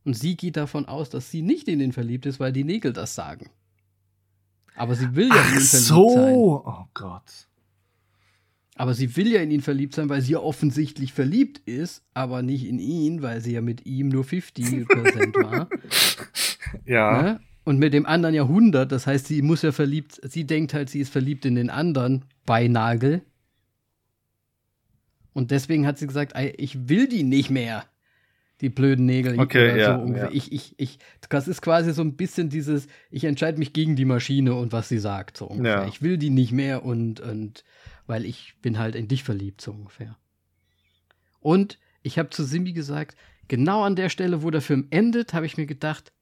Und 0.06 0.14
sie 0.14 0.34
geht 0.34 0.56
davon 0.56 0.86
aus, 0.86 1.10
dass 1.10 1.30
sie 1.30 1.42
nicht 1.42 1.68
in 1.68 1.80
ihn 1.80 1.92
verliebt 1.92 2.24
ist, 2.24 2.40
weil 2.40 2.52
die 2.52 2.64
Nägel 2.64 2.94
das 2.94 3.14
sagen. 3.14 3.50
Aber 4.76 4.94
sie 4.94 5.14
will 5.14 5.28
ja 5.28 5.34
Ach 5.36 5.48
in 5.50 5.58
ihn 5.58 5.60
verliebt 5.60 5.88
so. 5.88 6.14
sein. 6.14 6.34
Oh 6.36 6.86
Gott. 6.94 7.48
Aber 8.80 8.94
sie 8.94 9.14
will 9.14 9.30
ja 9.30 9.42
in 9.42 9.50
ihn 9.50 9.60
verliebt 9.60 9.94
sein, 9.94 10.08
weil 10.08 10.22
sie 10.22 10.32
ja 10.32 10.38
offensichtlich 10.38 11.12
verliebt 11.12 11.58
ist, 11.66 12.02
aber 12.14 12.40
nicht 12.40 12.66
in 12.66 12.78
ihn, 12.78 13.20
weil 13.20 13.42
sie 13.42 13.52
ja 13.52 13.60
mit 13.60 13.84
ihm 13.84 14.08
nur 14.08 14.24
50% 14.24 15.34
war. 15.34 15.68
Ja. 16.86 17.22
Ne? 17.22 17.40
Und 17.64 17.78
mit 17.78 17.92
dem 17.92 18.06
anderen 18.06 18.34
ja 18.34 18.44
100, 18.44 18.90
das 18.90 19.06
heißt, 19.06 19.26
sie 19.26 19.42
muss 19.42 19.62
ja 19.62 19.72
verliebt, 19.72 20.20
sie 20.22 20.44
denkt 20.46 20.72
halt, 20.72 20.88
sie 20.88 21.00
ist 21.00 21.12
verliebt 21.12 21.44
in 21.44 21.56
den 21.56 21.68
anderen 21.68 22.24
bei 22.46 22.68
Nagel. 22.68 23.22
Und 25.34 25.50
deswegen 25.50 25.86
hat 25.86 25.98
sie 25.98 26.06
gesagt, 26.06 26.32
ich 26.56 26.88
will 26.88 27.06
die 27.06 27.24
nicht 27.24 27.50
mehr. 27.50 27.84
Die 28.60 28.68
blöden 28.68 29.04
Nägel. 29.04 29.38
Okay, 29.40 29.78
ja, 29.78 30.06
so 30.06 30.14
ja. 30.14 30.28
Ich, 30.30 30.52
ich, 30.52 30.74
ich, 30.78 30.98
das 31.28 31.48
ist 31.48 31.60
quasi 31.60 31.92
so 31.92 32.02
ein 32.02 32.16
bisschen 32.16 32.50
dieses, 32.50 32.86
ich 33.10 33.24
entscheide 33.24 33.58
mich 33.58 33.72
gegen 33.72 33.96
die 33.96 34.04
Maschine 34.04 34.54
und 34.54 34.72
was 34.72 34.88
sie 34.88 34.98
sagt, 34.98 35.36
so 35.36 35.46
ungefähr. 35.46 35.82
Ja. 35.82 35.86
Ich 35.86 36.02
will 36.02 36.16
die 36.18 36.30
nicht 36.30 36.52
mehr 36.52 36.84
und, 36.84 37.20
und 37.20 37.64
weil 38.10 38.26
ich 38.26 38.56
bin 38.60 38.76
halt 38.76 38.96
in 38.96 39.06
dich 39.06 39.22
verliebt, 39.22 39.60
so 39.60 39.70
ungefähr. 39.70 40.18
Und 41.38 41.78
ich 42.02 42.18
habe 42.18 42.30
zu 42.30 42.42
Simi 42.42 42.72
gesagt, 42.72 43.16
genau 43.46 43.84
an 43.84 43.94
der 43.94 44.08
Stelle, 44.08 44.42
wo 44.42 44.50
der 44.50 44.60
Film 44.60 44.88
endet, 44.90 45.32
habe 45.32 45.46
ich 45.46 45.56
mir 45.56 45.66
gedacht, 45.66 46.12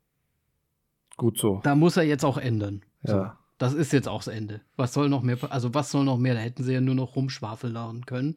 gut 1.16 1.38
so. 1.38 1.60
Da 1.64 1.74
muss 1.74 1.96
er 1.96 2.02
jetzt 2.02 2.26
auch 2.26 2.36
ändern. 2.36 2.84
Ja. 3.04 3.12
So, 3.12 3.30
das 3.56 3.72
ist 3.72 3.94
jetzt 3.94 4.06
auch 4.06 4.22
das 4.22 4.34
Ende. 4.34 4.60
Was 4.76 4.92
soll 4.92 5.08
noch 5.08 5.22
mehr, 5.22 5.38
also 5.50 5.72
was 5.72 5.90
soll 5.90 6.04
noch 6.04 6.18
mehr? 6.18 6.34
Da 6.34 6.40
hätten 6.40 6.62
sie 6.62 6.74
ja 6.74 6.82
nur 6.82 6.94
noch 6.94 7.16
rumschwafeln 7.16 8.04
können. 8.04 8.34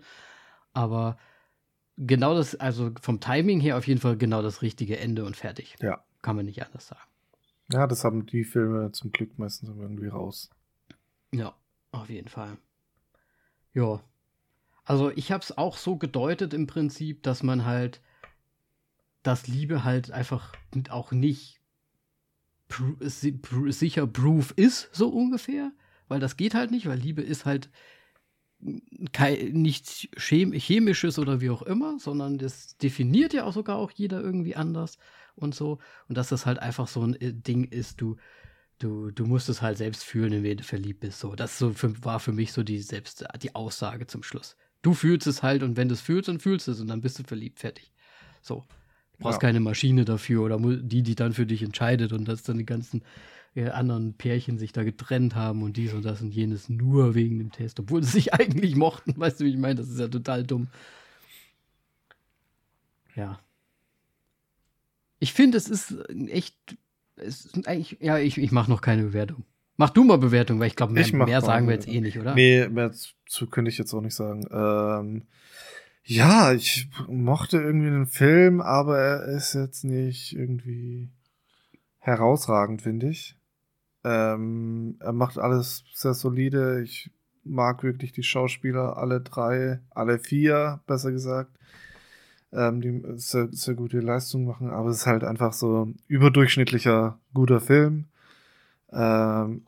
Aber 0.72 1.18
genau 1.98 2.34
das, 2.34 2.56
also 2.56 2.92
vom 3.02 3.20
Timing 3.20 3.60
her 3.60 3.78
auf 3.78 3.86
jeden 3.86 4.00
Fall 4.00 4.16
genau 4.16 4.42
das 4.42 4.62
richtige 4.62 4.98
Ende 4.98 5.26
und 5.26 5.36
fertig. 5.36 5.76
Ja. 5.82 6.06
Kann 6.22 6.38
man 6.38 6.46
nicht 6.46 6.66
anders 6.66 6.88
sagen. 6.88 7.02
Ja, 7.70 7.86
das 7.86 8.06
haben 8.06 8.26
die 8.28 8.46
Filme 8.46 8.94
zum 8.94 9.12
Glück 9.12 9.38
meistens 9.38 9.70
irgendwie 9.78 10.08
raus. 10.08 10.50
Ja, 11.34 11.54
auf 11.92 12.10
jeden 12.10 12.30
Fall. 12.30 12.58
Ja. 13.74 14.02
Also 14.84 15.12
ich 15.12 15.32
habe 15.32 15.44
es 15.44 15.58
auch 15.58 15.78
so 15.78 15.96
gedeutet 15.96 16.54
im 16.54 16.68
Prinzip, 16.68 17.24
dass 17.24 17.44
man 17.44 17.66
halt, 17.66 18.02
dass 19.24 19.48
Liebe 19.48 19.84
halt 19.84 20.12
einfach 20.12 20.54
auch 20.90 21.12
nicht 21.12 21.62
pr 22.68 22.96
sicher 23.72 24.08
proof 24.08 24.54
ist, 24.56 24.90
so 24.94 25.10
ungefähr. 25.10 25.72
Weil 26.08 26.20
das 26.20 26.36
geht 26.36 26.56
halt 26.56 26.72
nicht, 26.72 26.88
weil 26.88 27.00
Liebe 27.00 27.22
ist 27.22 27.46
halt 27.46 27.70
nichts 28.60 30.08
Chemisches 30.18 31.18
oder 31.18 31.42
wie 31.42 31.50
auch 31.50 31.62
immer, 31.64 31.98
sondern 32.00 32.38
das 32.38 32.78
definiert 32.78 33.34
ja 33.34 33.46
auch 33.46 33.54
sogar 33.54 33.78
auch 33.78 33.92
jeder 33.92 34.22
irgendwie 34.22 34.56
anders 34.56 34.98
und 35.36 35.56
so. 35.56 35.80
Und 36.08 36.18
dass 36.18 36.30
das 36.30 36.46
halt 36.46 36.60
einfach 36.60 36.88
so 36.88 37.02
ein 37.02 37.16
äh, 37.16 37.34
Ding 37.34 37.66
ist, 37.66 38.02
du, 38.02 38.18
du, 38.82 39.12
du 39.12 39.26
musst 39.26 39.50
es 39.50 39.62
halt 39.62 39.78
selbst 39.78 40.04
fühlen, 40.04 40.34
in 40.34 40.44
wen 40.44 40.58
du 40.58 40.64
verliebt 40.64 41.02
bist. 41.02 41.20
So, 41.20 41.36
das 41.36 41.58
so 41.58 41.74
für, 41.74 42.04
war 42.04 42.20
für 42.20 42.32
mich 42.32 42.52
so 42.52 42.64
die 42.64 42.80
selbst 42.80 43.26
die 43.42 43.56
Aussage 43.56 44.08
zum 44.08 44.24
Schluss. 44.24 44.56
Du 44.82 44.94
fühlst 44.94 45.28
es 45.28 45.44
halt 45.44 45.64
und 45.64 45.78
wenn 45.78 45.88
du 45.88 45.94
es 45.94 46.02
fühlst, 46.02 46.28
dann 46.28 46.40
fühlst 46.40 46.68
du 46.68 46.72
es 46.72 46.80
und 46.80 46.88
dann 46.88 47.02
bist 47.02 47.20
du 47.20 47.24
verliebt, 47.24 47.60
fertig. 47.60 47.92
So. 48.42 48.66
Du 49.14 49.24
brauchst 49.24 49.42
ja. 49.42 49.48
keine 49.48 49.60
Maschine 49.60 50.06
dafür 50.06 50.44
oder 50.44 50.58
die, 50.60 51.04
die 51.04 51.16
dann 51.16 51.34
für 51.34 51.46
dich 51.46 51.62
entscheidet 51.62 52.12
und 52.12 52.28
dass 52.28 52.44
dann 52.44 52.58
die 52.58 52.66
ganzen 52.66 53.04
äh, 53.56 53.70
anderen 53.70 54.14
Pärchen 54.14 54.58
sich 54.58 54.72
da 54.72 54.84
getrennt 54.84 55.36
haben 55.36 55.62
und 55.62 55.78
dies 55.78 55.94
und 55.94 56.04
das 56.04 56.22
und 56.22 56.34
jenes 56.34 56.70
nur 56.70 57.16
wegen 57.16 57.38
dem 57.38 57.52
Test, 57.52 57.80
obwohl 57.80 58.04
sie 58.04 58.12
sich 58.12 58.34
eigentlich 58.34 58.76
mochten. 58.76 59.14
Weißt 59.18 59.40
du, 59.40 59.46
wie 59.46 59.50
ich 59.50 59.58
meine? 59.58 59.76
Das 59.76 59.90
ist 59.90 60.00
ja 60.00 60.08
total 60.08 60.44
dumm. 60.44 60.68
Ja. 63.16 63.40
Ich 65.20 65.34
finde, 65.34 65.58
es 65.58 65.70
ist 65.70 65.96
echt. 66.10 66.56
Es 67.16 67.46
ist 67.46 67.68
eigentlich, 67.68 67.98
ja, 68.02 68.18
ich, 68.18 68.38
ich 68.38 68.52
mache 68.52 68.70
noch 68.70 68.82
keine 68.82 69.04
Bewertung. 69.04 69.44
Mach 69.78 69.90
du 69.90 70.04
mal 70.04 70.18
Bewertung, 70.18 70.60
weil 70.60 70.68
ich 70.68 70.76
glaube, 70.76 70.94
mehr, 70.94 71.26
mehr 71.26 71.42
sagen 71.42 71.68
wir 71.68 71.74
jetzt 71.74 71.88
eh 71.88 72.02
nicht, 72.02 72.20
oder? 72.20 72.36
Nee, 72.36 72.68
mehr 72.68 72.92
zu 73.26 73.48
könnte 73.48 73.70
ich 73.70 73.78
jetzt 73.78 73.94
auch 73.94 74.02
nicht 74.02 74.16
sagen. 74.16 74.46
Ähm, 74.52 75.24
ja, 76.04 76.54
ich 76.54 76.90
mochte 77.08 77.58
irgendwie 77.58 77.90
den 77.90 78.06
Film, 78.06 78.62
aber 78.62 78.98
er 78.98 79.26
ist 79.36 79.54
jetzt 79.54 79.84
nicht 79.84 80.34
irgendwie 80.36 81.10
herausragend, 82.00 82.82
finde 82.82 83.10
ich. 83.10 83.38
Ähm, 84.04 84.98
er 85.00 85.14
macht 85.14 85.38
alles 85.38 85.84
sehr 85.94 86.14
solide. 86.14 86.82
Ich 86.82 87.12
mag 87.44 87.84
wirklich 87.84 88.12
die 88.12 88.24
Schauspieler, 88.24 88.98
alle 88.98 89.22
drei, 89.22 89.80
alle 89.90 90.20
vier, 90.20 90.82
besser 90.88 91.12
gesagt, 91.12 91.58
ähm, 92.54 92.82
die 92.82 93.02
sehr, 93.18 93.50
sehr 93.52 93.76
gute 93.76 94.00
Leistung 94.00 94.46
machen. 94.46 94.70
Aber 94.70 94.90
es 94.90 94.98
ist 94.98 95.08
halt 95.08 95.24
einfach 95.24 95.54
so 95.54 95.94
überdurchschnittlicher, 96.08 97.20
guter 97.34 97.62
Film. 97.62 98.06
Ähm, 98.92 99.66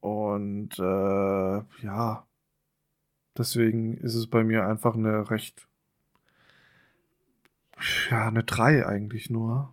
und 0.00 0.78
äh, 0.78 1.62
ja, 1.82 2.26
deswegen 3.36 3.96
ist 3.98 4.14
es 4.14 4.26
bei 4.28 4.44
mir 4.44 4.66
einfach 4.66 4.94
eine 4.94 5.30
recht, 5.30 5.66
ja, 8.10 8.28
eine 8.28 8.44
3 8.44 8.86
eigentlich 8.86 9.30
nur. 9.30 9.72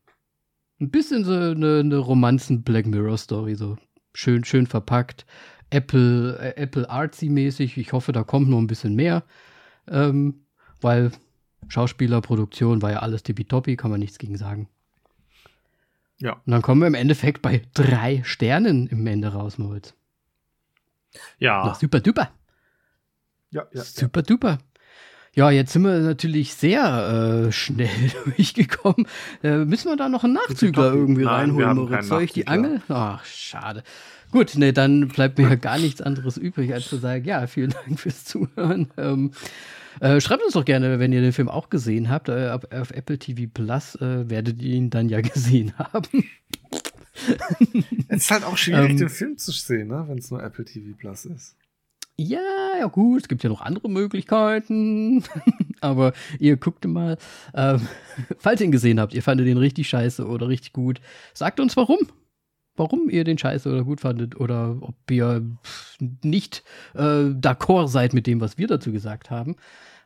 ein 0.79 0.91
bisschen 0.91 1.23
so 1.23 1.33
eine, 1.33 1.79
eine 1.79 1.97
Romanzen-Black 1.97 2.85
Mirror-Story, 2.87 3.55
so 3.55 3.77
schön, 4.13 4.43
schön 4.43 4.67
verpackt. 4.67 5.25
Apple, 5.69 6.37
äh, 6.37 6.55
Apple 6.61 6.89
Artsy-mäßig. 6.89 7.77
Ich 7.77 7.93
hoffe, 7.93 8.11
da 8.11 8.23
kommt 8.23 8.49
noch 8.49 8.59
ein 8.59 8.67
bisschen 8.67 8.95
mehr, 8.95 9.23
ähm, 9.87 10.45
weil 10.81 11.11
Schauspielerproduktion 11.67 12.81
war 12.81 12.91
ja 12.91 12.99
alles 12.99 13.23
tippitoppi, 13.23 13.75
kann 13.75 13.91
man 13.91 13.99
nichts 13.99 14.19
gegen 14.19 14.37
sagen. 14.37 14.69
Ja. 16.23 16.41
Und 16.45 16.51
dann 16.51 16.61
kommen 16.61 16.79
wir 16.79 16.87
im 16.87 16.93
Endeffekt 16.93 17.41
bei 17.41 17.63
drei 17.73 18.21
Sternen 18.23 18.87
im 18.87 19.05
Ende 19.05 19.27
raus, 19.33 19.57
Moritz. 19.57 19.93
Ja. 21.37 21.63
Na, 21.65 21.75
super 21.75 21.99
duper. 21.99 22.31
Ja, 23.51 23.65
ja. 23.73 23.81
Super 23.83 24.21
ja. 24.21 24.25
duper. 24.25 24.57
Ja, 25.35 25.51
jetzt 25.51 25.73
sind 25.73 25.81
wir 25.81 25.99
natürlich 25.99 26.53
sehr 26.53 27.47
äh, 27.47 27.51
schnell 27.51 27.89
durchgekommen. 28.25 29.05
Äh, 29.43 29.65
müssen 29.65 29.89
wir 29.89 29.97
da 29.97 30.07
noch 30.07 30.23
einen 30.23 30.33
Nachzügler 30.35 30.93
irgendwie 30.93 31.25
Nein, 31.25 31.49
reinholen, 31.49 31.75
Moritz? 31.75 32.07
Soll 32.07 32.23
ich 32.23 32.31
die 32.31 32.47
Angel? 32.47 32.81
Ach, 32.87 33.25
schade. 33.25 33.83
Gut, 34.31 34.55
ne, 34.55 34.71
dann 34.71 35.09
bleibt 35.09 35.37
mir 35.37 35.49
ja 35.49 35.55
gar 35.55 35.77
nichts 35.77 36.01
anderes 36.01 36.37
übrig, 36.37 36.73
als 36.73 36.87
zu 36.87 36.95
sagen, 36.95 37.25
ja, 37.25 37.47
vielen 37.47 37.71
Dank 37.71 37.99
fürs 37.99 38.23
Zuhören. 38.23 38.91
Ähm, 38.95 39.31
äh, 40.03 40.19
schreibt 40.19 40.43
uns 40.43 40.53
doch 40.53 40.65
gerne, 40.65 40.99
wenn 40.99 41.13
ihr 41.13 41.21
den 41.21 41.31
Film 41.31 41.47
auch 41.47 41.69
gesehen 41.69 42.09
habt. 42.09 42.27
Äh, 42.27 42.49
auf, 42.49 42.69
auf, 42.71 42.91
Apple 42.91 43.17
TV 43.17 43.49
Plus 43.51 43.95
äh, 43.95 44.29
werdet 44.29 44.61
ihr 44.61 44.73
ihn 44.73 44.89
dann 44.89 45.07
ja 45.07 45.21
gesehen 45.33 45.77
haben. 45.77 46.25
es 48.09 48.23
ist 48.23 48.31
halt 48.31 48.43
auch 48.43 48.57
schwierig, 48.57 48.91
ähm, 48.91 48.97
den 48.97 49.09
Film 49.09 49.37
zu 49.37 49.51
sehen, 49.51 49.87
ne? 49.87 50.03
wenn 50.07 50.17
es 50.17 50.29
nur 50.29 50.43
Apple 50.43 50.65
TV 50.65 50.93
Plus 50.97 51.25
ist. 51.25 51.55
Ja, 52.17 52.39
ja 52.77 52.87
gut, 52.87 53.21
es 53.21 53.27
gibt 53.29 53.43
ja 53.43 53.49
noch 53.49 53.61
andere 53.61 53.89
Möglichkeiten. 53.89 55.23
Aber 55.81 56.11
ihr 56.37 56.57
guckt 56.57 56.85
mal, 56.85 57.17
ähm, 57.53 57.87
falls 58.37 58.59
ihr 58.59 58.65
ihn 58.65 58.71
gesehen 58.73 58.99
habt, 58.99 59.13
ihr 59.13 59.23
fandet 59.23 59.47
ihn 59.47 59.57
richtig 59.57 59.87
scheiße 59.87 60.27
oder 60.27 60.49
richtig 60.49 60.73
gut, 60.73 60.99
sagt 61.33 61.61
uns 61.61 61.77
warum 61.77 61.97
warum 62.75 63.09
ihr 63.09 63.23
den 63.23 63.37
scheiße 63.37 63.69
oder 63.69 63.83
gut 63.83 64.01
fandet 64.01 64.39
oder 64.39 64.75
ob 64.81 64.95
ihr 65.11 65.45
nicht 66.23 66.63
äh, 66.95 67.29
d'accord 67.29 67.87
seid 67.87 68.13
mit 68.13 68.27
dem, 68.27 68.41
was 68.41 68.57
wir 68.57 68.67
dazu 68.67 68.91
gesagt 68.91 69.29
haben, 69.29 69.55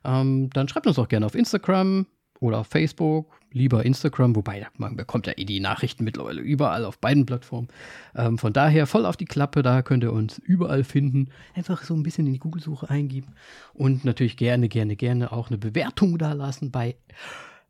ähm, 0.03 0.49
dann 0.51 0.67
schreibt 0.67 0.87
uns 0.87 0.99
auch 0.99 1.07
gerne 1.07 1.25
auf 1.25 1.35
Instagram 1.35 2.05
oder 2.39 2.59
auf 2.59 2.67
Facebook. 2.67 3.35
Lieber 3.51 3.85
Instagram, 3.85 4.35
wobei 4.35 4.67
man 4.77 4.95
bekommt 4.95 5.25
ja 5.25 5.33
eh 5.37 5.45
die 5.45 5.59
Nachrichten 5.59 6.03
mittlerweile 6.03 6.41
überall 6.41 6.85
auf 6.85 6.99
beiden 6.99 7.25
Plattformen. 7.25 7.69
Ähm, 8.15 8.37
von 8.37 8.53
daher 8.53 8.85
voll 8.85 9.05
auf 9.05 9.17
die 9.17 9.25
Klappe, 9.25 9.63
da 9.63 9.81
könnt 9.81 10.03
ihr 10.03 10.13
uns 10.13 10.37
überall 10.37 10.83
finden. 10.83 11.29
Einfach 11.55 11.83
so 11.83 11.95
ein 11.95 12.03
bisschen 12.03 12.27
in 12.27 12.33
die 12.33 12.39
Google-Suche 12.39 12.89
eingeben 12.89 13.33
und 13.73 14.05
natürlich 14.05 14.37
gerne, 14.37 14.69
gerne, 14.69 14.95
gerne 14.95 15.31
auch 15.31 15.49
eine 15.49 15.57
Bewertung 15.57 16.17
da 16.17 16.33
lassen 16.33 16.71
bei 16.71 16.97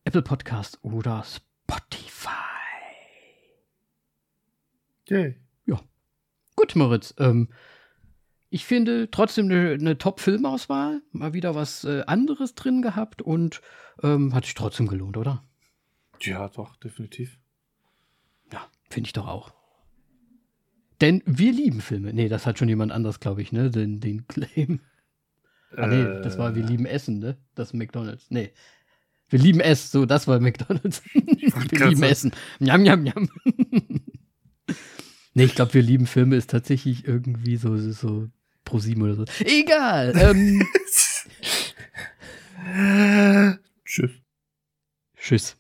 Apple 0.04 0.24
Podcast 0.24 0.80
oder 0.82 1.24
Spotify. 1.24 2.30
Okay. 5.04 5.36
Ja. 5.66 5.80
Gut, 6.56 6.76
Moritz. 6.76 7.14
Ähm, 7.20 7.50
ich 8.50 8.66
finde 8.66 9.10
trotzdem 9.12 9.46
eine, 9.46 9.72
eine 9.72 9.98
Top-Filmauswahl. 9.98 11.02
Mal 11.12 11.34
wieder 11.34 11.56
was 11.56 11.84
äh, 11.84 12.04
anderes 12.08 12.56
drin 12.56 12.82
gehabt 12.82 13.22
und 13.22 13.62
ähm, 14.04 14.34
hat 14.34 14.46
sich 14.46 14.54
trotzdem 14.54 14.88
gelohnt, 14.88 15.18
oder? 15.18 15.44
Ja, 16.22 16.48
doch, 16.50 16.76
definitiv. 16.78 17.40
Ja, 18.52 18.66
finde 18.90 19.08
ich 19.08 19.14
doch 19.14 19.28
auch. 19.28 19.54
Denn 21.02 21.22
wir 21.26 21.52
lieben 21.52 21.82
Filme. 21.82 22.14
Nee, 22.14 22.30
das 22.30 22.46
hat 22.46 22.58
schon 22.58 22.70
jemand 22.70 22.92
anders, 22.92 23.20
glaube 23.20 23.42
ich, 23.42 23.52
ne? 23.52 23.70
Den, 23.70 24.00
den 24.00 24.28
Claim. 24.28 24.80
Ah, 25.76 25.86
nee, 25.88 26.04
das 26.22 26.38
war 26.38 26.56
Wir 26.56 26.64
lieben 26.64 26.86
Essen, 26.86 27.20
ne? 27.20 27.38
Das 27.54 27.74
McDonalds. 27.74 28.28
Nee. 28.30 28.54
Wir 29.30 29.40
lieben 29.40 29.60
es, 29.60 29.92
so, 29.92 30.06
das 30.06 30.28
war 30.28 30.40
McDonalds. 30.40 31.04
wir 31.14 31.88
lieben 31.88 32.04
Essen. 32.04 32.32
Njam, 32.60 32.82
njam, 32.82 33.04
njam. 33.04 33.30
nee, 35.34 35.44
ich 35.44 35.54
glaube, 35.54 35.74
wir 35.74 35.82
lieben 35.82 36.08
Filme 36.08 36.38
ist 36.38 36.50
tatsächlich 36.50 37.06
irgendwie 37.06 37.58
so, 37.58 37.76
so, 37.78 37.92
so 37.92 38.30
pro 38.68 38.80
sieben 38.80 39.02
oder 39.02 39.16
so. 39.16 39.24
Egal. 39.40 40.14
Ähm. 40.18 40.68
Tschüss. 43.86 44.12
Tschüss. 45.18 45.56